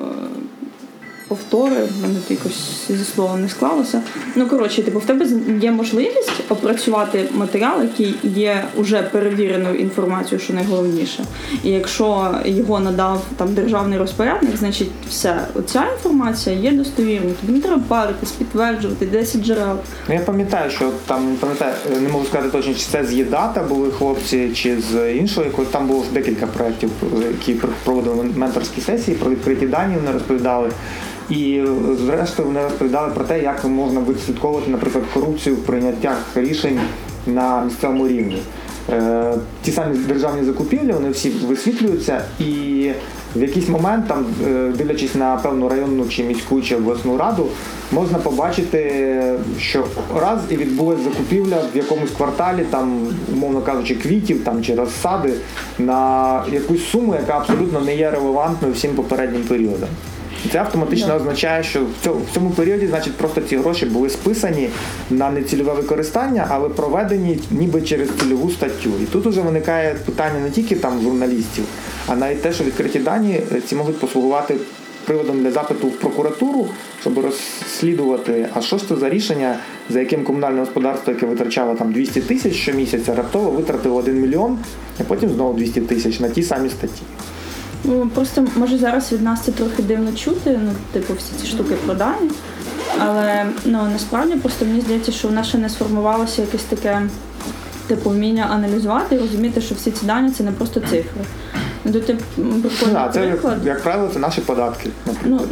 повтори, 1.28 1.76
в 1.76 2.02
мене 2.02 2.14
якось 2.28 2.86
зі 2.88 3.04
словом 3.04 3.42
не 3.42 3.48
склалося. 3.48 4.02
Ну 4.36 4.46
коротше, 4.46 4.82
типу, 4.82 4.98
в 4.98 5.04
тебе 5.04 5.26
є 5.60 5.72
можливість 5.72 6.32
опрацювати 6.48 7.28
матеріал, 7.34 7.82
який 7.82 8.14
є 8.22 8.64
уже 8.76 9.02
перевіреною 9.02 9.74
інформацією, 9.74 10.38
що 10.38 10.52
найголовніше. 10.52 11.24
І 11.64 11.70
якщо 11.70 12.34
його 12.44 12.80
надав 12.80 13.22
там 13.36 13.54
державний 13.54 13.98
розпорядник, 13.98 14.56
значить 14.56 14.90
все, 15.08 15.46
оця 15.54 15.84
інформація 15.92 16.56
є 16.56 16.72
достовірною. 16.72 17.34
Тобі 17.40 17.52
не 17.52 17.60
треба 17.60 17.82
паритись, 17.88 18.32
підтверджувати 18.32 19.06
10 19.06 19.44
джерел. 19.44 19.76
Ну, 20.08 20.14
я 20.14 20.20
пам'ятаю, 20.20 20.70
що 20.70 20.90
там 21.06 21.36
пам'ятаю, 21.40 21.74
не 22.00 22.08
можу 22.08 22.24
сказати 22.24 22.50
точно, 22.50 22.74
чи 22.74 22.80
це 22.80 23.04
з 23.04 23.12
ЄДАТА 23.12 23.62
були 23.62 23.90
хлопці, 23.90 24.50
чи 24.54 24.80
з 24.80 25.12
іншого, 25.12 25.46
якого 25.46 25.64
там 25.64 25.86
було 25.86 26.04
декілька 26.12 26.46
проєктів, 26.46 26.90
які 27.28 27.54
проводили 27.84 28.24
менторські 28.36 28.80
сесії 28.80 29.16
про 29.16 29.30
відкриті 29.30 29.66
дані, 29.66 29.96
вони 29.96 30.12
розповідали. 30.12 30.70
І 31.32 31.62
зрештою 32.06 32.48
вони 32.48 32.62
розповідали 32.62 33.14
про 33.14 33.24
те, 33.24 33.42
як 33.42 33.64
можна 33.64 34.00
відслідковувати, 34.08 34.70
наприклад, 34.70 35.04
корупцію 35.14 35.56
в 35.56 35.58
прийняттях 35.58 36.16
рішень 36.34 36.80
на 37.26 37.64
місцевому 37.64 38.08
рівні. 38.08 38.42
Е, 38.90 39.34
Ті 39.62 39.72
самі 39.72 39.96
державні 39.96 40.44
закупівлі, 40.44 40.92
вони 40.92 41.10
всі 41.10 41.30
висвітлюються, 41.30 42.24
і 42.38 42.90
в 43.36 43.42
якийсь 43.42 43.68
момент, 43.68 44.08
там, 44.08 44.26
е, 44.46 44.72
дивлячись 44.76 45.14
на 45.14 45.36
певну 45.36 45.68
районну 45.68 46.08
чи 46.08 46.24
міську 46.24 46.62
чи 46.62 46.76
обласну 46.76 47.16
раду, 47.16 47.46
можна 47.92 48.18
побачити, 48.18 49.14
що 49.58 49.84
раз 50.16 50.40
і 50.50 50.56
відбулася 50.56 51.02
закупівля 51.02 51.56
в 51.74 51.76
якомусь 51.76 52.10
кварталі, 52.10 52.64
там, 52.70 53.08
умовно 53.32 53.60
кажучи, 53.60 53.94
квітів 53.94 54.44
там, 54.44 54.62
чи 54.62 54.74
розсади 54.74 55.32
на 55.78 56.42
якусь 56.52 56.88
суму, 56.90 57.14
яка 57.14 57.32
абсолютно 57.32 57.80
не 57.80 57.96
є 57.96 58.10
релевантною 58.10 58.74
всім 58.74 58.94
попереднім 58.94 59.42
періодам. 59.42 59.88
І 60.46 60.48
Це 60.48 60.58
автоматично 60.58 61.14
означає, 61.14 61.62
що 61.62 61.80
в 61.80 62.34
цьому, 62.34 62.50
періоді, 62.50 62.86
значить, 62.86 63.16
просто 63.16 63.40
ці 63.40 63.56
гроші 63.56 63.86
були 63.86 64.10
списані 64.10 64.68
на 65.10 65.30
нецільове 65.30 65.74
використання, 65.74 66.46
але 66.48 66.68
проведені 66.68 67.38
ніби 67.50 67.82
через 67.82 68.08
цільову 68.20 68.50
статтю. 68.50 68.90
І 69.02 69.04
тут 69.04 69.26
уже 69.26 69.40
виникає 69.40 69.94
питання 69.94 70.40
не 70.40 70.50
тільки 70.50 70.76
там 70.76 71.02
журналістів, 71.02 71.64
а 72.06 72.16
навіть 72.16 72.42
те, 72.42 72.52
що 72.52 72.64
відкриті 72.64 72.98
дані 72.98 73.40
е, 73.52 73.60
ці 73.60 73.74
можуть 73.74 73.98
послугувати 73.98 74.56
приводом 75.04 75.42
для 75.42 75.50
запиту 75.50 75.86
в 75.86 75.92
прокуратуру, 75.92 76.68
щоб 77.00 77.18
розслідувати, 77.18 78.48
а 78.54 78.60
що 78.60 78.78
ж 78.78 78.88
це 78.88 78.96
за 78.96 79.10
рішення, 79.10 79.56
за 79.90 80.00
яким 80.00 80.24
комунальне 80.24 80.60
господарство, 80.60 81.12
яке 81.12 81.26
витрачало 81.26 81.74
там 81.74 81.92
200 81.92 82.20
тисяч 82.20 82.54
щомісяця, 82.54 83.14
раптово 83.14 83.50
витратило 83.50 83.96
1 83.96 84.20
мільйон, 84.20 84.58
а 85.00 85.02
потім 85.02 85.30
знову 85.30 85.54
200 85.54 85.80
тисяч 85.80 86.20
на 86.20 86.28
ті 86.28 86.42
самі 86.42 86.68
статті. 86.68 87.02
Ну 87.84 88.10
просто 88.14 88.44
може 88.56 88.78
зараз 88.78 89.12
від 89.12 89.22
нас 89.22 89.40
це 89.42 89.52
трохи 89.52 89.82
дивно 89.82 90.12
чути, 90.12 90.60
ну 90.64 90.72
типу 90.92 91.14
всі 91.14 91.32
ці 91.40 91.46
штуки 91.46 91.74
про 91.86 91.94
дані. 91.94 92.30
Але 92.98 93.46
ну 93.64 93.78
насправді 93.92 94.34
просто 94.34 94.64
мені 94.64 94.80
здається, 94.80 95.12
що 95.12 95.28
в 95.28 95.32
нас 95.32 95.46
ще 95.48 95.58
не 95.58 95.68
сформувалося 95.68 96.42
якесь 96.42 96.62
таке 96.62 97.02
типу 97.86 98.10
вміння 98.10 98.48
аналізувати 98.50 99.14
і 99.14 99.18
розуміти, 99.18 99.60
що 99.60 99.74
всі 99.74 99.90
ці 99.90 100.06
дані 100.06 100.30
це 100.30 100.44
не 100.44 100.52
просто 100.52 100.80
цифри. 100.80 101.20
Ну, 101.84 101.92
тут, 101.92 102.06
типу, 102.06 102.22
Ну, 102.36 102.60
прикольний 102.62 102.96
а 102.96 103.08
це, 103.08 103.20
приклад. 103.20 103.58
як 103.64 103.82
правило, 103.82 104.10
це 104.12 104.18
наші 104.18 104.40
податки, 104.40 104.90
Ну, 105.06 105.12
наприклад. 105.40 105.48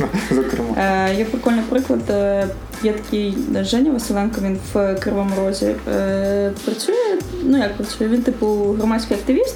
ну. 0.00 0.06
Зокрема. 0.30 0.68
Е, 0.78 1.14
є 1.14 1.24
прикольний 1.24 1.62
приклад. 1.68 2.00
Е, 2.10 2.48
є 2.82 2.92
такий 2.92 3.38
Женя 3.60 3.90
Василенко, 3.90 4.40
він 4.42 4.58
в 4.74 4.94
Кривому 5.00 5.30
Розі 5.36 5.74
е, 5.88 6.52
працює. 6.64 7.18
Ну 7.44 7.58
як 7.58 7.76
працює? 7.76 8.08
Він, 8.08 8.22
типу, 8.22 8.46
громадський 8.78 9.16
активіст. 9.16 9.54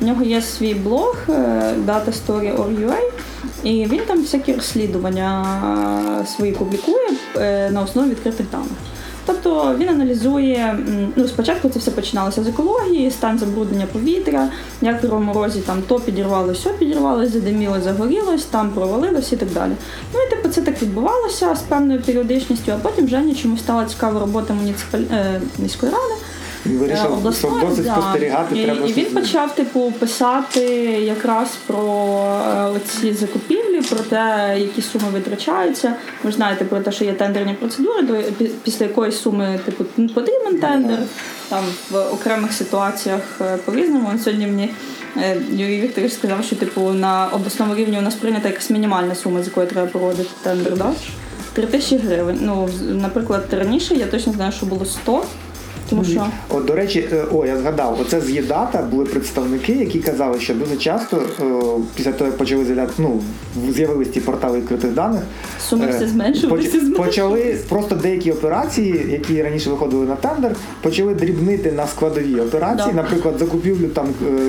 У 0.00 0.04
нього 0.04 0.22
є 0.22 0.42
свій 0.42 0.74
блог 0.74 1.16
е, 1.28 1.32
datastory.org.ua, 1.86 2.98
і 3.62 3.86
він 3.86 4.00
там 4.06 4.20
всякі 4.20 4.52
розслідування 4.52 5.46
е, 6.22 6.26
свої 6.26 6.52
публікує 6.52 7.08
е, 7.36 7.70
на 7.70 7.82
основі 7.82 8.10
відкритих 8.10 8.46
даних. 8.52 8.68
Тобто 9.26 9.74
він 9.78 9.88
аналізує, 9.88 10.78
ну 11.16 11.28
спочатку 11.28 11.68
це 11.68 11.78
все 11.78 11.90
починалося 11.90 12.42
з 12.42 12.48
екології, 12.48 13.10
стан 13.10 13.38
забруднення 13.38 13.86
повітря, 13.86 14.48
як 14.82 14.98
в 14.98 15.00
Кривому 15.00 15.32
Розі 15.32 15.60
там 15.60 15.82
то 15.88 16.00
підірвалося, 16.00 16.60
сьо 16.60 16.70
підірвалося, 16.70 17.30
задиміло, 17.30 17.80
загорілось, 17.80 18.44
там 18.44 18.70
провалилось 18.70 19.32
і 19.32 19.36
так 19.36 19.48
далі. 19.52 19.72
Ну 20.14 20.20
і 20.20 20.30
типу 20.30 20.48
це 20.48 20.62
так 20.62 20.82
відбувалося 20.82 21.54
з 21.54 21.60
певною 21.60 22.02
періодичністю, 22.02 22.72
а 22.72 22.76
потім 22.76 23.08
Жені 23.08 23.34
чомусь 23.34 23.60
стала 23.60 23.84
цікава 23.84 24.20
робота 24.20 24.54
муніципаль... 24.54 25.00
міської 25.58 25.92
ради. 25.92 26.14
Він 26.66 26.76
Е, 26.76 26.78
вирішив, 26.78 27.12
обласної, 27.12 27.66
досить 27.66 27.84
да. 27.84 27.92
спостерігати 27.92 28.58
і, 28.58 28.64
треба. 28.64 28.86
і 28.86 28.92
він 28.92 29.14
почав 29.14 29.54
типу 29.54 29.92
писати 29.98 30.60
якраз 31.02 31.48
про 31.66 31.82
е, 32.56 32.64
оці 32.64 33.12
закупівлі, 33.12 33.80
про 33.80 33.98
те, 33.98 34.56
які 34.58 34.82
суми 34.82 35.04
витрачаються. 35.12 35.94
Ви 36.24 36.30
ж 36.30 36.36
знаєте 36.36 36.64
про 36.64 36.80
те, 36.80 36.92
що 36.92 37.04
є 37.04 37.12
тендерні 37.12 37.54
процедури, 37.54 38.02
до 38.02 38.44
після 38.62 38.86
якоїсь 38.86 39.20
суми 39.20 39.60
типу 39.64 39.84
потрібен 40.14 40.58
тендер. 40.60 40.98
Там 41.48 41.64
в 41.90 41.96
окремих 41.96 42.52
ситуаціях 42.52 43.20
е, 43.40 43.56
по-різному. 43.64 44.08
Сьогодні 44.24 44.46
мені 44.46 44.70
е, 45.16 45.36
Юрій 45.50 45.80
Вікторович 45.80 46.12
сказав, 46.12 46.44
що 46.44 46.56
типу 46.56 46.80
на 46.80 47.28
обласному 47.32 47.74
рівні 47.74 47.98
у 47.98 48.02
нас 48.02 48.14
прийнята 48.14 48.48
якась 48.48 48.70
мінімальна 48.70 49.14
сума, 49.14 49.42
з 49.42 49.46
якої 49.46 49.66
треба 49.66 49.86
проводити 49.86 50.30
тендер. 50.42 50.76
Да? 50.76 50.92
3 51.52 51.66
тисячі 51.66 51.96
гривень. 51.96 52.38
Ну, 52.40 52.68
наприклад, 52.88 53.44
раніше 53.50 53.94
я 53.94 54.06
точно 54.06 54.32
знаю, 54.32 54.52
що 54.52 54.66
було 54.66 54.84
100. 54.84 55.24
Тому 55.90 56.04
що 56.04 56.26
От, 56.48 56.64
до 56.64 56.74
речі, 56.74 57.08
е, 57.12 57.24
о, 57.32 57.46
я 57.46 57.58
згадав, 57.58 57.98
оце 58.00 58.20
з 58.20 58.30
ЄДАТА 58.30 58.82
були 58.82 59.04
представники, 59.04 59.72
які 59.72 59.98
казали, 59.98 60.40
що 60.40 60.54
дуже 60.54 60.76
часто 60.76 61.16
е, 61.16 61.44
після 61.94 62.12
того, 62.12 62.30
як 62.30 62.36
почали 62.38 62.64
з'являти, 62.64 62.92
ну, 62.98 63.20
з'явились 63.74 64.08
ті 64.08 64.20
портали 64.20 64.58
відкритих 64.58 64.90
даних, 64.90 65.22
суми 65.68 65.86
е, 65.86 65.90
все 65.90 66.08
зменшувалися, 66.08 66.78
поч- 66.78 66.96
почали 66.96 67.56
просто 67.68 67.94
деякі 67.94 68.32
операції, 68.32 69.06
які 69.10 69.42
раніше 69.42 69.70
виходили 69.70 70.06
на 70.06 70.16
тендер, 70.16 70.56
почали 70.82 71.14
дрібнити 71.14 71.72
на 71.72 71.86
складові 71.86 72.40
операції. 72.40 72.88
Да. 72.88 73.02
Наприклад, 73.02 73.34
закупівлю 73.38 73.88
там 73.88 74.06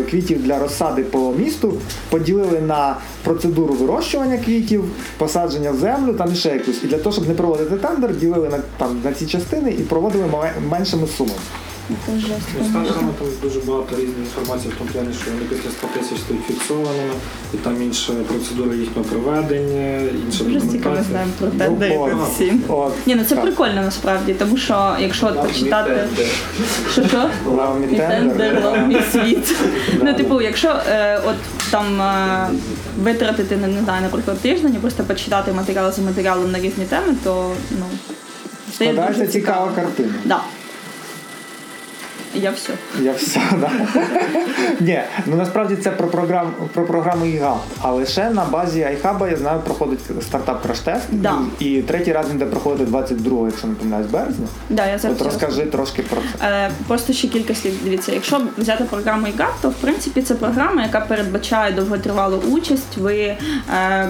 квітів 0.10 0.44
для 0.44 0.60
розсади 0.60 1.04
по 1.04 1.34
місту, 1.40 1.74
поділили 2.10 2.62
на 2.68 2.98
процедуру 3.24 3.74
вирощування 3.74 4.38
квітів, 4.38 4.84
посадження 5.18 5.72
в 5.72 5.76
землю, 5.78 6.14
там 6.14 6.30
і 6.34 6.36
ще 6.36 6.50
якусь. 6.50 6.84
І 6.84 6.88
для 6.88 6.98
того, 6.98 7.14
щоб 7.14 7.28
не 7.28 7.34
проводити 7.34 7.76
тендер, 7.78 8.16
ділили 8.16 8.50
на 8.50 8.60
там 8.78 9.02
на 9.04 9.12
ці 9.14 9.26
частини 9.28 9.72
і 9.72 9.82
проводили 9.82 10.26
меншими 10.70 11.08
сумами. 11.18 11.31
Це 11.88 11.94
Ну, 11.94 11.96
конечно. 12.06 12.36
тендерами 12.74 13.14
там 13.20 13.28
дуже 13.44 13.60
багато 13.60 13.96
різної 13.96 14.20
інформації 14.20 14.74
в 14.74 14.78
тому 14.78 14.90
плані, 14.94 15.08
що 15.22 15.32
вони 15.32 15.44
після 15.50 15.70
100 15.72 15.88
тисяч 15.88 16.18
стають 16.20 16.44
фіксованими, 16.48 17.14
і 17.54 17.58
там 17.58 17.82
інша 17.82 18.14
процедура 18.14 18.76
їхнього 18.76 19.04
проведення, 19.10 20.02
інша 20.26 20.44
Дуже 20.44 20.60
цікаво 20.60 20.72
документація. 20.74 21.04
знаємо 21.04 21.32
про 21.40 21.48
Ну, 21.54 21.60
тендери 21.60 21.98
от, 21.98 22.30
всім. 22.34 22.64
от. 22.68 22.94
Ні, 23.08 23.16
ну 23.16 23.24
це 23.24 23.36
Так. 23.36 23.44
прикольно 23.44 23.82
насправді, 23.82 24.34
тому 24.34 24.58
що 24.58 24.96
якщо 25.00 25.28
от 25.28 25.48
почитати. 25.48 26.08
Що 26.92 27.08
що? 27.08 27.30
Главний 27.46 27.90
І 27.94 27.98
тендер, 27.98 28.38
тендер. 28.38 28.62
головний 28.64 29.02
світ. 29.12 29.56
Ну, 30.04 30.14
типу, 30.14 30.42
якщо 30.42 30.70
е, 30.90 31.22
от 31.26 31.36
там 31.72 32.02
е, 32.02 32.48
витратити, 33.04 33.58
не, 33.58 33.68
не 33.68 33.82
знаю, 33.84 34.02
наприклад, 34.02 34.38
тиждень 34.40 34.74
і 34.76 34.78
просто 34.78 35.04
почитати 35.04 35.52
матеріал 35.52 35.92
за 35.92 36.02
матеріалом 36.02 36.52
на 36.52 36.60
різні 36.60 36.86
теми, 36.86 37.16
то 37.24 37.52
ну 37.72 37.86
Складається 38.74 39.20
дуже 39.20 39.32
цікава 39.32 39.72
картина. 39.76 40.14
Да. 40.26 40.40
Я 42.34 42.52
все. 42.52 42.74
Я 43.02 43.12
все, 43.14 43.42
да. 43.60 43.72
Ні, 44.80 45.02
ну 45.26 45.36
насправді 45.36 45.76
це 45.76 45.92
про 45.92 46.08
програм, 46.08 46.54
про 46.74 46.86
програму 46.86 47.26
ІГА. 47.26 47.58
А 47.82 47.92
лише 47.92 48.30
на 48.30 48.46
базі 48.46 48.84
айхаба, 48.84 49.30
я 49.30 49.38
знаю, 49.38 49.60
проходить 49.60 50.00
стартап 50.22 50.66
краш-тест. 50.66 51.02
Да. 51.12 51.34
І, 51.60 51.66
і 51.66 51.82
третій 51.82 52.14
раз 52.14 52.26
він 52.30 52.38
буде 52.38 52.46
проходити 52.52 52.92
22-го, 52.92 53.46
якщо 53.46 53.68
не 53.68 53.74
помиляюсь, 53.76 54.08
березня. 54.08 54.46
Да, 54.70 54.86
я 54.86 54.98
зараз 54.98 55.18
От 55.22 55.26
розкажи 55.26 55.66
трошки 55.66 56.02
про 56.02 56.18
це. 56.40 56.46
Е, 56.48 56.72
Просто 56.88 57.14
ще 57.14 57.28
кілька 57.28 57.56
слів. 57.56 57.74
Дивіться, 57.84 58.12
якщо 58.12 58.42
взяти 58.58 58.84
програму 58.84 59.28
ІГАП, 59.28 59.54
то 59.62 59.70
в 59.70 59.74
принципі 59.74 60.22
це 60.22 60.36
програма, 60.36 60.84
яка 60.84 61.00
передбачає 61.00 61.72
довготривалу 61.72 62.38
участь. 62.38 62.98
Ви 62.98 63.18
е, 63.74 64.10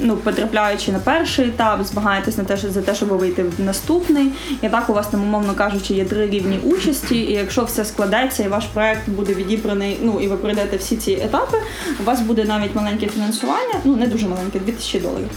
ну, 0.00 0.16
потрапляючи 0.16 0.92
на 0.92 0.98
перший 0.98 1.48
етап, 1.48 1.84
змагаєтесь 1.84 2.38
на 2.38 2.44
те, 2.44 2.56
що- 2.56 2.70
за 2.70 2.82
те, 2.82 2.94
щоб 2.94 3.08
вийти 3.08 3.42
в 3.42 3.60
наступний. 3.60 4.32
І 4.62 4.68
так 4.68 4.90
у 4.90 4.92
вас 4.92 5.06
там, 5.06 5.22
умовно 5.22 5.54
кажучи, 5.54 5.94
є 5.94 6.04
три 6.04 6.26
рівні 6.30 6.58
участі. 6.64 7.16
І 7.16 7.32
якщо 7.32 7.53
все 7.62 7.84
складеться, 7.84 8.42
і 8.44 8.48
ваш 8.48 8.64
проект 8.64 9.08
буде 9.08 9.34
відібраний, 9.34 9.98
ну 10.02 10.20
і 10.20 10.28
ви 10.28 10.36
пройдете 10.36 10.76
всі 10.76 10.96
ці 10.96 11.12
етапи, 11.12 11.58
у 12.00 12.04
вас 12.04 12.20
буде 12.20 12.44
навіть 12.44 12.74
маленьке 12.74 13.06
фінансування, 13.06 13.74
ну 13.84 13.96
не 13.96 14.06
дуже 14.06 14.28
маленьке, 14.28 14.58
2000 14.58 15.00
доларів. 15.00 15.28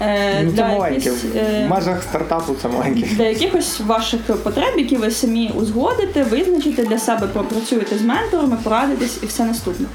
Е, 0.00 0.40
Ну 0.42 0.50
це 0.50 0.56
для 0.56 0.68
маленьке. 0.68 1.10
е, 1.36 1.64
В 1.66 1.70
межах 1.70 2.02
стартапу 2.02 2.54
це 2.62 2.68
маленьке. 2.68 3.06
для 3.16 3.24
якихось 3.24 3.80
ваших 3.80 4.20
потреб, 4.20 4.74
які 4.78 4.96
ви 4.96 5.10
самі 5.10 5.52
узгодите, 5.56 6.22
визначите 6.22 6.84
для 6.84 6.98
себе, 6.98 7.26
пропрацюєте 7.26 7.98
з 7.98 8.02
менторами, 8.02 8.56
порадитесь 8.64 9.18
і 9.22 9.26
все 9.26 9.44
наступне. 9.44 9.86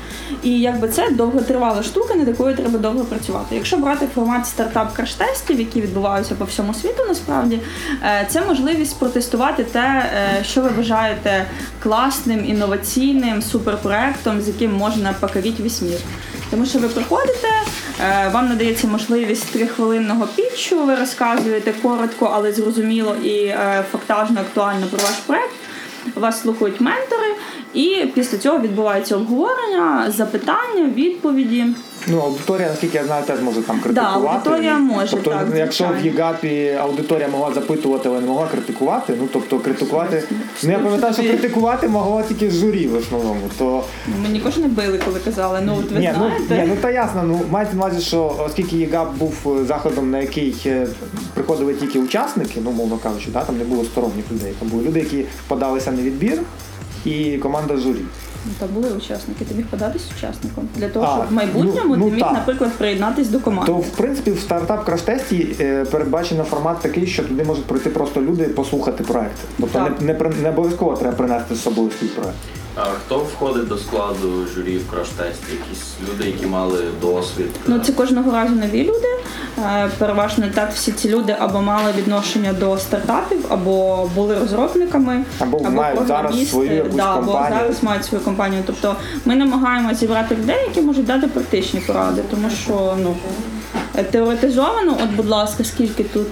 І 0.44 0.60
якби 0.60 0.90
це 0.90 1.10
довготривала 1.12 1.84
штука, 1.84 2.16
над 2.16 2.28
якою 2.28 2.56
треба 2.56 2.80
довго 2.80 3.04
працювати. 3.06 3.56
Якщо 3.56 3.78
брати 3.78 4.08
формат 4.16 4.48
стартап 4.48 4.98
краш-тестів, 5.00 5.60
які 5.60 5.82
відбуваються 5.82 6.36
по 6.36 6.46
всьому 6.46 6.74
світу, 6.74 7.04
насправді 7.08 7.60
е, 8.04 8.26
це 8.30 8.42
можливість 8.42 9.00
протестувати 9.00 9.64
те, 9.64 10.12
е, 10.40 10.44
що 10.44 10.62
ви 10.62 10.70
вважаєте 10.70 11.46
класним, 11.84 12.46
інноваційним 12.46 13.42
суперпроектом, 13.42 14.42
з 14.42 14.48
яким 14.48 14.74
можна 14.74 15.14
покорити 15.20 15.64
весь 15.64 15.82
мір. 15.82 16.00
Тому 16.52 16.66
що 16.66 16.80
ви 16.80 16.88
приходите, 16.88 17.48
е, 18.02 18.30
вам 18.30 18.50
надається 18.50 18.88
можливість 18.88 19.52
трихвилинного 19.52 20.28
пітчу, 20.28 20.86
ви 20.86 20.96
розказуєте 20.96 21.74
коротко, 21.82 22.32
але 22.34 22.52
зрозуміло 22.54 23.16
і 23.24 23.36
е, 23.46 23.86
фактажно 23.92 24.42
актуально 24.42 24.88
про 24.88 25.00
ваш 25.00 25.18
проект. 25.26 25.56
Вас 26.16 26.42
слухають 26.42 26.82
ментори, 26.82 27.36
і 27.74 28.06
після 28.16 28.38
цього 28.38 28.60
відбувається 28.60 29.16
обговорення, 29.16 30.12
запитання, 30.12 30.90
відповіді. 30.96 31.66
Ну, 32.08 32.20
аудиторія, 32.20 32.70
наскільки 32.70 32.98
я 32.98 33.04
знаю, 33.06 33.24
теж 33.26 33.42
може 33.42 33.62
там 33.62 33.80
критикувати. 33.80 34.28
аудиторія 34.28 34.78
може, 34.78 35.12
Тобто, 35.12 35.30
так, 35.30 35.48
якщо 35.56 35.90
в. 36.02 36.06
ЄГАПі 36.06 36.78
аудиторія 36.82 37.28
могла 37.28 37.54
запитувати, 37.54 38.10
але 38.10 38.20
не 38.22 38.28
могла 38.28 38.48
критикувати, 38.48 39.14
ну 39.20 39.28
тобто 39.34 39.60
критикувати. 39.60 40.24
Ну 40.64 40.72
я 40.72 40.80
пам'ятаю, 40.80 41.14
що 41.14 41.24
критикувати 41.24 41.88
могло 41.88 42.24
тільки 42.28 42.50
журі 42.52 42.88
в 42.88 42.96
основному. 42.96 43.42
То 43.58 43.84
Ну, 44.08 44.14
Мені 44.24 44.40
кожен 44.40 44.62
не 44.64 44.70
били, 44.70 45.00
коли 45.06 45.20
казали. 45.20 45.60
Ну 45.64 45.78
от 45.80 45.92
ви 45.92 46.00
ні, 46.00 46.14
ну, 46.20 46.32
ні, 46.50 46.64
ну 46.68 46.76
та 46.82 46.90
ясно. 46.92 47.24
Ну 47.24 47.42
мається 47.50 47.76
на 47.76 47.86
увазі, 47.86 48.02
що 48.02 48.36
оскільки 48.40 48.78
ЄГАП 48.78 49.16
був 49.18 49.34
е, 49.62 49.66
заходом, 49.66 50.12
на 50.12 50.20
який 50.20 50.56
е, 50.66 50.88
приходили 51.34 51.74
тільки 51.74 52.00
учасники, 52.00 52.62
ну 52.64 52.72
мовно 52.72 52.98
кажучи, 52.98 53.28
да, 53.34 53.44
там 53.44 53.58
не 53.58 53.64
було 53.64 53.84
сторонніх 53.84 54.32
людей. 54.32 54.54
Там 54.60 54.68
були 54.70 54.84
люди, 54.84 55.00
які 55.00 55.26
подалися 55.48 55.92
на 55.92 56.02
відбір, 56.02 56.40
і 57.06 57.38
команда 57.38 57.78
журі. 57.78 58.02
Ну, 58.46 58.52
Та 58.60 58.68
були 58.68 58.90
учасники, 58.90 59.46
ти 59.46 59.56
міг 59.56 59.66
податись 59.66 60.08
учасником 60.18 60.68
для 60.76 60.90
того, 60.90 61.06
А, 61.10 61.16
щоб 61.18 61.30
в 61.30 61.32
майбутньому 61.34 61.96
ну, 61.96 61.96
ну, 61.96 62.06
ти 62.06 62.12
міг, 62.12 62.24
так. 62.24 62.34
наприклад, 62.34 62.72
приєднатись 62.78 63.28
до 63.30 63.40
команди. 63.40 63.72
То 63.72 63.78
в 63.78 63.90
принципі 63.90 64.32
в 64.32 64.40
стартап 64.40 64.86
краш-тесті 64.90 65.56
е, 65.60 65.86
передбачено 65.86 66.44
формат 66.44 66.80
такий, 66.80 67.08
що 67.08 67.24
туди 67.24 67.44
можуть 67.44 67.66
прийти 67.66 67.90
просто 67.90 68.22
люди 68.22 68.44
послухати 68.44 69.04
проект. 69.04 69.38
Тобто 69.60 69.80
Так. 69.80 70.02
не, 70.02 70.08
не, 70.08 70.14
при- 70.14 70.36
не 70.42 70.50
обов'язково 70.50 70.96
треба 70.96 71.16
принести 71.18 71.56
з 71.56 71.62
собою 71.64 71.90
свій 72.00 72.08
проект. 72.08 72.36
А 72.76 72.82
хто 72.84 73.18
входить 73.20 73.68
до 73.68 73.78
складу 73.78 74.46
журі 74.56 74.78
в 74.78 74.92
краш-тесті? 74.94 75.52
Якісь 75.52 75.94
люди, 76.10 76.26
які 76.30 76.46
мали 76.46 76.84
досвід? 77.02 77.50
Ну, 77.68 77.80
це 77.80 77.92
кожного 77.94 78.32
разу 78.32 78.56
нові 78.56 78.84
люди. 78.84 79.08
Е, 79.66 79.90
Переважно 79.98 80.46
так 80.54 80.72
всі 80.74 80.92
ці 80.92 81.10
люди 81.10 81.36
або 81.40 81.62
мали 81.62 81.92
відношення 81.98 82.54
до 82.54 82.78
стартапів, 82.78 83.46
або 83.50 84.10
були 84.16 84.40
розробниками, 84.40 85.24
Або 85.40 85.60
мають 85.60 86.08
зараз 86.08 86.50
свою 86.50 86.74
якусь 86.74 86.96
да, 86.96 87.14
або 87.14 87.32
компанію. 87.32 87.60
зараз 87.60 87.84
мають 87.84 88.06
свою 88.06 88.24
компанію. 88.24 88.64
Тобто 88.66 88.96
ми 89.26 89.36
намагаємося 89.36 89.96
зібрати 89.96 90.36
людей, 90.36 90.56
які 90.68 90.82
можуть 90.82 91.06
дати 91.06 91.28
практичні 91.28 91.80
поради, 91.80 92.22
тому 92.32 92.50
що 92.64 92.98
ну 93.04 93.16
теоретизовано, 94.12 94.98
от, 95.04 95.10
будь 95.10 95.30
ласка, 95.30 95.64
скільки 95.64 96.04
тут. 96.04 96.28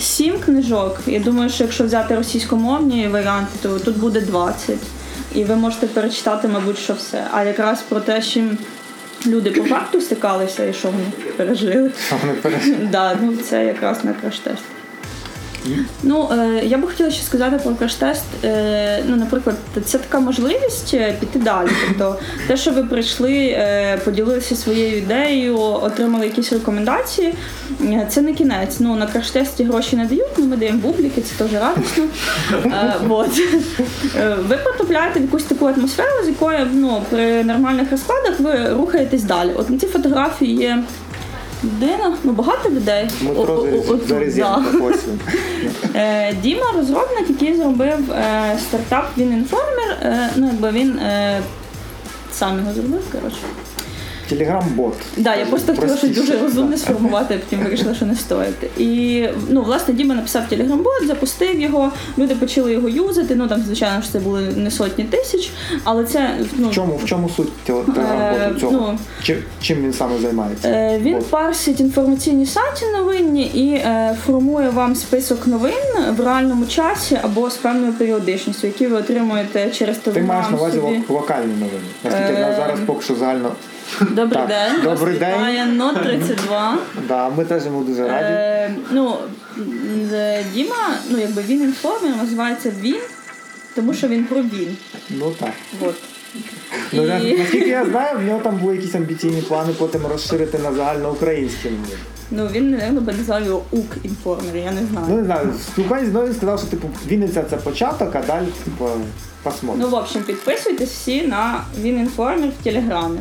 Сім 0.00 0.38
книжок. 0.38 1.00
Я 1.06 1.20
думаю, 1.20 1.50
що 1.50 1.64
якщо 1.64 1.84
взяти 1.84 2.14
російськомовні 2.14 3.08
варіанти, 3.08 3.52
то 3.62 3.78
тут 3.78 3.98
буде 3.98 4.20
20. 4.20 4.76
І 5.34 5.44
ви 5.44 5.56
можете 5.56 5.86
перечитати, 5.86 6.48
мабуть, 6.48 6.78
що 6.78 6.94
все. 6.94 7.24
А 7.32 7.42
якраз 7.44 7.82
про 7.88 8.00
те, 8.00 8.22
чим 8.22 8.58
люди 9.26 9.50
по 9.50 9.64
факту 9.64 10.00
стикалися 10.00 10.64
і 10.64 10.72
що 10.72 10.88
вони 10.88 11.04
пережили. 11.36 11.90
Що 12.06 12.16
вони 12.22 12.32
пережили? 12.32 12.88
Да, 12.92 13.16
ну 13.22 13.36
це 13.36 13.64
якраз 13.64 14.04
на 14.04 14.12
краш-тест. 14.12 14.62
Ну, 16.02 16.28
е, 16.32 16.62
я 16.64 16.78
би 16.78 16.86
хотіла 16.86 17.10
ще 17.10 17.22
сказати 17.22 17.60
про 17.64 17.72
краш-тест. 17.72 18.24
Е, 18.44 19.04
ну, 19.08 19.16
наприклад, 19.16 19.56
це 19.84 19.98
така 19.98 20.20
можливість 20.20 20.94
е, 20.94 21.16
піти 21.20 21.38
далі. 21.38 21.68
Тобто, 21.88 22.16
те, 22.46 22.56
що 22.56 22.70
ви 22.70 22.84
прийшли, 22.84 23.58
поділилися 24.04 24.56
своєю 24.56 24.98
ідеєю, 24.98 25.58
отримали 25.58 26.26
якісь 26.26 26.52
рекомендації, 26.52 27.34
це 28.08 28.22
не 28.22 28.32
кінець. 28.34 28.80
Ну, 28.80 28.96
на 28.96 29.06
краш-тесті 29.06 29.64
гроші 29.64 29.96
не 29.96 30.04
дають, 30.04 30.38
ну, 30.38 30.46
ми 30.46 30.56
даємо 30.56 30.78
бубліки, 30.78 31.22
це 31.22 31.44
теж 31.44 31.52
радісно. 31.52 32.04
Вот. 33.06 33.30
Ви 34.48 34.56
потрапляєте 34.56 35.20
в 35.20 35.22
якусь 35.22 35.44
таку 35.44 35.66
атмосферу, 35.66 36.24
з 36.24 36.28
якою 36.28 36.66
ну, 36.72 37.02
при 37.10 37.44
нормальних 37.44 37.90
розкладах 37.90 38.40
ви 38.40 38.72
рухаєтесь 38.72 39.22
далі. 39.22 39.50
От 39.56 39.70
на 39.70 39.78
цій 39.78 39.86
фотографії 39.86 40.56
є 40.56 40.82
людина, 41.64 42.16
ну 42.24 42.32
багато 42.32 42.70
людей. 42.70 43.08
Дмитро 43.20 43.66
ось 44.82 45.06
він. 45.08 45.20
Е, 45.94 46.34
Діма 46.42 46.72
розробник, 46.76 47.28
який 47.28 47.56
зробив 47.56 48.12
е, 48.12 48.58
стартап 48.68 49.10
Він 49.18 49.32
інформер. 49.32 49.98
Е, 50.02 50.30
ну, 50.36 50.46
якби 50.46 50.70
він 50.70 51.00
сам 52.32 52.58
його 52.58 52.72
зробив, 52.72 53.02
коротше. 53.12 53.38
Телеграм-бот. 54.28 54.94
Да, 55.16 55.36
я 55.36 55.46
просто 55.46 55.74
хотіла 55.74 55.96
щось 55.96 56.10
дуже 56.10 56.38
розумне 56.38 56.76
сформувати, 56.78 57.34
а 57.34 57.38
потім 57.38 57.64
вирішила, 57.64 57.94
що 57.94 58.06
не 58.06 58.14
стоїть. 58.16 58.78
І 58.78 59.24
ну, 59.48 59.62
власне, 59.62 59.94
Діма 59.94 60.14
написав 60.14 60.48
телеграм-бот, 60.48 61.06
запустив 61.06 61.60
його, 61.60 61.92
люди 62.18 62.34
почали 62.34 62.72
його 62.72 62.88
юзати. 62.88 63.34
Ну 63.34 63.48
там, 63.48 63.62
звичайно, 63.66 64.02
ж 64.02 64.12
це 64.12 64.18
були 64.18 64.40
не 64.56 64.70
сотні 64.70 65.04
тисяч, 65.04 65.50
але 65.84 66.04
це 66.04 66.30
ну, 66.56 66.68
В 66.68 66.72
чому, 66.74 66.96
в 66.96 67.04
чому 67.04 67.28
суть 67.28 67.52
телеграм-боту 67.64 68.54
Е, 68.56 68.60
цього? 68.60 68.72
ну, 68.72 68.98
Чи- 69.22 69.38
чим 69.62 69.82
він 69.82 69.92
саме 69.92 70.18
займається? 70.18 70.68
Е, 70.68 70.98
Він 71.02 71.14
Бот. 71.14 71.26
парсить 71.30 71.80
інформаційні 71.80 72.46
сайти 72.46 72.86
новинні 72.96 73.42
і 73.46 73.70
е, 73.74 74.16
формує 74.26 74.70
вам 74.70 74.94
список 74.94 75.46
новин 75.46 75.72
в 76.18 76.20
реальному 76.20 76.66
часі 76.66 77.18
або 77.22 77.50
з 77.50 77.56
певною 77.56 77.92
періодичністю, 77.92 78.66
які 78.66 78.86
ви 78.86 78.96
отримуєте 78.96 79.70
через 79.70 79.96
Ти 79.98 80.22
маєш 80.22 80.50
на 80.50 80.56
увазі 80.56 80.76
собі. 80.80 81.00
локальні 81.08 81.52
новини. 81.52 81.88
Наскільки 82.04 82.32
Е, 82.32 82.54
зараз 82.58 82.78
поки 82.86 83.02
що 83.04 83.14
загально. 83.14 83.52
Добрий 84.00 84.38
Так, 84.38 84.48
день. 84.48 84.74
добрий 84.82 85.14
Вас 85.14 85.18
день. 85.20 85.34
вітає 85.34 85.66
Нот 85.66 86.02
32. 86.02 86.78
Да, 87.08 87.28
ми 87.28 87.44
теж 87.44 87.64
йому 87.64 87.82
дуже 87.84 88.02
раді. 88.08 88.26
Е, 88.32 88.74
ну, 88.90 89.16
Діма, 90.54 90.94
ну 91.10 91.18
якби 91.18 91.42
він 91.42 91.62
інформер, 91.62 92.16
називається 92.16 92.72
він 92.80 92.96
тому 93.74 93.94
що 93.94 94.08
він 94.08 94.24
про 94.24 94.42
він. 94.42 94.76
Ну 95.10 95.30
так. 95.40 95.52
От. 95.80 95.94
Ну, 96.92 97.02
І- 97.02 97.38
наскільки 97.38 97.68
я 97.68 97.84
знаю, 97.86 98.18
в 98.18 98.22
нього 98.22 98.40
там 98.42 98.56
були 98.56 98.76
якісь 98.76 98.94
амбіційні 98.94 99.42
плани 99.42 99.72
потім 99.78 100.06
розширити 100.06 100.58
на 100.58 100.72
загальноукраїнський 100.72 101.70
мір. 101.70 101.98
Ну 102.30 102.48
він, 102.52 102.70
напевно, 102.70 103.00
би 103.00 103.12
назвав 103.12 103.44
його 103.46 103.62
УК 103.70 103.96
інформер, 104.04 104.56
я 104.56 104.72
не 104.72 104.86
знаю. 104.92 105.06
Ну 105.08 105.16
не 105.16 105.24
знаю, 105.24 105.54
спілкуванні 105.72 106.06
з 106.06 106.10
мною 106.10 106.34
сказав, 106.34 106.58
що 106.58 106.68
типу 106.68 106.90
Вінниця 107.06 107.42
це 107.50 107.56
початок, 107.56 108.14
а 108.16 108.22
далі, 108.22 108.46
типу, 108.64 108.88
посмотрим. 109.42 109.82
Ну, 109.84 109.88
в 109.88 109.94
общем, 109.94 110.22
підписуйтесь 110.22 110.90
всі 110.90 111.22
на 111.22 111.60
Він 111.80 111.98
інформер 111.98 112.48
в 112.60 112.64
Телеграмі. 112.64 113.18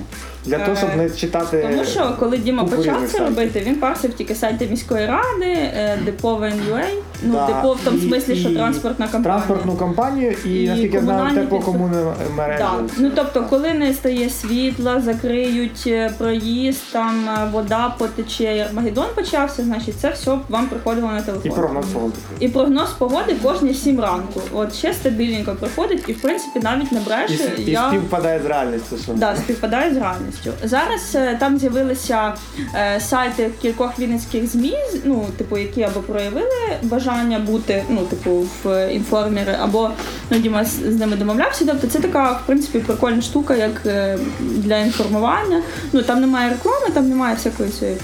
Для 0.48 0.60
того, 0.60 0.78
щоб 0.78 0.90
не 0.98 1.10
читати. 1.10 1.68
Тому 1.72 1.86
що 1.86 2.16
коли 2.20 2.38
Діма 2.38 2.64
почав 2.64 3.10
це 3.12 3.20
робити, 3.20 3.64
він 3.66 3.76
парсив 3.76 4.14
тільки 4.14 4.36
сайти 4.36 4.68
міської 4.68 5.06
ради, 5.06 5.46
е, 5.46 6.00
депо 6.06 6.36
ВНЮА, 6.36 6.84
ну 7.24 7.34
Да, 7.34 7.48
депо 7.48 7.74
в 7.74 7.80
тому 7.84 8.00
смислі, 8.00 8.36
що 8.36 8.50
транспортна 8.50 9.08
компанія. 9.08 9.34
Транспортну 9.34 9.76
компанію 9.76 10.36
і, 10.46 10.64
І 10.64 10.68
наскільки 10.68 10.96
я 10.96 11.02
знаю, 11.02 11.20
комунальні 11.20 11.42
теплокомунні 11.42 11.98
мережі. 12.38 12.64
Да. 12.64 12.72
Ну 12.98 13.12
тобто, 13.16 13.44
коли 13.50 13.74
не 13.74 13.94
стає 13.94 14.30
світла, 14.30 15.02
закриють 15.02 15.84
е, 15.88 16.12
проїзд, 16.18 16.82
там 16.92 17.30
е, 17.30 17.50
вода 17.52 17.96
потече, 17.98 18.66
Армагеддон 18.70 19.06
почався, 19.16 19.64
значить 19.64 19.96
це 20.00 20.10
все 20.10 20.38
вам 20.50 20.68
приходило 20.68 21.08
на 21.08 21.22
телефон. 21.22 21.52
І 21.52 21.56
прогноз 21.56 21.86
погоди. 21.86 22.16
І 22.40 22.48
прогноз 22.48 22.90
погоди 22.90 23.36
кожні 23.44 23.74
7 23.74 24.00
ранку. 24.00 24.42
От 24.54 24.76
ще 24.76 24.94
стабільненько 24.94 25.56
приходить, 25.56 26.04
і 26.08 26.14
в 26.14 26.22
принципі 26.22 26.60
навіть 26.64 26.92
не 26.92 27.00
бреше. 27.00 27.52
і 27.58 27.72
я... 27.72 27.88
співпадає 27.88 28.42
з 28.44 28.46
реальністю. 28.46 28.98
Що... 29.04 29.14
Да, 29.14 29.36
співпадає 29.36 29.94
з 29.94 29.98
реальністю. 29.98 30.52
Зараз 30.64 31.16
е, 31.16 31.38
там 31.40 31.60
з'явилися 31.60 32.34
е, 32.76 33.00
сайти 33.00 33.50
кількох 33.62 34.00
вінницьких 34.00 34.48
ЗМІ, 34.48 34.78
ну, 35.04 35.26
типу, 35.38 35.58
які 35.58 35.84
або 35.84 36.00
проявили 36.00 36.50
бажання 36.84 37.40
бути, 37.40 37.84
ну, 37.90 38.02
типу, 38.02 38.48
в 38.64 38.94
інформери, 38.94 39.58
або 39.62 39.92
ну, 40.30 40.40
Діма 40.40 40.66
з, 40.66 40.70
з 40.70 40.96
ними 40.96 41.16
домовлявся. 41.16 41.66
Тобто 41.66 41.88
це 41.88 42.00
така, 42.00 42.32
в 42.32 42.46
принципі, 42.46 42.80
прикольна 42.80 43.22
штука, 43.22 43.56
як 43.56 43.82
е, 43.86 44.18
для 44.40 44.78
інформування. 44.78 45.62
Ну, 45.94 46.02
там 46.02 46.22
немає 46.22 46.50
реклами, 46.50 46.90
там 46.94 47.10
немає 47.10 47.36
всякої 47.36 47.70
цієї 47.70 47.98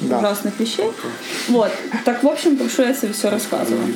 Да. 0.00 0.18
ужасних 0.18 0.54
вещей. 0.58 0.90
Вот. 1.48 1.70
Так, 2.04 2.22
в 2.22 2.26
общем, 2.26 2.56
про 2.56 2.68
що 2.68 2.82
я 2.82 2.94
це 2.94 3.06
все 3.06 3.30
розказувала. 3.30 3.88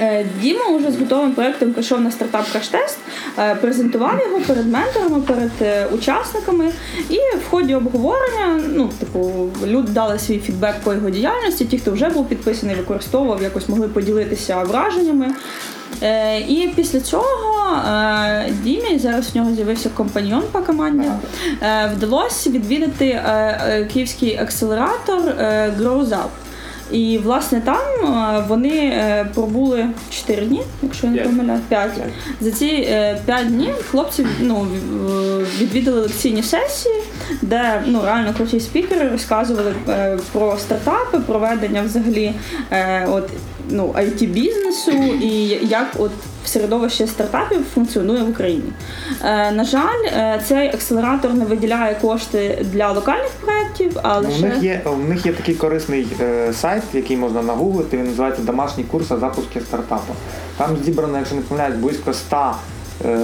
Е, 0.00 0.26
Діма 0.40 0.76
вже 0.76 0.90
з 0.90 0.96
готовим 0.96 1.32
проектом 1.32 1.72
прийшов 1.72 2.00
на 2.00 2.10
стартап 2.10 2.46
краш-тест, 2.52 2.96
е, 3.38 3.54
презентував 3.54 4.20
його 4.26 4.40
перед 4.40 4.66
менторами, 4.66 5.20
перед 5.20 5.50
е, 5.62 5.86
учасниками. 5.86 6.72
І 7.10 7.16
в 7.16 7.50
ході 7.50 7.74
обговорення, 7.74 8.60
ну, 8.74 8.88
типу, 8.88 9.50
люди 9.66 9.92
дали 9.92 10.18
свій 10.18 10.38
фідбек 10.38 10.74
по 10.84 10.92
його 10.92 11.10
діяльності. 11.10 11.64
Ті, 11.64 11.78
хто 11.78 11.90
вже 11.90 12.08
був 12.08 12.28
підписаний, 12.28 12.76
використовував, 12.76 13.42
якось 13.42 13.68
могли 13.68 13.88
поділитися 13.88 14.62
враженнями. 14.62 15.30
Е, 16.02 16.40
і 16.40 16.70
після 16.76 17.00
цього 17.00 17.26
е, 17.88 18.52
Дімі 18.62 18.98
зараз 18.98 19.30
в 19.30 19.36
нього 19.36 19.54
з'явився 19.54 19.88
компаньйон 19.88 20.42
по 20.52 20.58
команді. 20.58 21.08
Е, 21.62 21.92
вдалося 21.96 22.50
відвідати 22.50 23.22
київський 23.92 24.36
акселератор 24.36 25.20
Grows 25.78 26.08
Up. 26.08 26.28
І 26.90 27.18
власне 27.18 27.60
там 27.60 27.78
вони 28.48 29.04
пробули 29.34 29.86
4 30.10 30.46
дні, 30.46 30.62
якщо 30.82 31.06
я 31.06 31.12
не 31.12 31.22
помиляю, 31.22 31.60
5. 31.68 31.90
За 32.40 32.50
ці 32.50 32.88
5 33.26 33.46
днів 33.46 33.74
хлопці 33.90 34.26
ну, 34.40 34.66
відвідали 35.60 36.00
лекційні 36.00 36.42
сесії, 36.42 36.94
де 37.42 37.82
ну, 37.86 38.02
реально 38.04 38.34
круті 38.36 38.60
спікери 38.60 39.08
розказували 39.08 39.74
про 40.32 40.58
стартапи, 40.58 41.18
про 41.18 41.38
ведення 41.38 41.82
взагалі 41.82 42.34
от, 43.06 43.30
ну, 43.68 43.94
IT-бізнесу 43.98 44.92
і 45.22 45.58
як 45.68 45.86
от 45.98 46.10
середовище 46.44 47.06
стартапів 47.06 47.64
функціонує 47.74 48.22
в 48.22 48.30
Україні. 48.30 48.72
Е, 49.24 49.50
на 49.52 49.64
жаль, 49.64 50.04
е, 50.06 50.40
цей 50.44 50.68
акселератор 50.68 51.34
не 51.34 51.44
виділяє 51.44 51.94
кошти 51.94 52.66
для 52.72 52.92
локальних 52.92 53.30
проєктів, 53.30 53.98
а 54.02 54.20
Ну, 54.20 54.28
лише 54.28 54.46
У 54.46 54.48
них 54.48 54.62
є 54.62 54.82
у 54.86 54.96
них 54.96 55.26
є 55.26 55.32
такий 55.32 55.54
корисний 55.54 56.06
е, 56.20 56.52
сайт, 56.52 56.82
який 56.92 57.16
можна 57.16 57.42
нагуглити. 57.42 57.96
Він 57.96 58.06
називається 58.06 58.42
Домашній 58.42 58.84
курс 58.84 59.10
о 59.10 59.18
запуску 59.18 59.60
стартапу. 59.60 60.14
Там 60.56 60.76
зібрано, 60.84 61.18
якщо 61.18 61.36
не 61.36 61.42
помиляюсь, 61.42 61.76
близько 61.76 62.12
100 62.12 62.36
е, 62.36 62.52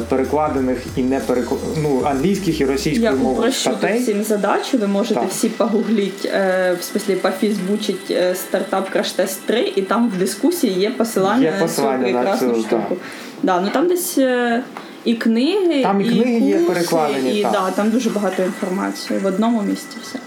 перекладених 0.09 0.79
і 0.97 1.03
не 1.03 1.21
перекл... 1.21 1.55
ну, 1.83 2.03
англійських 2.05 2.61
і 2.61 2.62
Я 2.64 2.68
російською 2.71 3.16
мовою 3.16 3.53
статей. 3.53 4.01
всім 4.03 4.25
задачу. 4.25 4.79
Ви 4.79 4.87
можете 4.87 5.14
Так. 5.14 5.29
всі 5.31 5.49
погугліть, 5.49 6.25
е, 6.25 6.77
в 6.81 6.85
смислі 6.85 7.14
пофізбучить 7.14 8.11
е, 8.11 8.35
стартап 8.35 8.97
Test 8.97 9.37
3, 9.47 9.73
і 9.77 9.83
там 9.83 10.09
в 10.09 10.18
дискусії 10.18 10.73
є 10.81 10.91
посилання, 10.91 11.45
Є 11.45 11.53
посилання 11.61 11.99
на 11.99 12.07
цю 12.09 12.12
прекрасну 12.12 12.55
цю, 12.55 12.61
штуку. 12.61 12.87
так. 12.89 12.99
Да, 13.43 13.61
ну 13.61 13.68
там 13.73 13.89
десь 13.89 14.18
е, 14.18 14.62
і 15.05 15.14
книги, 15.14 15.83
Там 15.83 16.01
і 16.01 16.05
книги 16.05 16.39
є 16.41 16.59
перекладені, 16.59 17.39
і 17.39 17.43
так. 17.43 17.53
да, 17.53 17.71
там 17.71 17.91
дуже 17.91 18.11
багато 18.11 18.43
інформації 18.43 19.18
в 19.18 19.27
одному 19.27 19.62
місці. 19.62 19.97
Все. 20.03 20.18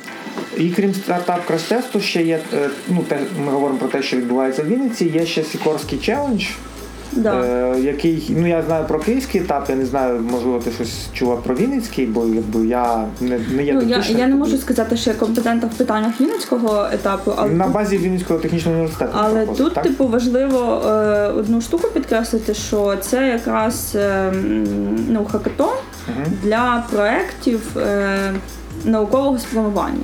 І 0.58 0.70
крім 0.70 0.94
стартап 0.94 1.46
краш-тесту, 1.48 2.00
ще 2.02 2.24
є 2.24 2.39
е, 2.54 2.70
ну, 2.88 3.04
те, 3.08 3.20
ми 3.46 3.52
говоримо 3.52 3.80
про 3.80 3.88
те, 3.88 4.04
що 4.04 4.18
відбувається 4.18 4.64
в 4.64 4.68
Вінниці. 4.68 5.06
Є 5.06 5.26
ще 5.26 5.44
Сікорський 5.44 6.00
челендж, 6.00 6.46
Да. 7.16 7.45
е, 7.45 7.80
який 7.80 8.36
ну 8.38 8.47
я 8.47 8.61
знаю 8.61 8.86
про 8.88 8.99
київський 8.99 9.41
етап. 9.41 9.66
Я 9.70 9.76
не 9.76 9.86
знаю, 9.86 10.20
можливо, 10.32 10.59
ти 10.59 10.72
щось 10.72 11.07
чула 11.14 11.36
про 11.36 11.55
Вінницький, 11.55 12.05
бо 12.05 12.26
якби 12.26 12.68
я 12.68 13.05
не, 13.22 13.39
не 13.55 13.64
є 13.64 13.74
Ну, 13.74 13.82
я, 13.82 14.03
я 14.09 14.28
не 14.28 14.36
можу 14.36 14.57
сказати, 14.57 14.97
що 14.97 15.09
я 15.09 15.16
компетентна 15.16 15.70
в 15.74 15.78
питаннях 15.78 16.22
Вінницького 16.22 16.88
етапу, 16.93 17.34
але 17.38 17.51
на 17.51 17.68
базі 17.68 17.97
Вінницького 17.97 18.39
технічного 18.39 18.78
університету. 18.78 19.11
Але 19.16 19.45
проходить, 19.45 19.57
тут, 19.57 19.74
так? 19.74 19.84
типу, 19.84 20.07
важливо 20.07 20.82
е, 20.86 21.28
одну 21.28 21.61
штуку 21.61 21.88
підкреслити, 21.88 22.53
що 22.53 22.95
це 23.01 23.28
якраз 23.28 23.91
е, 23.95 24.34
ну, 25.09 25.26
хакатон 25.32 25.76
для 26.43 26.84
проєктів 26.91 27.78
е, 27.78 28.34
наукового 28.86 29.39
спрямування. 29.39 30.03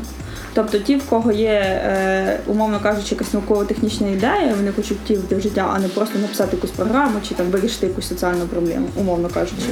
Тобто 0.54 0.80
ті, 0.80 0.96
в 0.96 1.04
кого 1.06 1.32
є, 1.32 1.50
е, 1.50 2.40
умовно 2.48 2.80
кажучи, 2.80 3.16
якась 3.16 3.34
науково-технічна 3.34 4.08
ідея, 4.08 4.54
вони 4.58 4.72
хочуть 4.72 4.98
втілити 5.06 5.36
в 5.36 5.42
життя, 5.42 5.72
а 5.76 5.80
не 5.80 5.88
просто 5.88 6.20
написати 6.20 6.56
якусь 6.56 6.72
програму 6.72 7.20
чи 7.28 7.36
там 7.36 7.46
вирішити 7.46 7.88
якусь 7.88 8.08
соціальну 8.08 8.46
проблему, 8.46 8.88
умовно 8.96 9.30
кажучи, 9.34 9.68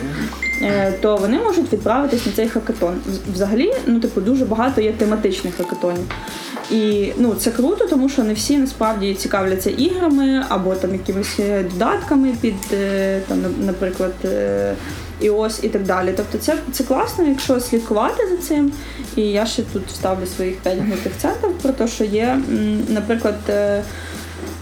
е, 0.61 0.93
то 1.01 1.17
вони 1.17 1.39
можуть 1.39 1.73
відправитись 1.73 2.25
на 2.25 2.31
цей 2.31 2.49
хакатон. 2.49 2.95
Взагалі, 3.33 3.73
ну 3.85 3.99
типу, 3.99 4.21
дуже 4.21 4.45
багато 4.45 4.81
є 4.81 4.91
тематичних 4.91 5.55
хакатонів. 5.55 6.05
І 6.71 7.13
ну 7.17 7.35
це 7.35 7.51
круто, 7.51 7.87
тому 7.87 8.09
що 8.09 8.23
не 8.23 8.33
всі 8.33 8.57
насправді 8.57 9.13
цікавляться 9.13 9.69
іграми 9.69 10.43
або 10.49 10.75
там 10.75 10.93
якимись 10.93 11.39
е, 11.39 11.65
додатками 11.73 12.33
під 12.41 12.55
там, 13.27 13.37
наприклад. 13.65 14.13
iOS 15.21 15.65
і 15.65 15.69
так 15.69 15.83
далі. 15.83 16.13
Тобто 16.17 16.37
це, 16.37 16.57
це 16.71 16.83
класно, 16.83 17.25
якщо 17.27 17.59
слідкувати 17.59 18.27
за 18.27 18.37
цим. 18.37 18.71
І 19.17 19.21
я 19.21 19.45
ще 19.45 19.61
тут 19.73 19.87
вставлю 19.87 20.25
своїх 20.25 20.57
5 20.57 20.79
гнутих 20.79 21.17
центів 21.17 21.57
про 21.61 21.73
те, 21.73 21.87
що 21.87 22.03
є, 22.03 22.39
наприклад, 22.89 23.35
е, 23.49 23.83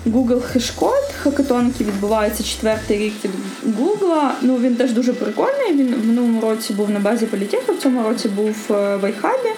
Google 0.05 0.41
Hashcode, 0.55 1.13
хакатон, 1.23 1.67
який 1.67 1.87
відбувається 1.87 2.43
четвертий 2.43 2.97
рік 2.97 3.13
від 3.23 3.31
Google. 3.79 4.29
Ну 4.41 4.57
він 4.57 4.75
теж 4.75 4.91
дуже 4.91 5.13
прикольний. 5.13 5.73
Він 5.73 5.95
в 5.95 6.05
минулому 6.05 6.41
році 6.41 6.73
був 6.73 6.89
на 6.89 6.99
базі 6.99 7.25
політеху, 7.25 7.73
в 7.73 7.77
цьому 7.77 8.03
році 8.03 8.27
був 8.27 8.55
е, 8.69 8.95
в 8.95 9.03
iHub. 9.03 9.55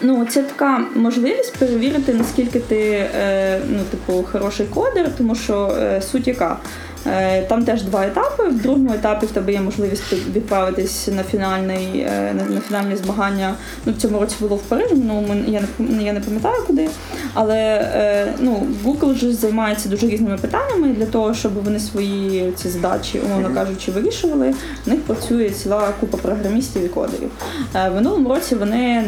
Ну, 0.00 0.26
це 0.30 0.42
така 0.42 0.84
можливість 0.94 1.56
перевірити, 1.56 2.14
наскільки 2.14 2.60
ти 2.60 3.08
е, 3.16 3.60
ну, 3.68 3.78
типу, 3.90 4.24
хороший 4.32 4.66
кодер, 4.66 5.10
тому 5.16 5.34
що 5.34 5.76
суть 6.12 6.26
яка. 6.26 6.58
Е, 7.06 7.42
Там 7.42 7.64
теж 7.64 7.82
два 7.82 8.06
етапи. 8.06 8.48
В 8.48 8.62
другому 8.62 8.92
етапі 8.94 9.26
в 9.26 9.30
тебе 9.30 9.52
є 9.52 9.60
можливість 9.60 10.12
відправитись 10.12 11.08
на 11.08 11.22
фінальний 11.22 12.00
е, 12.00 12.34
на, 12.34 12.54
на 12.54 12.60
фінальні 12.60 12.96
змагання. 12.96 13.54
Ну, 13.86 13.92
в 13.92 13.96
цьому 13.96 14.20
році 14.20 14.36
було 14.40 14.56
в 14.56 14.62
Парижі, 14.62 14.94
ну 14.94 15.24
я 15.46 15.62
не 15.78 16.02
я 16.02 16.12
не 16.12 16.20
пам'ятаю 16.20 16.62
куди. 16.66 16.88
Але 17.34 17.56
е, 17.94 18.34
ну, 18.38 18.66
Google 18.84 19.14
вже 19.14 19.32
займається 19.32 19.88
дуже 19.88 20.06
різними 20.06 20.38
питаннями 20.38 20.88
для 20.88 21.06
того, 21.06 21.34
щоб 21.34 21.64
вони 21.64 21.80
свої 21.80 22.52
ці 22.56 22.68
задачі, 22.68 23.20
умовно 23.20 23.54
кажучи, 23.54 23.92
вирішували. 23.92 24.54
В 24.86 24.88
них 24.88 25.00
працює 25.00 25.50
ціла 25.50 25.88
купа 26.00 26.18
програмістів 26.18 26.84
і 26.84 26.88
кодерів. 26.88 27.30
В 27.74 27.90
минулому 27.94 28.28
році 28.28 28.54
вони 28.54 29.04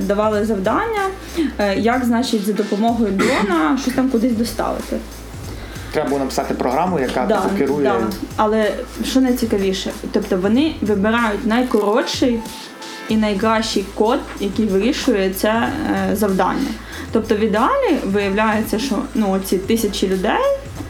давали 0.00 0.44
завдання, 0.44 1.02
як 1.76 2.04
значить 2.04 2.46
за 2.46 2.52
допомогою 2.52 3.12
дрона 3.12 3.78
щось 3.82 3.94
там 3.94 4.08
кудись 4.08 4.32
доставити. 4.32 4.96
Треба 5.96 6.08
було 6.10 6.20
написати 6.20 6.54
програму, 6.54 6.98
яка 7.00 7.26
Да, 7.26 7.40
типу, 7.40 7.56
керує. 7.58 7.84
да. 7.84 8.00
Але 8.36 8.72
що 9.04 9.20
найцікавіше, 9.20 9.90
тобто 10.12 10.36
вони 10.36 10.74
вибирають 10.82 11.46
найкоротший 11.46 12.40
і 13.08 13.16
найкращий 13.16 13.84
код, 13.94 14.18
який 14.40 14.66
вирішує 14.66 15.30
це 15.30 15.48
е, 15.48 16.16
завдання. 16.16 16.68
Тобто 17.12 17.34
в 17.34 17.38
ідеалі 17.38 17.98
виявляється, 18.04 18.78
що 18.78 18.96
ну, 19.14 19.40
ці 19.44 19.58
тисячі 19.58 20.08
людей, 20.08 20.46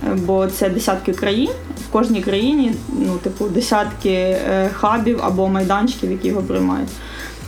е, 0.07 0.15
бо 0.15 0.47
це 0.47 0.69
десятки 0.69 1.13
країн, 1.13 1.51
в 1.89 1.93
кожній 1.93 2.23
країні 2.23 2.75
ну, 2.89 3.19
типу, 3.23 3.45
десятки 3.49 4.11
е, 4.11 4.71
хабів 4.73 5.21
або 5.23 5.49
майданчиків, 5.49 6.11
які 6.11 6.29
його 6.29 6.43
приймають. 6.43 6.89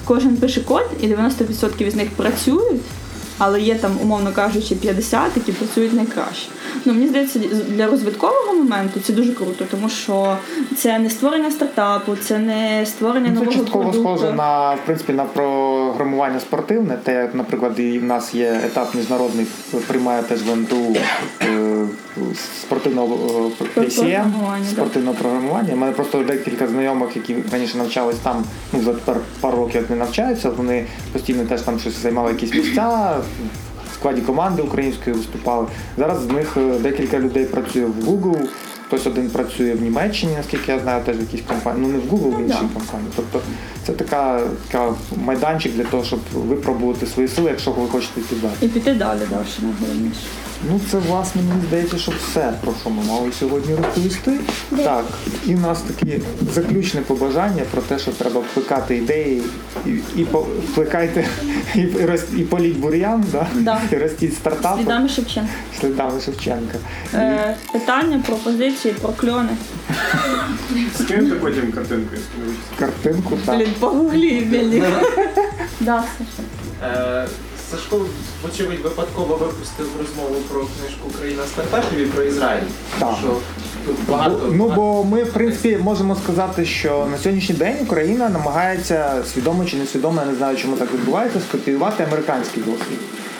Кожен 0.04 0.36
пише 0.36 0.60
код, 0.60 0.90
і 1.00 1.06
90% 1.06 1.90
з 1.90 1.94
них 1.94 2.10
працюють. 2.10 2.80
Але 3.38 3.60
є 3.60 3.74
там, 3.74 3.92
умовно 4.02 4.32
кажучи, 4.32 4.74
50, 4.74 5.22
які 5.36 5.52
працюють 5.52 5.92
найкраще. 5.92 6.48
Ну 6.84 6.92
мені 6.92 7.08
здається, 7.08 7.38
для 7.68 7.86
розвиткового 7.86 8.52
моменту 8.54 9.00
це 9.00 9.12
дуже 9.12 9.32
круто, 9.32 9.64
тому 9.70 9.88
що 9.88 10.36
це 10.76 10.98
не 10.98 11.10
створення 11.10 11.50
стартапу, 11.50 12.16
це 12.16 12.38
не 12.38 12.86
створення 12.86 13.30
нового 13.30 13.52
Це 13.52 13.58
частково 13.58 13.84
продукту. 13.84 14.16
схоже 14.16 14.32
на 14.32 14.74
в 14.74 14.78
принципі 14.84 15.12
на 15.12 15.24
програмування 15.24 16.40
спортивне. 16.40 16.98
Те, 17.02 17.30
наприклад, 17.34 17.78
і 17.78 17.98
в 17.98 18.04
нас 18.04 18.34
є 18.34 18.60
етап 18.66 18.94
міжнародний, 18.94 19.46
приймає 19.86 20.22
теж 20.22 20.42
в 20.42 20.56
НТУ 20.56 20.96
е, 21.42 21.67
спортивного 22.60 23.50
е, 23.76 23.86
да. 23.98 24.64
спортивного 24.70 25.16
програмування. 25.16 25.74
У 25.74 25.76
мене 25.76 25.92
просто 25.92 26.22
декілька 26.22 26.66
знайомих, 26.66 27.16
які 27.16 27.36
раніше 27.52 27.78
навчались 27.78 28.16
там, 28.16 28.44
ну 28.72 28.78
вже 28.78 28.92
тепер 28.92 29.16
пару 29.40 29.58
років 29.58 29.84
не 29.90 29.96
навчаються. 29.96 30.50
Вони 30.50 30.86
постійно 31.12 31.44
теж 31.44 31.62
там 31.62 31.78
щось 31.78 32.02
займали 32.02 32.32
якісь 32.32 32.54
місця. 32.54 33.16
В 33.92 33.94
складі 33.94 34.20
команди 34.20 34.62
української 34.62 35.16
виступали. 35.16 35.66
Зараз 35.98 36.22
з 36.22 36.26
них 36.26 36.56
е, 36.56 36.78
декілька 36.78 37.18
людей 37.18 37.44
працює 37.44 37.84
в 37.84 38.08
Google, 38.08 38.48
хтось 38.86 39.06
один 39.06 39.30
працює 39.30 39.74
в 39.74 39.82
Німеччині, 39.82 40.32
наскільки 40.36 40.72
я 40.72 40.78
знаю, 40.78 41.04
теж 41.04 41.16
в 41.16 41.20
якійсь 41.20 41.40
компанії. 41.48 41.86
Ну 41.86 41.92
не 41.92 41.98
в 41.98 42.12
Google, 42.12 42.36
в 42.36 42.40
іншій 42.40 42.74
компанії. 42.74 43.10
Тобто 43.16 43.40
це 43.86 43.92
така, 43.92 44.40
така 44.68 44.94
майданчик 45.24 45.72
для 45.72 45.84
того, 45.84 46.04
щоб 46.04 46.20
випробувати 46.34 47.06
свої 47.06 47.28
сили, 47.28 47.50
якщо 47.50 47.70
ви 47.70 47.88
хочете 47.88 48.20
йти 48.20 48.36
далі. 48.42 48.52
І 48.60 48.68
піти 48.68 48.94
далі 48.94 49.20
далі, 49.30 49.44
найголовніше. 49.62 50.20
Ну 50.70 50.80
це 50.90 50.98
власне 50.98 51.42
мені 51.42 51.62
здається, 51.68 51.98
що 51.98 52.12
все 52.12 52.52
про 52.64 52.72
що 52.80 52.90
ми 52.90 53.02
мали 53.04 53.32
сьогодні 53.38 53.74
розповісти. 53.74 54.32
Так, 54.76 55.04
і 55.46 55.54
в 55.54 55.60
нас 55.60 55.80
такі 55.82 56.20
заключне 56.54 57.00
побажання 57.00 57.62
про 57.70 57.82
те, 57.82 57.98
що 57.98 58.10
треба 58.12 58.40
плекати 58.54 58.96
ідеї 58.96 59.42
і, 59.86 59.90
і 60.20 60.26
плекайте 60.74 61.26
і, 61.74 61.78
і, 61.80 61.86
роз- 61.86 62.36
і 62.38 62.42
політь 62.42 62.76
бур'ян, 62.76 63.24
да? 63.32 63.46
Да. 63.54 63.80
і 63.92 63.96
ростіть 63.96 64.34
стартапи 64.34 64.78
Слідами 64.82 65.08
Шевченка. 65.08 65.50
слідами 65.80 66.20
Шевченка. 66.20 66.78
Е, 67.14 67.56
питання, 67.72 68.22
пропозиції, 68.26 68.94
прокльони. 69.02 69.56
Скиньте 70.94 71.34
потім 71.34 71.72
картинку, 71.72 72.10
якщо 72.12 72.38
не. 72.46 72.78
Картинку 72.78 73.38
так. 73.46 73.56
Блін, 73.56 73.68
погуглі, 73.80 74.46
Мельник. 74.50 74.84
Да, 75.80 76.04
Саша. 76.18 77.28
Сашко, 77.70 78.00
вочевидь, 78.42 78.80
випадково 78.80 79.36
випустив 79.36 79.86
розмову 79.98 80.34
про 80.52 80.60
книжку 80.60 81.18
Країна 81.18 81.42
стартапів 81.46 81.98
і 81.98 82.06
про 82.06 82.22
Ізраїль. 82.22 82.62
Так. 82.98 83.14
Що 83.20 83.36
тут 83.86 83.96
багато. 84.08 84.40
Ну 84.52 84.72
бо 84.76 85.04
ми, 85.04 85.24
в 85.24 85.32
принципі, 85.32 85.78
можемо 85.82 86.16
сказати, 86.16 86.64
що 86.64 87.06
на 87.10 87.18
сьогоднішній 87.18 87.54
день 87.54 87.76
Україна 87.82 88.28
намагається 88.28 89.24
свідомо 89.32 89.64
чи 89.64 89.76
несвідомо, 89.76 90.20
я 90.20 90.26
не 90.26 90.34
знаю, 90.34 90.56
чому 90.56 90.76
так 90.76 90.92
відбувається, 90.94 91.40
скопіювати 91.48 92.04
американський 92.04 92.62
досвід. 92.62 92.98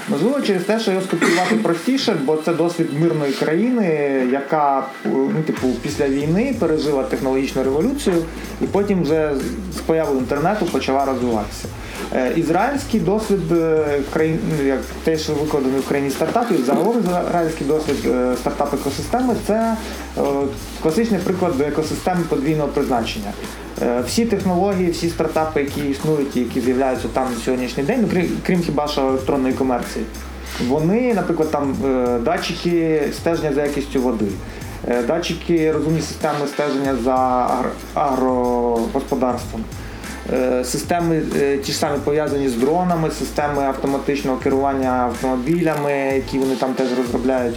Можливо, 0.09 0.41
через 0.41 0.63
те, 0.65 0.81
що 0.81 0.91
його 0.91 1.03
скопіювати 1.03 1.55
простіше, 1.63 2.17
бо 2.25 2.37
це 2.37 2.55
досвід 2.55 3.01
мирної 3.01 3.33
країни, 3.33 3.85
яка 4.33 4.87
ну, 5.05 5.43
типу, 5.47 5.69
після 5.83 6.09
війни 6.09 6.55
пережила 6.59 7.03
технологічну 7.03 7.63
революцію 7.63 8.17
і 8.61 8.65
потім 8.67 9.03
вже 9.03 9.33
з 9.77 9.81
появою 9.81 10.19
інтернету 10.19 10.67
почала 10.67 11.05
розвиватися. 11.05 11.69
Е, 12.15 12.33
Ізраїльський 12.37 13.01
досвід 13.01 13.53
е, 13.53 13.85
країн, 14.13 14.39
ну, 14.59 14.67
як 14.67 14.81
те, 15.05 15.19
що 15.19 15.33
викладений 15.33 15.81
в 15.81 15.89
країні 15.89 16.11
стартапів, 16.11 16.65
загалом 16.65 16.97
ізраїльський 17.01 17.67
досвід 17.67 17.97
е, 18.07 18.37
стартап 18.41 18.75
екосистеми 18.75 19.35
це 19.47 19.77
класичний 20.83 21.21
приклад 21.21 21.61
екосистеми 21.61 22.21
подвійного 22.29 22.69
призначення. 22.69 23.33
Всі 24.07 24.27
технології, 24.27 24.91
всі 24.91 25.09
стартапи, 25.09 25.61
які 25.61 25.81
існують 25.81 26.37
і 26.37 26.41
які 26.41 26.61
з'являються 26.61 27.09
там 27.13 27.25
на 27.35 27.45
сьогоднішній 27.45 27.83
день, 27.83 28.09
ну 28.15 28.23
крім, 28.47 28.61
хіба 28.61 28.89
що 28.89 29.01
електронної 29.01 29.55
комерції, 29.55 30.05
вони, 30.69 31.15
наприклад, 31.15 31.51
там 31.51 31.77
датчики 32.25 33.03
стеження 33.17 33.53
за 33.53 33.63
якістю 33.63 34.01
води. 34.01 34.27
Датчики, 35.07 35.73
розумні 35.73 36.01
системи 36.01 36.47
стеження 36.47 36.97
за 37.05 37.17
агр- 37.47 37.71
агрогосподарством. 37.95 39.65
Е, 40.33 40.65
Системи 40.65 41.23
е, 41.37 41.59
ті 41.59 41.73
ж 41.73 41.79
самі 41.79 41.99
пов'язані 42.05 42.49
з 42.49 42.55
дронами, 42.55 43.11
системи 43.11 43.63
автоматичного 43.63 44.39
керування 44.39 44.91
автомобілями, 44.91 45.93
які 45.93 46.39
вони 46.39 46.57
там 46.57 46.75
теж 46.75 46.89
розробляють. 46.99 47.57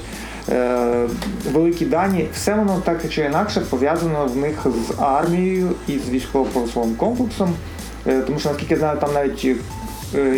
Е, 0.50 1.08
Великі 1.52 1.86
дані, 1.86 2.28
все 2.34 2.54
воно 2.54 2.82
так 2.86 3.10
чи 3.10 3.22
інакше 3.22 3.62
пов'язано 3.70 4.26
в 4.26 4.38
них 4.38 4.56
з 4.66 5.02
армією 5.02 5.72
і 5.88 6.00
з 6.00 6.10
військово-промисловим 6.10 6.96
комплексом. 6.96 7.54
Тому 8.04 8.40
що, 8.40 8.50
наскільки 8.50 8.74
я 8.74 8.80
знаю, 8.80 8.98
там 9.00 9.10
навіть 9.14 9.46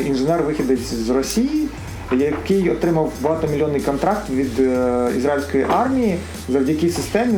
інженер-вихідець 0.08 0.94
з 0.94 1.10
Росії, 1.10 1.68
який 2.12 2.70
отримав 2.70 3.12
багатомільйонний 3.22 3.82
контракт 3.82 4.30
від 4.30 4.60
ізраїльської 5.18 5.66
армії 5.70 6.18
завдяки 6.50 6.90
системі. 6.90 7.38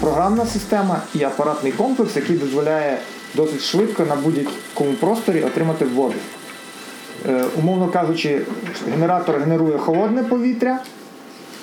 Програмна 0.00 0.46
система 0.46 1.00
і 1.14 1.22
апаратний 1.24 1.72
комплекс, 1.72 2.16
який 2.16 2.36
дозволяє 2.36 2.98
досить 3.34 3.60
швидко 3.62 4.04
на 4.04 4.16
будь-якому 4.16 4.92
просторі 5.00 5.42
отримати 5.42 5.84
воду. 5.84 6.14
Е, 7.28 7.44
умовно 7.58 7.88
кажучи, 7.88 8.40
генератор 8.90 9.38
генерує 9.40 9.78
холодне 9.78 10.22
повітря, 10.22 10.78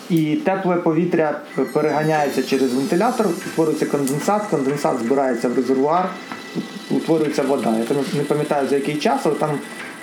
і 0.09 0.35
тепле 0.35 0.75
повітря 0.75 1.39
переганяється 1.73 2.43
через 2.43 2.73
вентилятор, 2.73 3.27
утворюється 3.47 3.85
конденсат, 3.85 4.41
конденсат 4.49 4.99
збирається 4.99 5.49
в 5.49 5.55
резервуар, 5.55 6.09
утворюється 6.91 7.41
вода. 7.43 7.69
Я 7.69 7.95
не- 7.95 8.17
не 8.19 8.23
пам'ятаю 8.23 8.67
за 8.69 8.75
який 8.75 8.95
час, 8.95 9.21
але 9.23 9.35
там, 9.35 9.49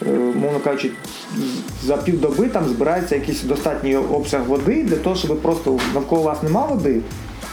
е, 0.06 0.10
мовно 0.34 0.60
кажучи, 0.64 0.90
за 1.84 1.96
півдоби 1.96 2.48
там 2.48 2.68
збирається 2.68 3.14
якийсь 3.14 3.42
достатній 3.42 3.96
обсяг 3.96 4.42
води 4.44 4.82
для 4.82 4.96
того, 4.96 5.16
щоб 5.16 5.42
просто 5.42 5.78
навколо 5.94 6.22
вас 6.22 6.42
нема 6.42 6.66
води, 6.66 7.00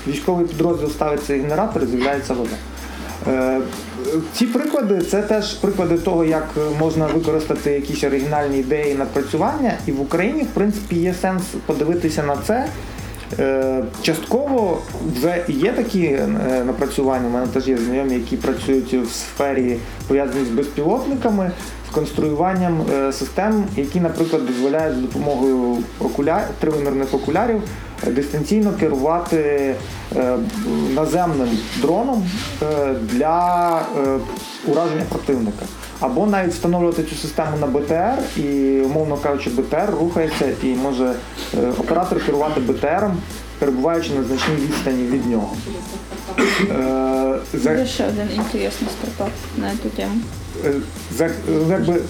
військовий 0.07 0.45
підрозділ 0.45 0.89
ставить 0.89 1.23
цей 1.23 1.39
генератор 1.41 1.83
і 1.83 1.85
з'являється 1.85 2.33
вода. 2.33 2.55
Е, 3.27 3.59
Ці 4.33 4.45
приклади 4.45 5.01
це 5.01 5.21
теж 5.21 5.53
приклади 5.53 5.97
того, 5.97 6.25
як 6.25 6.47
можна 6.79 7.05
використати 7.05 7.71
якісь 7.71 8.03
оригінальні 8.03 8.59
ідеї 8.59 8.95
напрацювання, 8.95 9.73
і 9.87 9.91
в 9.91 10.01
Україні, 10.01 10.43
в 10.43 10.53
принципі, 10.53 10.95
є 10.95 11.13
сенс 11.13 11.43
подивитися 11.65 12.23
на 12.23 12.37
це. 12.37 12.67
Е, 13.39 13.83
Частково 14.01 14.81
вже 15.15 15.43
є 15.47 15.71
такі 15.71 16.03
е, 16.03 16.27
напрацювання. 16.65 17.27
У 17.27 17.31
мене 17.31 17.47
теж 17.47 17.67
є 17.67 17.77
знайомі, 17.77 18.13
які 18.13 18.37
працюють 18.37 18.93
в 18.93 19.13
сфері 19.13 19.77
пов'язані 20.07 20.45
з 20.45 20.49
безпілотниками, 20.49 21.51
конструюванням 21.91 22.81
е, 22.93 23.13
систем, 23.13 23.63
які, 23.75 23.99
наприклад, 23.99 24.45
дозволяють 24.45 24.95
за 24.95 25.01
допомогою 25.01 25.77
окуля... 25.99 26.41
тривимірних 26.59 27.13
окулярів 27.13 27.61
е, 28.07 28.11
дистанційно 28.11 28.73
керувати 28.79 29.75
е, 30.15 30.37
наземним 30.95 31.49
дроном 31.81 32.29
для 33.01 33.81
ураження 34.67 35.03
противника. 35.09 35.65
Або 35.99 36.25
навіть 36.25 36.53
встановлювати 36.53 37.03
цю 37.03 37.15
систему 37.15 37.57
на 37.61 37.67
БТР 37.67 38.13
і, 38.37 38.79
умовно 38.79 39.17
кажучи, 39.17 39.49
БТР 39.49 39.89
рухається 39.99 40.45
і 40.63 40.67
може 40.67 41.13
оператор 41.79 42.25
керувати 42.25 42.61
БТРом, 42.61 43.17
перебуваючи 43.59 44.13
на 44.13 44.23
значній 44.23 44.55
відстані 44.55 45.03
від 45.03 45.25
нього. 45.25 45.49
Е, 46.37 47.39
Буде 47.53 47.85
ще 47.87 48.07
один 48.07 48.27
інтересний 48.35 48.89
стартап 48.99 49.31
на 49.57 49.71
цю 49.71 49.89
тему. 49.89 50.21
Е, 50.65 51.31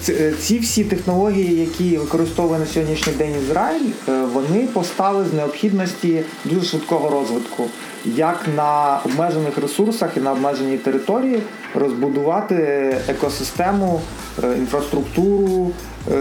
е, 0.08 0.32
ці, 0.40 0.58
всі 0.58 0.84
технології, 0.84 1.60
які 1.60 1.98
використовує 1.98 2.60
на 2.60 2.66
сьогоднішній 2.66 3.12
день 3.12 3.34
Ізраїль, 3.42 3.90
е, 4.08 4.12
вони 4.32 4.66
постали 4.72 5.24
з 5.24 5.32
необхідності 5.32 6.22
дуже 6.44 6.66
швидкого 6.66 7.10
розвитку, 7.10 7.64
як 8.04 8.46
на 8.56 9.00
обмежених 9.04 9.58
ресурсах 9.58 10.16
і 10.16 10.20
на 10.20 10.32
обмеженій 10.32 10.78
території 10.78 11.42
розбудувати 11.74 12.54
екосистему, 13.08 14.00
інфраструктуру, 14.42 15.70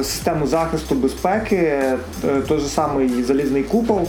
систему 0.04 0.48
захисту 0.48 0.96
безпеки, 0.96 1.84
той 2.48 2.60
же 2.60 2.68
самий 2.68 3.24
залізний 3.24 3.64
купол. 3.64 4.08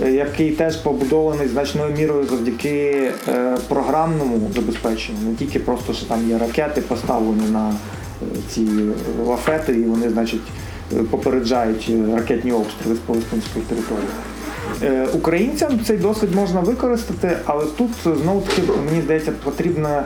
Е, 0.00 0.10
Який 0.10 0.50
теж 0.50 0.76
побудований 0.76 1.48
значною 1.48 1.96
мірою 1.96 2.26
завдяки 2.26 3.10
е, 3.28 3.56
програмному 3.68 4.50
забезпеченню, 4.54 5.18
не 5.28 5.34
тільки 5.34 5.58
просто, 5.58 5.92
що 5.92 6.06
там 6.06 6.30
є 6.30 6.38
ракети 6.38 6.80
поставлені 6.80 7.50
на 7.50 7.68
е, 7.70 8.26
ці 8.48 8.66
лафети, 9.26 9.72
і 9.72 9.84
вони, 9.84 10.10
значить, 10.10 10.42
попереджають 11.10 11.90
ракетні 12.14 12.52
обстріли 12.52 12.96
з 12.96 12.98
палестинської 12.98 13.64
території. 13.64 14.08
Українцям 15.12 15.80
цей 15.84 15.96
досвід 15.96 16.34
можна 16.34 16.60
використати, 16.60 17.36
але 17.44 17.64
тут 17.64 17.90
знову 18.22 18.40
таки 18.40 18.62
мені 18.86 19.02
здається 19.02 19.32
потрібна 19.44 20.04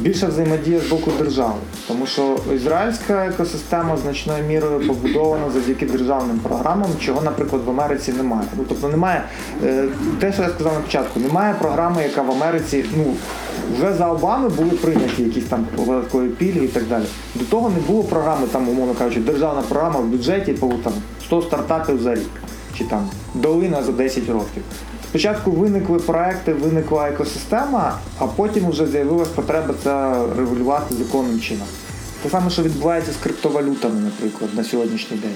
більша 0.00 0.26
взаємодія 0.26 0.80
з 0.80 0.88
боку 0.90 1.10
держави, 1.18 1.54
тому 1.88 2.06
що 2.06 2.36
ізраїльська 2.54 3.26
екосистема 3.26 3.96
значною 3.96 4.44
мірою 4.44 4.86
побудована 4.86 5.50
завдяки 5.50 5.86
державним 5.86 6.38
програмам, 6.38 6.90
чого, 7.00 7.22
наприклад, 7.22 7.62
в 7.64 7.70
Америці 7.70 8.12
немає. 8.12 8.48
Ну 8.56 8.64
тобто 8.68 8.88
немає 8.88 9.22
е, 9.64 9.84
те, 10.20 10.32
що 10.32 10.42
я 10.42 10.48
сказав 10.48 10.74
на 10.74 10.80
початку, 10.80 11.20
немає 11.20 11.54
програми, 11.54 12.02
яка 12.02 12.22
в 12.22 12.30
Америці, 12.30 12.84
ну 12.96 13.04
Вже 13.76 13.94
за 13.94 14.08
Обами 14.08 14.48
були 14.48 14.70
прийняті 14.70 15.22
якісь 15.22 15.44
там 15.44 15.66
податкові 15.76 16.28
пільги 16.28 16.64
і 16.64 16.68
так 16.68 16.84
далі. 16.88 17.04
До 17.34 17.44
того 17.44 17.70
не 17.70 17.80
було 17.86 18.04
програми, 18.04 18.46
там, 18.52 18.68
умовно 18.68 18.94
кажучи, 18.94 19.20
державна 19.20 19.62
програма 19.62 20.00
в 20.00 20.04
бюджеті 20.04 20.52
по 20.52 20.68
там 20.68 20.92
100 21.24 21.42
стартапів 21.42 22.02
за 22.02 22.14
рік, 22.14 22.30
чи 22.78 22.84
там 22.84 23.08
долина 23.34 23.82
за 23.82 23.92
10 23.92 24.28
років. 24.28 24.62
Спочатку 25.16 25.50
виникли 25.50 25.98
проекти, 25.98 26.52
виникла 26.52 27.08
екосистема, 27.08 27.98
а 28.18 28.26
потім 28.26 28.70
вже 28.70 28.86
з'явилась 28.86 29.28
потреба 29.28 29.74
це 29.82 30.12
регулювати 30.38 30.94
законним 30.94 31.40
чином. 31.40 31.66
Те 32.22 32.28
саме, 32.28 32.50
що 32.50 32.62
відбувається 32.62 33.12
з 33.12 33.16
криптовалютами, 33.16 34.00
наприклад, 34.00 34.50
на 34.54 34.64
сьогоднішній 34.64 35.16
день. 35.16 35.34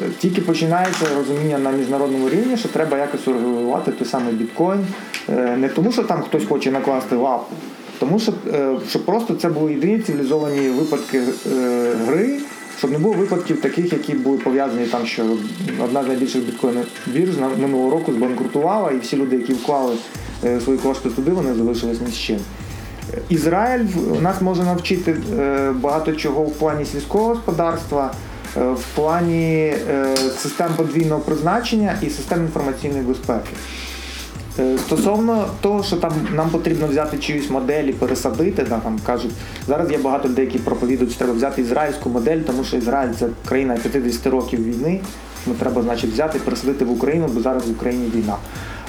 Е, 0.00 0.02
Тільки 0.18 0.40
починається 0.40 1.04
розуміння 1.16 1.58
на 1.58 1.70
міжнародному 1.70 2.28
рівні, 2.28 2.56
що 2.56 2.68
треба 2.68 2.98
якось 2.98 3.28
урегулювати 3.28 3.92
той 3.92 4.08
самий 4.08 4.34
біткоін. 4.34 4.86
Е, 5.28 5.56
Не 5.56 5.68
тому, 5.68 5.92
що 5.92 6.02
там 6.02 6.22
хтось 6.22 6.44
хоче 6.44 6.70
накласти 6.70 7.16
лапу, 7.16 7.54
тому 7.98 8.18
що, 8.18 8.32
е, 8.54 8.76
щоб 8.88 9.04
просто 9.04 9.34
це 9.34 9.48
були 9.48 9.72
єдині 9.72 9.98
цивілізовані 10.00 10.68
випадки 10.68 11.22
гри, 12.06 12.40
щоб 12.82 12.92
не 12.92 12.98
було 12.98 13.14
випадків 13.14 13.60
таких, 13.60 13.92
які 13.92 14.14
були 14.14 14.38
пов'язані 14.38 14.86
там, 14.86 15.06
що 15.06 15.24
одна 15.84 16.04
з 16.04 16.06
найбільших 16.06 16.44
біткоїнів 16.44 16.86
бірж 17.06 17.38
минулого 17.38 17.90
року 17.90 18.12
збанкрутувала, 18.12 18.90
і 18.90 18.98
всі 18.98 19.16
люди, 19.16 19.36
які 19.36 19.52
вклали 19.52 19.96
е, 20.44 20.60
свої 20.60 20.78
кошти 20.78 21.10
туди, 21.10 21.30
вони 21.30 21.54
залишились 21.54 22.00
ні 22.00 22.12
з 22.12 22.18
чим. 22.18 22.38
Ізраїль 23.28 23.84
нас 24.20 24.40
може 24.40 24.62
навчити 24.62 25.16
е, 25.38 25.72
багато 25.72 26.12
чого 26.12 26.42
в 26.42 26.52
плані 26.52 26.84
сільського 26.84 27.28
господарства, 27.28 28.12
е, 28.56 28.60
в 28.60 28.84
плані 28.94 29.74
систем 30.38 30.70
подвійного 30.76 31.20
призначення 31.20 31.98
і 32.02 32.10
систем 32.10 32.40
інформаційної 32.40 33.02
безпеки. 33.02 33.50
Е, 34.58 34.78
Стосовно 34.78 35.46
того, 35.60 35.82
що 35.82 35.96
там 35.96 36.12
нам 36.34 36.50
потрібно 36.50 36.86
взяти 36.86 37.18
чиюсь 37.18 37.50
модель 37.50 37.84
і 37.84 37.92
пересадити, 37.92 38.66
да, 38.68 38.78
там 38.78 38.98
кажуть, 39.06 39.32
зараз 39.66 39.90
є 39.90 39.98
багато 39.98 40.28
людей, 40.28 40.44
які 40.44 40.58
проповідують, 40.58 41.10
що 41.10 41.18
треба 41.18 41.34
взяти 41.34 41.62
ізраїльську 41.62 42.10
модель, 42.10 42.38
тому 42.38 42.64
що 42.64 42.76
Ізраїль 42.76 43.12
це 43.18 43.28
країна 43.48 43.78
50 43.82 44.26
років 44.26 44.64
війни. 44.64 45.00
Ми 45.46 45.54
треба, 45.54 45.82
значить, 45.82 46.10
взяти 46.10 46.38
пересадити 46.38 46.84
в 46.84 46.90
Україну, 46.90 47.28
бо 47.34 47.40
зараз 47.40 47.68
в 47.68 47.70
Україні 47.70 48.12
війна. 48.14 48.36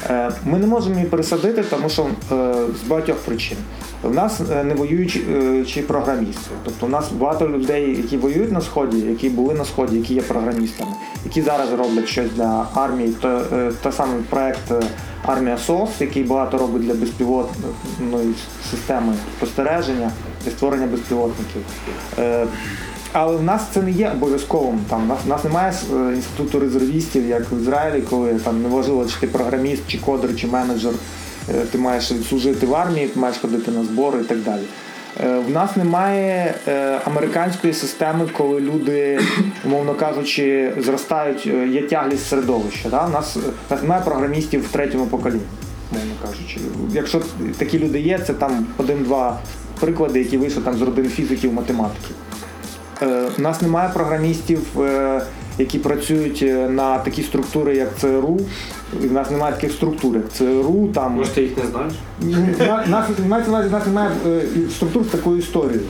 Е, 0.09 0.31
Ми 0.45 0.59
не 0.59 0.67
можемо 0.67 0.95
її 0.95 1.07
пересадити, 1.07 1.63
тому 1.63 1.89
що 1.89 2.07
е, 2.31 2.53
з 2.83 2.87
багатьох 2.87 3.17
причин. 3.17 3.57
В 4.03 4.13
нас 4.13 4.41
е, 4.51 4.63
не 4.63 4.73
воюючі 4.73 5.81
програмісти. 5.87 6.51
Тобто 6.65 6.85
у 6.85 6.89
нас 6.89 7.11
багато 7.11 7.49
людей, 7.49 7.97
які 7.97 8.17
воюють 8.17 8.51
на 8.51 8.61
сході, 8.61 8.97
які 8.97 9.29
були 9.29 9.53
на 9.53 9.65
сході, 9.65 9.97
які 9.97 10.13
є 10.13 10.21
програмістами, 10.21 10.91
які 11.25 11.41
зараз 11.41 11.73
роблять 11.73 12.07
щось 12.07 12.31
для 12.31 12.67
армії. 12.75 13.13
То 13.21 13.41
той 13.83 13.91
самий 13.91 14.21
проект 14.29 14.71
Армія 15.25 15.57
СОС, 15.57 15.89
який 15.99 16.23
багато 16.23 16.57
робить 16.57 16.81
для 16.81 16.93
безпілотної 16.93 18.33
системи 18.71 19.13
спостереження 19.37 20.11
для 20.43 20.51
створення 20.51 20.87
безпілотників. 20.87 21.61
Але 23.13 23.35
в 23.37 23.43
нас 23.43 23.61
це 23.71 23.81
не 23.81 23.91
є 23.91 24.11
обов'язковим. 24.11 24.79
Там 24.89 25.07
нас, 25.07 25.19
нас 25.27 25.43
немає 25.43 25.73
е, 25.93 26.13
інституту 26.15 26.59
резервістів, 26.59 27.29
як 27.29 27.51
в 27.51 27.61
Ізраїлі, 27.61 28.03
коли 28.09 28.33
там 28.33 28.61
неважливо, 28.61 29.05
чи 29.05 29.19
ти 29.19 29.27
програміст, 29.27 29.81
чи 29.87 29.97
кодер, 29.97 30.35
чи 30.35 30.47
менеджер, 30.47 30.93
е, 31.49 31.53
ти 31.71 31.77
маєш 31.77 32.11
служити 32.29 32.65
в 32.65 32.75
армії, 32.75 33.07
ти 33.07 33.19
маєш 33.19 33.37
ходити 33.37 33.71
на 33.71 33.83
збори 33.83 34.21
і 34.21 34.23
так 34.23 34.37
далі. 34.37 34.61
Е, 35.23 35.39
В 35.47 35.49
нас 35.49 35.75
немає 35.77 36.53
американської 37.05 37.73
системи, 37.73 38.27
коли 38.37 38.61
люди, 38.61 39.19
умовно 39.65 39.93
кажучи, 39.93 40.73
зростають, 40.77 41.45
є 41.71 41.81
тяглість 41.81 42.27
середовища. 42.27 42.89
Да? 42.89 43.05
У 43.05 43.09
нас, 43.09 43.37
нас 43.69 43.81
немає 43.81 44.01
програмістів 44.05 44.65
в 44.65 44.67
третьому 44.67 45.05
поколінні, 45.05 45.41
умовно 45.91 46.13
кажучи. 46.25 46.59
Якщо 46.91 47.21
такі 47.57 47.79
люди 47.79 47.99
є, 47.99 48.19
це 48.19 48.33
там 48.33 48.65
один-два 48.77 49.39
приклади, 49.79 50.19
які 50.19 50.37
вийшли 50.37 50.61
там 50.61 50.77
з 50.77 50.81
родин 50.81 51.09
фізиків, 51.09 51.53
математиків. 51.53 52.15
Е, 53.03 53.29
У 53.37 53.41
нас 53.41 53.61
немає 53.61 53.89
програмістів, 53.93 54.81
е, 54.81 55.21
які 55.57 55.79
працюють 55.79 56.39
е, 56.43 56.69
на 56.69 56.97
такі 56.97 57.23
структури, 57.23 57.75
як 57.75 57.89
ЦРУ. 58.01 58.39
І 59.03 59.07
в 59.07 59.13
нас 59.13 59.31
немає 59.31 59.53
таких 59.55 59.71
структур, 59.71 60.15
як 60.15 60.31
ЦРУ, 60.33 60.87
там 60.93 61.13
Може, 61.15 61.29
ти 61.31 61.41
їх 61.41 61.57
не 61.57 61.63
знаєш? 61.71 61.93
На- 62.59 62.85
нас, 62.87 63.09
мається 63.27 63.51
увазі, 63.51 63.69
нас 63.69 63.85
немає 63.85 64.11
е, 64.27 64.41
структур 64.75 65.03
з 65.03 65.07
такою 65.07 65.37
історією. 65.37 65.81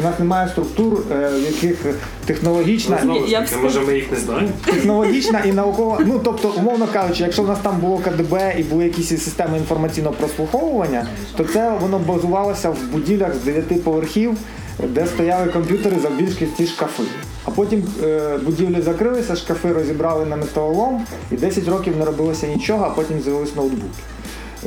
У 0.00 0.02
нас 0.02 0.18
немає 0.18 0.48
структур, 0.48 1.02
е, 1.12 1.30
в 1.38 1.42
яких 1.42 1.86
технологічна, 2.26 2.96
Ну, 3.04 3.12
знову 3.12 3.26
ж 3.26 3.32
я 3.32 3.40
б 3.40 3.44
таки, 3.46 3.62
може 3.62 3.80
ми 3.80 3.94
їх 3.94 4.12
не 4.12 4.18
знаємо? 4.18 4.48
технологічна 4.64 5.40
і 5.40 5.52
наукова. 5.52 5.98
Ну 6.06 6.20
тобто, 6.24 6.52
умовно 6.58 6.86
кажучи, 6.92 7.22
якщо 7.22 7.42
в 7.42 7.48
нас 7.48 7.58
там 7.62 7.76
було 7.80 7.98
КДБ 7.98 8.54
і 8.58 8.62
були 8.62 8.84
якісь 8.84 9.08
системи 9.08 9.58
інформаційного 9.58 10.14
прослуховування, 10.14 11.06
то 11.36 11.44
це 11.44 11.72
воно 11.80 11.98
базувалося 11.98 12.70
в 12.70 12.76
будівлях 12.92 13.34
з 13.34 13.38
9 13.44 13.84
поверхів, 13.84 14.36
де 14.82 15.06
стояли 15.06 15.52
комп'ютери 15.52 15.98
завбільшки 15.98 16.48
ці 16.56 16.66
шкафи. 16.66 17.02
А 17.44 17.50
потім 17.50 17.84
е, 18.04 18.38
будівлі 18.42 18.80
закрилися, 18.80 19.36
шкафи 19.36 19.72
розібрали 19.72 20.26
на 20.26 20.36
металолом, 20.36 21.06
і 21.32 21.36
10 21.36 21.68
років 21.68 21.96
не 21.96 22.04
робилося 22.04 22.46
нічого, 22.46 22.84
а 22.84 22.90
потім 22.90 23.20
з'явились 23.20 23.56
ноутбуки. 23.56 23.98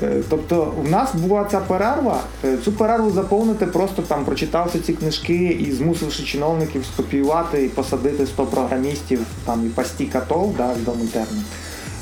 Е, 0.04 0.22
Тобто 0.30 0.74
в 0.86 0.90
нас 0.90 1.16
була 1.16 1.48
ця 1.52 1.60
перерва. 1.60 2.20
Е, 2.46 2.58
Цю 2.66 2.72
перерву 2.72 3.12
заповнити 3.12 3.66
просто 3.66 4.02
там 4.02 4.26
прочитавши 4.26 4.80
ці 4.80 4.94
книжки 4.94 5.58
і 5.68 5.72
змусивши 5.72 6.24
чиновників 6.24 6.86
скопіювати 6.94 7.66
і 7.66 7.70
посадити 7.70 8.26
100 8.28 8.46
програмістів 8.46 9.20
там 9.46 9.66
і 9.66 9.70
пасті 9.70 10.06
катов, 10.06 10.56
да, 10.58 10.74
відомий 10.82 11.08
термін. 11.08 11.44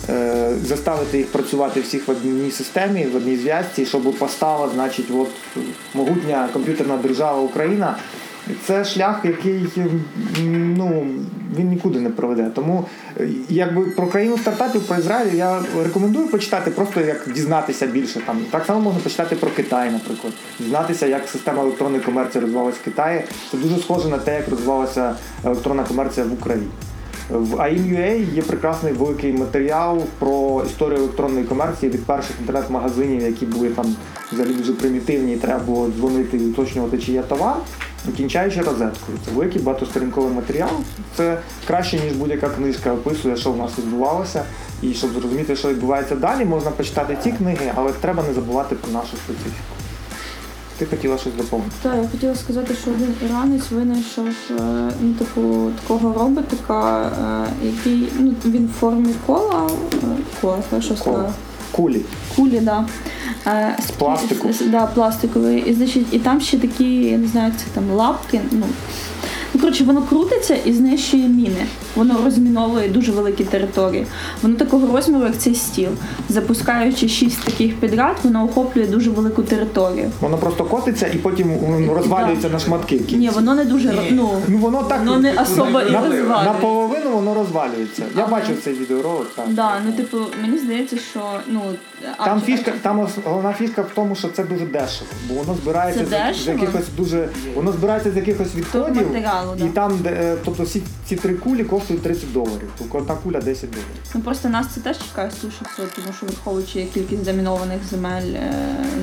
Е, 0.10 0.54
Заставити 0.66 1.18
їх 1.18 1.28
працювати 1.28 1.82
всіх 1.82 2.08
в 2.08 2.12
одній 2.12 2.52
системі, 2.52 3.06
в 3.06 3.16
одній 3.16 3.38
зв'язці, 3.38 3.86
щоб 3.86 4.14
постала, 4.14 4.70
значить, 4.74 5.06
от 5.12 5.30
могутня 5.94 6.50
комп'ютерна 6.54 6.98
держава 6.98 7.42
Україна. 7.42 7.96
Це 8.66 8.86
шлях, 8.86 9.22
який 9.24 9.68
ну, 10.78 11.08
він 11.58 11.68
нікуди 11.68 12.00
не 12.00 12.10
проведе. 12.10 12.52
Тому 12.56 12.86
е, 13.20 13.30
якби 13.50 13.82
про 13.82 14.08
країну 14.08 14.38
стартапів, 14.38 14.82
про 14.82 14.98
Ізраїль 14.98 15.36
я 15.36 15.64
рекомендую 15.84 16.28
почитати, 16.28 16.72
просто 16.72 17.02
як 17.02 17.30
дізнатися 17.34 17.88
більше. 17.88 18.20
Там 18.26 18.38
так 18.52 18.66
само 18.66 18.80
можна 18.80 19.00
почитати 19.00 19.36
про 19.36 19.50
Китай, 19.50 19.92
наприклад, 19.92 20.34
дізнатися, 20.60 21.08
як 21.08 21.28
система 21.30 21.64
електронної 21.64 22.04
комерції 22.04 22.42
розвивалася 22.42 22.78
в 22.82 22.86
Китаї. 22.86 23.24
Це 23.52 23.58
дуже 23.58 23.78
схоже 23.78 24.10
на 24.10 24.18
те, 24.18 24.36
як 24.36 24.50
розвивалася 24.50 25.16
електронна 25.44 25.84
комерція 25.84 26.26
в 26.26 26.34
Україні. 26.34 26.68
В 27.30 27.56
AIM.ua 27.56 28.34
є 28.36 28.42
прекрасний 28.42 28.94
великий 28.94 29.34
матеріал 29.34 30.02
про 30.20 30.64
історію 30.66 31.00
електронної 31.00 31.46
комерції 31.46 31.92
від 31.92 32.06
перших 32.06 32.36
інтернет-магазинів, 32.40 33.22
які 33.22 33.46
були 33.46 33.70
там 33.70 33.96
взагалі 34.32 34.54
дуже 34.54 34.74
примітивні, 34.74 35.34
і 35.34 35.38
треба 35.38 35.60
було 35.60 35.90
дзвонити 35.90 36.38
і 36.38 36.46
уточнювати, 36.46 36.98
чи 36.98 37.12
є 37.12 37.22
товар, 37.22 37.56
кінчаючи 38.18 38.62
розеткою. 38.62 39.18
Це 39.26 39.32
великий 39.32 39.62
багатосторінковий 39.62 40.34
матеріал. 40.34 40.70
Це 41.16 41.38
краще, 41.68 42.00
ніж 42.00 42.14
будь-яка 42.14 42.50
книжка 42.50 42.94
описує, 42.94 43.38
що 43.38 43.52
в 43.52 43.58
нас 43.58 43.72
відбувалося. 43.78 44.44
І 44.82 44.94
щоб 44.94 45.12
зрозуміти, 45.12 45.56
що 45.56 45.70
відбувається 45.70 46.16
далі, 46.16 46.46
можна 46.46 46.72
почитати 46.72 47.18
ці 47.24 47.32
книги, 47.32 47.72
але 47.76 47.92
треба 47.92 48.24
не 48.28 48.34
забувати 48.34 48.76
про 48.76 48.92
нашу 48.92 49.18
специфіку. 49.18 49.77
Ти 50.78 50.86
хотіла 50.86 51.18
щось 51.18 51.34
доповнити? 51.34 51.72
Так, 51.82 51.96
я 52.02 52.08
хотіла 52.12 52.36
сказати, 52.36 52.76
що 52.82 52.92
один 52.92 53.16
іранець 53.26 53.72
винайшов 53.72 54.28
е, 54.28 54.54
ну, 55.02 55.14
типу, 55.14 55.72
такого 55.82 56.14
роботика, 56.14 57.02
е, 57.64 57.68
який 57.68 58.10
ну, 58.20 58.34
він 58.46 58.66
в 58.66 58.80
формі 58.80 59.14
кола, 59.26 59.70
е, 59.94 59.98
кола, 60.42 60.62
що 60.80 60.96
сказала. 60.96 61.34
Кулі. 61.72 62.02
Кулі, 62.36 62.60
да. 62.60 62.86
Е, 63.48 63.78
з 63.88 63.92
пластику. 63.92 64.50
Да, 64.66 64.86
пластиковий. 64.86 65.64
І, 65.70 65.74
значить, 65.74 66.08
і 66.12 66.20
там 66.20 66.42
ще 66.42 66.58
такі, 66.58 66.96
я 66.96 67.18
не 67.18 67.28
знаю, 67.28 67.54
це 67.58 67.66
там 67.74 67.92
лапки. 67.92 68.42
Ну, 68.52 68.66
ну 69.58 69.62
коротше, 69.64 69.84
воно 69.84 70.02
крутиться 70.02 70.56
і 70.66 70.74
знищує 70.74 71.28
міни. 71.28 71.66
Воно 71.96 72.16
розміновує 72.26 72.90
дуже 72.90 73.12
великі 73.12 73.44
території. 73.44 74.06
Воно 74.42 74.56
такого 74.56 74.96
розміру, 74.96 75.24
як 75.26 75.38
цей 75.38 75.56
стіл. 75.56 75.90
Запускаючи 76.30 77.08
шість 77.08 77.44
таких 77.44 77.76
підряд, 77.76 78.16
воно 78.24 78.46
охоплює 78.46 78.88
дуже 78.88 79.10
велику 79.10 79.44
територію. 79.44 80.12
Воно 80.22 80.38
просто 80.38 80.66
котиться 80.66 81.08
і 81.08 81.18
потім 81.18 81.52
розвалюється 81.96 82.50
на 82.50 82.60
шматки. 82.60 83.02
Ні, 83.12 83.30
воно 83.30 83.56
не 83.56 83.66
дуже 83.66 83.94
ну, 84.12 84.42
Ну 84.48 84.58
воно 84.58 84.84
так 84.84 85.00
воно 85.00 85.20
не 85.20 85.34
особо 85.34 85.82
і 85.82 85.92
на, 85.92 86.02
розвалює. 86.02 86.46
наполовину 86.46 87.12
воно 87.12 87.34
розвалюється. 87.34 88.04
Я 88.18 88.24
Ага. 88.24 88.32
бачив 88.32 88.62
цей 88.64 88.74
відеоролик. 88.74 89.28
Так. 89.36 89.46
Да, 89.50 89.72
ну 89.86 89.92
типу, 89.92 90.18
мені 90.42 90.58
здається, 90.58 90.98
що 91.12 91.22
ну 91.48 91.62
а- 92.18 92.26
Там 92.26 92.42
фішка, 92.42 92.72
там 92.82 93.08
головна 93.26 93.54
фішка 93.54 93.82
в 93.82 93.90
тому, 93.96 94.16
що 94.16 94.28
це 94.28 94.44
дуже 94.44 94.66
дешево, 94.66 95.10
бо 95.30 95.34
воно 95.36 95.58
збирається 95.64 96.06
з, 96.06 96.44
з 96.44 96.48
якихось 96.48 96.86
дуже, 96.98 97.30
воно 97.56 97.72
збирається 97.72 98.12
з 98.12 98.16
якихось 98.16 98.56
відходів. 98.56 99.08
Матеріалу, 99.48 99.56
да. 99.60 99.66
І 99.66 99.70
там, 99.70 100.00
де, 100.04 100.10
е, 100.10 100.36
тобто 100.46 100.64
всі 100.64 100.82
ці 101.06 101.16
три 101.16 101.34
кулі 101.34 101.64
коштують 101.64 102.04
30 102.04 102.34
доларів. 102.34 102.70
Тобто 102.78 102.98
одна 102.98 103.16
куля 103.24 103.40
10 103.42 103.70
доларів. 103.70 103.86
Ну 104.16 104.22
просто 104.22 104.50
нас 104.50 104.68
це 104.76 104.82
теж 104.82 104.98
чекає 105.10 105.32
суші, 105.42 105.58
тому 105.78 106.08
що 106.18 106.26
враховуючи 106.26 106.86
кількість 106.94 107.26
замінованих 107.26 107.80
земель 107.90 108.34
е, 108.34 108.54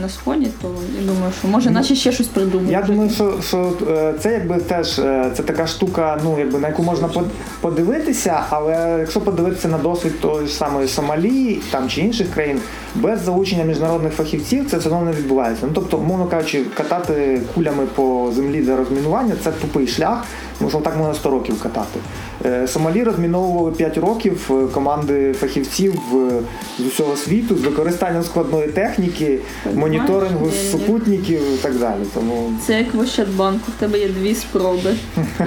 на 0.03 0.09
сході, 0.09 0.49
то 0.62 0.68
я 1.01 1.07
думаю, 1.07 1.32
що 1.38 1.49
може 1.49 1.70
наші 1.70 1.97
ще 1.97 2.12
щось 2.12 2.26
придумають. 2.26 2.70
Я 2.72 2.82
думаю, 2.82 3.11
що, 3.11 3.34
що 3.49 3.72
е, 3.88 4.14
це 4.20 4.32
якби 4.32 4.59
теж 4.59 4.95
це 5.36 5.42
така 5.45 5.66
штука, 5.66 6.20
ну 6.24 6.38
якби 6.38 6.59
на 6.59 6.68
яку 6.68 6.82
можна 6.82 7.09
под- 7.09 7.30
подивитися, 7.61 8.45
але 8.51 8.97
якщо 9.01 9.20
подивитися 9.20 9.68
на 9.68 9.78
досвід 9.78 10.20
тої 10.20 10.47
ж 10.47 10.55
самої 10.55 10.88
Сомалі 10.88 11.61
там 11.70 11.88
чи 11.88 12.01
інших 12.01 12.30
країн, 12.30 12.61
без 12.95 13.20
залучення 13.22 13.64
міжнародних 13.64 14.12
фахівців 14.12 14.70
це 14.70 14.76
все 14.76 14.88
одно 14.88 15.03
не 15.03 15.12
відбувається. 15.12 15.66
Ну 15.66 15.72
тобто, 15.74 15.99
мовно 15.99 16.26
кажучи, 16.26 16.64
катати 16.74 17.40
кулями 17.55 17.86
по 17.95 18.32
землі 18.34 18.61
для 18.61 18.76
розмінування 18.76 19.34
це 19.45 19.53
тупий 19.53 19.86
шлях, 19.86 20.24
тому 20.59 20.70
що 20.70 20.78
так 20.78 20.97
можна 20.97 21.14
100 21.14 21.30
років 21.30 21.62
катати. 21.62 22.01
Е, 22.45 22.68
Сомалі 22.68 23.03
розміновували 23.05 23.72
5 23.72 23.99
років 23.99 24.51
е, 24.51 24.66
команди 24.74 25.32
фахівців 25.32 25.95
е, 26.14 26.41
з 26.78 26.87
усього 26.87 27.16
світу 27.16 27.57
з 27.57 27.61
використанням 27.61 28.22
складної 28.24 28.68
техніки, 28.68 29.39
моніторингу 29.74 30.45
Бачиш, 30.45 30.70
супутників 30.70 31.41
і 31.55 31.57
так 31.57 31.74
далі. 31.74 32.03
Тому 32.14 32.53
Це 32.66 32.78
як 32.78 32.95
в 32.95 32.99
Ощадбанку, 32.99 33.72
в 33.76 33.80
тебе 33.80 33.99
є 33.99 34.09
дві 34.09 34.35
спроби. 34.35 34.95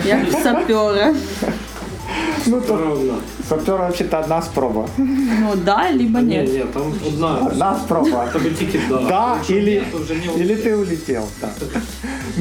Як 0.05 0.31
в 0.31 0.43
сапера. 0.43 1.13
ну 2.47 2.61
то 2.61 2.97
сапера 3.49 3.89
взагалі 3.89 4.23
одна 4.23 4.41
спроба. 4.41 4.85
Ну 4.97 5.53
да, 5.65 5.85
либо 5.91 6.19
Ні, 6.19 6.37
ні. 6.37 6.37
ні, 6.37 6.65
там 6.73 6.93
одна. 7.07 7.47
Одна 7.51 7.79
спроба. 7.85 8.27
Тобі 8.33 8.49
тільки 8.49 8.79
да. 8.89 8.97
Да, 8.97 9.55
или, 9.55 10.55
ти 10.55 10.75
улетів. 10.75 11.21
Так. 11.39 11.51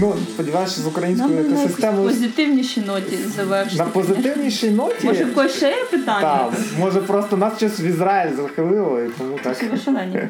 Ну, 0.01 0.15
сподіваюся, 0.35 0.81
з 0.81 0.87
українською 0.87 1.37
би 1.37 1.69
на 1.81 1.93
позитивнішій 1.93 2.81
ноті 2.81 3.17
завершити. 3.37 3.83
на 3.83 3.85
позитивнішій 3.85 4.71
ноті. 4.71 5.07
Може, 5.07 5.25
в 5.25 5.35
когось 5.35 5.57
ще 5.57 5.69
є 5.71 5.85
питання? 5.91 6.21
Так, 6.21 6.53
може 6.79 7.01
просто 7.01 7.37
нас 7.37 7.57
щось 7.57 7.81
в 7.81 7.87
Ізраїль 7.87 8.37
захилило 8.37 9.01
і 9.01 9.09
тому 9.19 9.39
так. 9.43 9.57
Шалені? 9.85 10.29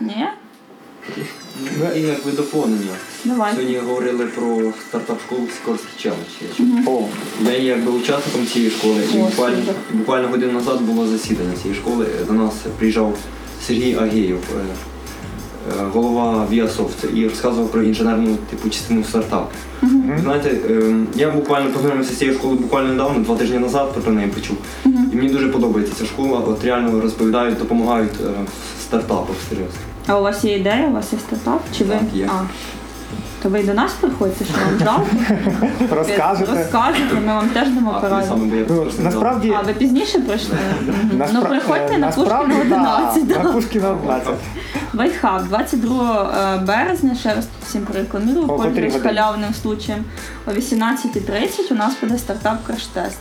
Ні? 0.00 0.26
І 1.96 2.00
як 2.00 2.24
ви 2.26 2.32
доповнення. 2.32 2.92
Давай. 3.24 3.52
Сьогодні 3.52 3.76
говорили 3.76 4.26
про 4.26 4.72
стартап 4.88 5.20
школу 5.20 5.48
Сікорський 5.58 5.90
челендж. 5.96 6.86
О, 6.86 7.04
Я 7.44 7.52
є 7.52 7.68
якби 7.68 7.92
учасником 7.92 8.46
цієї 8.46 8.70
школи, 8.70 9.00
і 9.14 9.16
буквально, 9.18 9.56
буквально 9.92 10.28
годину 10.28 10.52
назад 10.52 10.80
було 10.80 11.06
засідання 11.06 11.52
цієї 11.62 11.80
школи. 11.80 12.06
До 12.26 12.32
нас 12.32 12.54
приїжджав 12.78 13.18
Сергій 13.66 13.96
Агеєв, 13.96 14.38
е, 14.56 14.60
е, 14.60 14.74
голова 15.92 16.46
Віасофт, 16.50 17.04
і 17.14 17.28
розказував 17.28 17.70
про 17.70 17.82
інженерну 17.82 18.36
типу 18.50 18.68
частину 18.70 19.04
стартапу. 19.04 19.48
Ви 19.82 20.18
Знаєте, 20.22 20.50
е, 20.70 20.94
я 21.14 21.30
буквально 21.30 21.70
познайомився 21.70 22.14
з 22.14 22.18
цією 22.18 22.36
школою 22.36 22.58
буквально 22.60 22.88
недавно, 22.88 23.24
два 23.24 23.36
тижні 23.36 23.58
назад 23.58 23.92
про 24.04 24.12
неї 24.12 24.28
почув. 24.28 24.56
І 24.84 25.16
мені 25.16 25.28
дуже 25.28 25.48
подобається 25.48 25.94
ця 25.98 26.04
школа, 26.04 26.38
от 26.38 26.64
реально 26.64 27.00
розповідають, 27.00 27.58
допомагають 27.58 28.12
стартапам 28.12 28.44
в 28.78 28.82
стартапах 28.82 29.36
серйозно. 29.48 29.78
А 30.06 30.18
у 30.20 30.22
вас 30.22 30.44
є 30.44 30.56
ідея, 30.56 30.86
у 30.88 30.92
вас 30.92 31.12
є 31.12 31.18
стартап? 31.18 31.62
Чи 31.78 31.84
ви? 31.84 31.94
Так, 31.94 32.02
є. 32.14 32.30
А. 32.32 32.42
То 33.42 33.48
ви 33.48 33.60
й 33.60 33.64
до 33.66 33.74
нас 33.74 33.92
приходите, 34.00 34.44
що 34.44 34.54
вам 34.54 34.78
жалко? 34.78 35.06
розкажете. 35.96 36.52
Розкажете, 36.52 37.14
ми 37.14 37.26
вам 37.26 37.48
теж 37.48 37.68
дамо 37.68 37.98
пораду. 38.00 38.40
Ну, 38.68 38.86
насправді, 38.98 39.54
А, 39.58 39.62
ви 39.62 39.72
пізніше 39.72 40.18
прийшли? 40.18 40.56
Наспра- 41.18 41.28
Ну, 41.32 41.42
приходьте 41.44 41.94
е, 41.94 41.98
на 41.98 42.08
Пушкіна 42.08 42.40
11. 42.60 43.26
да, 43.26 43.34
да. 43.34 43.42
На 43.42 43.52
Пушкіна 43.52 43.90
11. 43.90 44.34
Вайтхаб, 44.92 45.44
22 45.48 46.60
березня, 46.66 47.14
ще 47.14 47.34
раз 47.34 47.46
всім 47.68 47.84
котрій 47.86 48.02
пользуюсь 48.46 48.96
халявным 49.02 49.54
случаем. 49.62 50.04
О 50.46 50.50
18.30 50.50 51.72
у 51.72 51.74
нас 51.74 51.92
буде 52.02 52.18
стартап 52.18 52.58
краш-тест. 52.66 53.18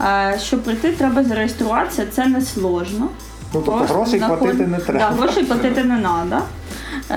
Е, 0.00 0.38
Щоб 0.42 0.62
прийти, 0.62 0.90
треба 0.92 1.24
зареєструватися, 1.24 2.06
це 2.10 2.26
не 2.26 2.40
сложно. 2.40 3.08
Ну, 3.54 3.62
тобто 3.66 3.72
грошей 3.94 4.20
заход- 4.20 4.38
платити 4.38 4.66
не 4.66 4.78
треба. 4.78 4.98
Да, 5.10 5.16
грошей 5.22 5.44
платити 5.44 5.84
не 5.84 5.98
треба. 5.98 6.42
Е, 7.10 7.14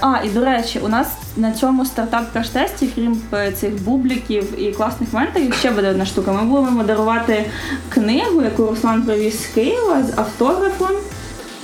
а, 0.00 0.18
і 0.24 0.28
до 0.28 0.44
речі, 0.44 0.78
у 0.78 0.88
нас 0.88 1.08
на 1.36 1.52
цьому 1.52 1.84
стартап 1.84 2.24
краш-тесті, 2.34 2.88
крім 2.94 3.20
е, 3.34 3.52
цих 3.52 3.82
бубліків 3.82 4.60
і 4.60 4.72
класних 4.72 5.12
менторів, 5.12 5.54
ще 5.54 5.70
буде 5.70 5.90
одна 5.90 6.06
штука. 6.06 6.32
Ми 6.32 6.42
будемо 6.44 6.82
дарувати 6.82 7.44
книгу, 7.88 8.42
яку 8.42 8.66
Руслан 8.66 9.02
привіз 9.02 9.42
з 9.42 9.46
Києва 9.46 10.02
з 10.02 10.18
автографом. 10.18 10.96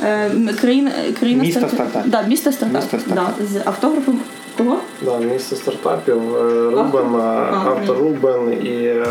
Е, 0.04 0.30
країна, 0.60 0.90
країна 1.20 1.42
Місто 1.42 1.60
стартап. 1.60 1.88
стартап. 1.90 2.10
Да, 2.10 2.22
місто 2.22 2.52
стартап. 2.52 2.82
Місто 2.82 2.98
стартап. 2.98 3.34
Да, 3.38 3.44
з 3.46 3.66
автографом 3.66 4.20
кого? 4.58 4.76
Да, 5.02 5.18
місце 5.18 5.56
стартапів, 5.56 6.36
е, 6.36 6.70
Рубен, 6.70 7.16
А, 7.16 7.64
автор. 7.66 7.98
Рубен 7.98 8.52
і 8.52 8.84
е, 8.84 9.06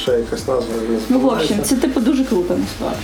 ще 0.00 0.12
якась 0.12 0.48
назва 0.48 0.74
Ну, 1.08 1.18
в 1.18 1.26
общем, 1.26 1.62
це 1.62 1.76
типу 1.76 2.00
дуже 2.00 2.24
круто 2.24 2.54
насправді. 2.60 2.98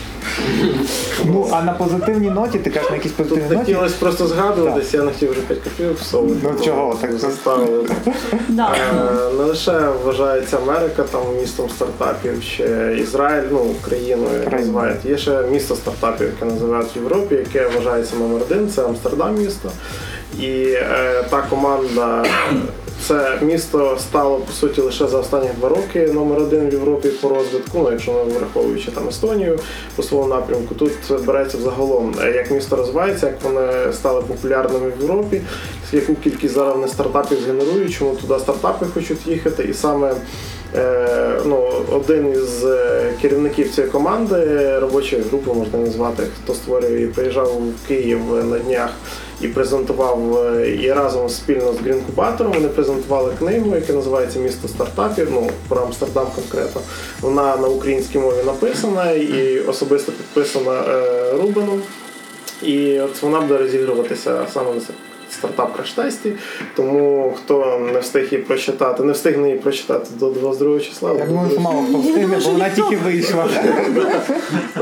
Ну, 1.24 1.49
а 1.53 1.62
на 1.62 1.72
позитивній 1.72 2.30
ноті, 2.30 2.59
ти 2.59 2.70
кажеш 2.70 2.90
на 2.90 2.97
якійсь 2.97 3.12
Тут 3.12 3.28
позитивній 3.28 3.57
ноті. 3.57 3.72
хотілося 3.74 3.95
просто 4.01 4.26
згадуватись, 4.26 4.95
я 4.95 5.03
не 5.03 5.12
хотів 5.12 5.30
вже 5.30 5.40
5 5.40 5.61
копійок 5.61 5.99
всовувати. 5.99 6.40
Ну, 6.59 6.64
чого 6.64 6.99
так? 7.01 7.12
заставили. 7.12 7.88
Е, 8.34 9.32
Не 9.38 9.45
лише 9.45 9.80
вважається 10.05 10.57
Америка 10.57 11.03
там 11.03 11.20
містом 11.40 11.70
стартапів, 11.70 12.43
ще 12.43 12.97
Ізраїль, 13.01 13.49
ну 13.53 13.66
країною 13.88 14.40
як 14.45 14.53
називають. 14.53 15.05
Є 15.05 15.18
ще 15.18 15.43
місто 15.43 15.74
стартапів, 15.76 16.26
яке 16.26 16.53
називають 16.55 16.97
в 16.97 16.99
Європі, 16.99 17.34
яке 17.34 17.68
вважається 17.68 18.16
номер 18.16 18.43
один, 18.51 18.70
це 18.70 18.84
Амстердам 18.84 19.34
місто. 19.34 19.70
І 20.41 20.64
е, 20.72 21.24
та 21.30 21.43
команда, 21.43 22.24
це 23.09 23.39
місто 23.43 23.97
стало 24.01 24.37
по 24.37 24.53
суті 24.53 24.80
лише 24.80 25.07
за 25.07 25.18
останні 25.18 25.51
два 25.59 25.68
роки 25.68 26.07
номер 26.07 26.39
один 26.39 26.68
в 26.68 26.72
Європі 26.72 27.09
по 27.09 27.28
розвитку. 27.28 27.78
Ну, 27.78 27.91
якщо 27.91 28.12
ми 28.12 28.24
враховуючи 28.24 28.91
там 28.91 29.09
Естонію 29.09 29.59
по 29.97 30.03
своєму 30.03 30.28
напрямку, 30.28 30.74
тут 30.74 30.93
береться 31.24 31.59
взагалом, 31.59 32.14
е, 32.22 32.33
як 32.33 32.51
місто 32.51 32.76
розвивається, 32.76 33.26
як 33.26 33.43
вони 33.43 33.93
стали 33.93 34.22
популярними 34.22 34.93
в 34.99 35.03
Європі, 35.03 35.41
яку 35.93 36.14
кількість 36.14 36.55
зараз 36.55 36.74
вони 36.74 36.89
стартапів 36.89 37.39
згенерують, 37.41 37.95
чому 37.95 38.14
туди 38.14 38.39
стартапи 38.39 38.87
хочуть 38.95 39.26
їхати, 39.26 39.62
і 39.62 39.74
саме. 39.74 40.14
Е, 40.76 41.41
ну, 41.47 41.68
один 41.93 42.33
із 42.33 42.64
е, 42.64 43.12
керівників 43.22 43.70
цієї 43.70 43.93
команди, 43.93 44.78
робочої 44.78 45.22
групи 45.22 45.53
можна 45.53 45.78
назвати, 45.78 46.22
хто 46.43 46.55
створює 46.55 47.03
і 47.03 47.07
приїжджав 47.07 47.47
в 47.47 47.89
Київ 47.89 48.20
на 48.51 48.59
днях 48.59 48.91
і 49.43 49.49
презентував 49.49 50.36
е, 50.36 50.70
і 50.70 50.93
разом 50.93 51.28
спільно 51.28 51.72
з 51.72 51.78
Грінкубатором 51.78 52.53
вони 52.53 52.68
презентували 52.68 53.32
книгу, 53.38 53.74
яка 53.74 53.93
називається 53.93 54.38
Місто 54.38 54.68
стартапів. 54.68 55.28
Ну 55.32 55.51
про 55.68 55.82
Амстердам 55.82 56.26
конкретно. 56.34 56.80
Вона 57.20 57.57
на 57.57 57.68
українській 57.68 58.18
мові 58.18 58.43
написана 58.47 59.11
і 59.11 59.61
особисто 59.61 60.12
підписана 60.12 60.82
е, 60.88 61.32
Рубеном. 61.32 61.82
І 62.62 63.01
от 63.01 63.22
вона 63.22 63.40
буде 63.40 63.59
розігруватися 63.59 64.47
саме 64.53 64.74
на 64.74 64.80
стартап 65.32 65.76
краш-тесті. 65.76 66.32
Тому 66.76 67.34
хто 67.38 67.80
не 67.93 67.99
встиг 67.99 68.28
її 68.30 68.45
прочитати, 68.45 69.03
не 69.03 69.12
встигне 69.12 69.49
її 69.49 69.61
прочитати 69.61 70.11
до 70.18 70.30
22 70.30 70.80
числа. 70.80 71.12
Я 71.18 71.26
думаю, 71.26 71.51
що 71.51 71.61
мало 71.61 71.84
хто 71.88 71.99
встигне, 71.99 72.38
бо 72.45 72.51
вона 72.51 72.70
тільки 72.70 72.97
вийшла. 72.97 73.49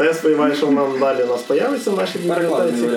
Я 0.04 0.14
сподіваюся, 0.14 0.56
що 0.56 0.66
вона 0.66 0.82
далі 1.00 1.22
у 1.22 1.26
нас 1.26 1.42
появиться 1.42 1.90
в 1.90 1.96
нашій 1.96 2.18
бібліотеці. 2.18 2.88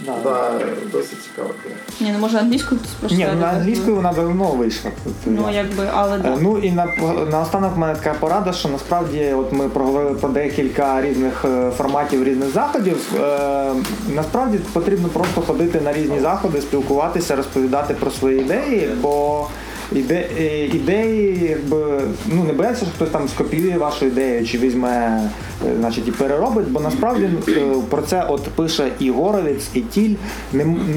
Да, 0.00 0.50
досить 0.92 1.22
цікава 1.22 1.50
книга. 1.62 1.78
Ні, 2.00 2.10
ну 2.12 2.18
може 2.18 2.38
англійською 2.38 2.80
хтось 2.98 3.12
Ні, 3.12 3.28
ну 3.34 3.40
на 3.40 3.46
англійською 3.46 3.96
вона 3.96 4.12
давно 4.12 4.44
вийшла. 4.44 4.90
Ну, 5.26 5.48
якби, 5.52 5.88
але 5.94 6.16
Е, 6.16 6.18
да. 6.18 6.36
Ну 6.40 6.58
і 6.58 6.72
на, 6.72 6.86
наостанок 7.30 7.76
в 7.76 7.78
мене 7.78 7.94
така 7.94 8.14
порада, 8.14 8.52
що 8.52 8.68
насправді 8.68 9.32
от 9.32 9.52
ми 9.52 9.68
проговорили 9.68 10.14
про 10.14 10.28
декілька 10.28 11.02
різних 11.02 11.44
е, 11.44 11.70
форматів 11.76 12.24
різних 12.24 12.50
заходів. 12.50 13.12
Е, 13.20 13.72
насправді 14.14 14.58
потрібно 14.72 15.08
просто 15.08 15.40
ходити 15.40 15.80
на 15.80 15.92
різні 15.92 16.20
заходи, 16.20 16.60
спілкуватися, 16.60 17.36
розповідати 17.36 17.94
про 17.94 18.10
свої 18.10 18.40
ідеї, 18.40 18.90
бо 19.02 19.46
іде, 19.92 20.28
е, 20.38 20.66
ідеї, 20.66 21.46
якби 21.50 22.00
ну 22.26 22.44
не 22.44 22.52
бояться, 22.52 22.84
що 22.84 22.94
хтось 22.94 23.10
там 23.10 23.28
скопіює 23.28 23.78
вашу 23.78 24.06
ідею 24.06 24.46
чи 24.46 24.58
візьме, 24.58 25.20
е, 25.66 25.74
значить, 25.78 26.08
і 26.08 26.10
переробить, 26.10 26.68
бо 26.68 26.80
насправді 26.80 27.28
е, 27.48 27.60
про 27.90 28.02
це 28.02 28.26
от 28.28 28.42
пише 28.42 28.88
і 28.98 29.10
Горовець, 29.10 29.68
і 29.74 29.80
Тіль. 29.80 30.14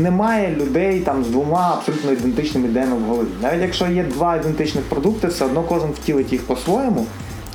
Немає 0.01 0.55
людей 0.55 0.99
там 0.99 1.23
з 1.23 1.27
двома 1.27 1.73
абсолютно 1.77 2.11
ідентичними 2.11 2.67
ідеями 2.67 2.97
в 2.97 3.01
голові. 3.01 3.27
Навіть 3.41 3.61
якщо 3.61 3.87
є 3.87 4.03
два 4.03 4.35
ідентичних 4.35 4.83
продукти, 4.83 5.27
все 5.27 5.45
одно 5.45 5.63
кожен 5.63 5.89
втілить 5.89 6.31
їх 6.31 6.41
по-своєму. 6.41 7.05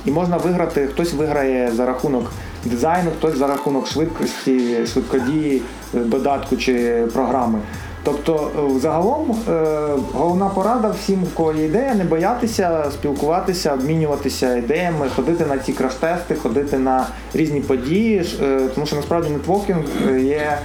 І 0.05 0.11
можна 0.11 0.37
виграти, 0.37 0.87
хтось 0.87 1.13
виграє 1.13 1.71
за 1.71 1.85
рахунок 1.85 2.31
дизайну, 2.65 3.11
хтось 3.17 3.37
за 3.37 3.47
рахунок 3.47 3.87
швидкості, 3.87 4.85
швидкодії, 4.93 5.61
додатку 5.93 6.57
чи 6.57 7.03
програми. 7.13 7.59
Тобто, 8.05 8.51
е, 8.75 8.79
загалом, 8.79 9.35
е, 9.49 9.51
головна 10.13 10.45
порада 10.45 10.89
всім, 10.89 11.23
у 11.23 11.37
кого 11.37 11.53
є 11.53 11.65
ідея, 11.65 11.95
не 11.95 12.03
боятися 12.03 12.85
спілкуватися, 12.93 13.73
обмінюватися 13.73 14.57
ідеями, 14.57 15.09
ходити 15.15 15.45
на 15.45 15.57
ці 15.57 15.73
краш-тести, 15.73 16.35
ходити 16.35 16.77
на 16.77 17.07
різні 17.33 17.61
події, 17.61 18.25
е, 18.41 18.59
тому 18.75 18.87
що 18.87 18.95
насправді 18.95 19.29
нетворкінг 19.29 19.85
є 20.19 20.57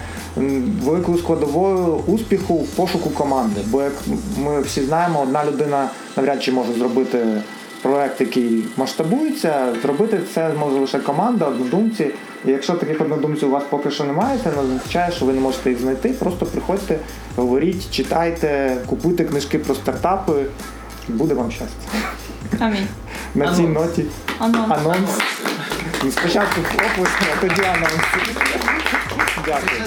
великою 0.84 1.18
складовою 1.18 2.00
успіху 2.06 2.54
в 2.54 2.68
пошуку 2.68 3.10
команди. 3.10 3.60
Бо 3.66 3.82
як 3.82 3.92
ми 4.38 4.60
всі 4.60 4.80
знаємо, 4.80 5.20
одна 5.22 5.44
людина 5.44 5.88
навряд 6.16 6.42
чи 6.42 6.52
може 6.52 6.72
зробити 6.72 7.18
проект, 7.82 8.20
який 8.20 8.64
масштабується, 8.76 9.74
зробити 9.82 10.20
це 10.34 10.50
зможе 10.56 10.78
лише 10.78 10.98
команда, 10.98 11.44
однодумці. 11.46 12.10
І 12.44 12.50
якщо 12.50 12.74
таких 12.74 13.00
однодумців 13.00 13.48
у 13.48 13.50
вас 13.50 13.64
поки 13.70 13.90
що 13.90 14.04
немає, 14.04 14.38
це 14.44 14.50
не 14.50 14.58
означає, 14.58 15.12
що 15.12 15.26
ви 15.26 15.32
не 15.32 15.40
можете 15.40 15.70
їх 15.70 15.80
знайти. 15.80 16.08
Просто 16.08 16.46
приходьте, 16.46 16.98
говоріть, 17.36 17.90
читайте, 17.90 18.76
купуйте 18.86 19.24
книжки 19.24 19.58
про 19.58 19.74
стартапи. 19.74 20.46
Буде 21.08 21.34
вам 21.34 21.50
щастя. 21.50 21.76
Амінь. 22.58 22.86
На 23.34 23.54
цій 23.56 23.62
ноті 23.62 24.04
Анонс. 24.38 24.72
анонс. 24.72 25.10
Ну, 26.04 26.10
Спочатку 26.10 26.60
оплески, 26.60 27.24
а 27.36 27.40
тоді 27.40 27.62
анонс. 27.62 27.92
Дякую. 29.46 29.82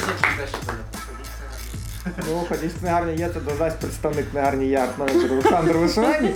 Ну, 2.30 2.45
ходіть 2.49 2.72
в 2.72 2.80
книгарні 2.80 3.16
є, 3.16 3.30
це 3.34 3.39
додасть 3.39 3.80
представник 3.80 4.32
книгарні 4.32 4.68
Ярд 4.68 4.89
менеджер 4.97 5.32
Олександр 5.32 5.78
Вишивані. 5.78 6.34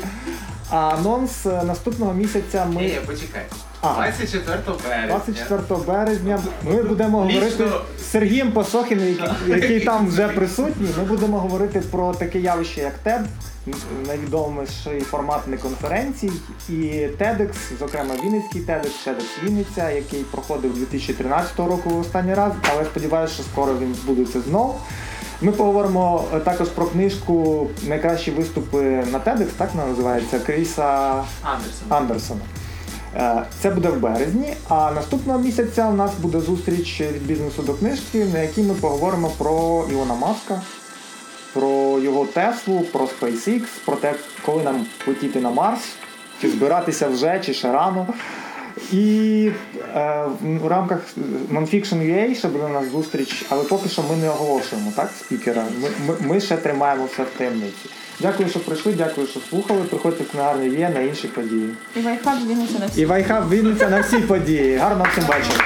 А 0.69 0.77
анонс 0.77 1.45
е, 1.45 1.63
наступного 1.63 2.13
місяця 2.13 2.65
ми. 2.65 2.81
Ні, 2.81 2.99
почекай. 3.05 3.45
А. 3.81 3.93
24 3.93 4.57
березня. 4.83 5.07
24 5.07 5.79
березня 5.87 6.39
ми 6.63 6.83
будемо 6.83 7.25
Лічно- 7.25 7.39
говорити 7.39 7.69
з 7.99 8.11
Сергієм 8.11 8.51
Посохіним, 8.51 9.07
який, 9.07 9.61
який 9.61 9.79
там 9.79 10.07
вже 10.07 10.27
присутній. 10.27 10.87
Ми 10.97 11.03
будемо 11.03 11.39
говорити 11.39 11.81
про 11.91 12.13
таке 12.13 12.39
явище, 12.39 12.81
як 12.81 12.93
TED, 13.05 13.25
найвідоміший 14.07 15.01
формат 15.01 15.47
неконференцій, 15.47 16.31
і 16.69 16.73
TEDx, 17.19 17.49
зокрема 17.79 18.15
Вінницький 18.23 18.61
TEDx, 18.61 18.89
TEDx 19.07 19.23
Вінниця, 19.43 19.89
який 19.91 20.23
проходив 20.23 20.73
2013 20.77 21.59
року 21.67 21.89
в 21.89 21.99
останній 21.99 22.33
раз, 22.33 22.51
але 22.73 22.85
сподіваюся, 22.85 23.33
що 23.33 23.43
скоро 23.43 23.73
він 23.77 23.87
відбудеться 23.93 24.41
знов. 24.41 24.79
Ми 25.41 25.51
поговоримо 25.51 26.23
е, 26.33 26.39
також 26.39 26.67
про 26.69 26.85
книжку 26.85 27.67
Найкращі 27.87 28.31
виступи 28.31 28.81
на 29.11 29.19
TEDx, 29.19 29.45
так 29.57 29.69
вона 29.73 29.87
називається 29.87 30.39
Кріса 30.39 31.13
Андерсон. 31.43 31.87
Андерсона. 31.89 32.39
Е, 33.17 33.43
Це 33.61 33.69
буде 33.69 33.89
в 33.89 33.99
березні, 33.99 34.53
а 34.69 34.91
наступного 34.91 35.39
місяця 35.39 35.87
у 35.87 35.93
нас 35.93 36.11
буде 36.19 36.39
зустріч 36.39 37.01
від 37.01 37.25
бізнесу 37.25 37.63
до 37.63 37.73
книжки, 37.73 38.25
на 38.25 38.39
якій 38.39 38.61
ми 38.61 38.73
поговоримо 38.73 39.31
про 39.37 39.85
Ілона 39.91 40.15
Маска, 40.15 40.61
про 41.53 41.99
його 41.99 42.25
Теслу, 42.25 42.81
про 42.81 43.05
SpaceX, 43.05 43.61
про 43.85 43.95
те, 43.95 44.13
коли 44.45 44.63
нам 44.63 44.85
летіти 45.07 45.39
на 45.39 45.49
Марс, 45.49 45.81
чи 46.41 46.49
збиратися 46.49 47.07
вже, 47.07 47.41
чи 47.45 47.53
ще 47.53 47.71
рано. 47.71 48.07
І 48.91 49.51
е, 49.95 50.25
в 50.41 50.67
рамках 50.67 50.99
Nonfiction 51.51 51.95
UA 51.95 52.35
ще 52.35 52.47
буде 52.47 52.65
у 52.65 52.69
нас 52.69 52.91
зустріч, 52.91 53.45
але 53.49 53.63
поки 53.63 53.89
що 53.89 54.03
ми 54.03 54.15
не 54.15 54.29
оголошуємо 54.29 54.93
так, 54.95 55.09
спікера. 55.19 55.63
Ми, 55.81 55.89
ми, 56.07 56.33
ми 56.33 56.41
ще 56.41 56.57
тримаємо 56.57 57.05
все 57.05 57.23
в 57.23 57.37
таємниці. 57.37 57.89
Дякую, 58.19 58.49
що 58.49 58.59
прийшли, 58.59 58.93
дякую, 58.97 59.27
що 59.27 59.39
слухали. 59.49 59.81
Приходьте 59.89 60.23
в 60.23 60.31
книгарню 60.31 60.65
є 60.65 60.89
на 60.89 60.99
інші 60.99 61.27
події. 61.27 61.69
І 61.95 61.99
вайхаб 61.99 62.47
Вінниця 62.47 62.79
на 62.79 62.85
всі. 62.85 63.01
І 63.01 63.05
Вайхаб 63.05 63.49
Вінниця 63.49 63.89
на 63.89 64.01
всі 64.01 64.17
події. 64.17 64.77
Гарно 64.77 65.05
всім 65.11 65.23
вечора. 65.23 65.63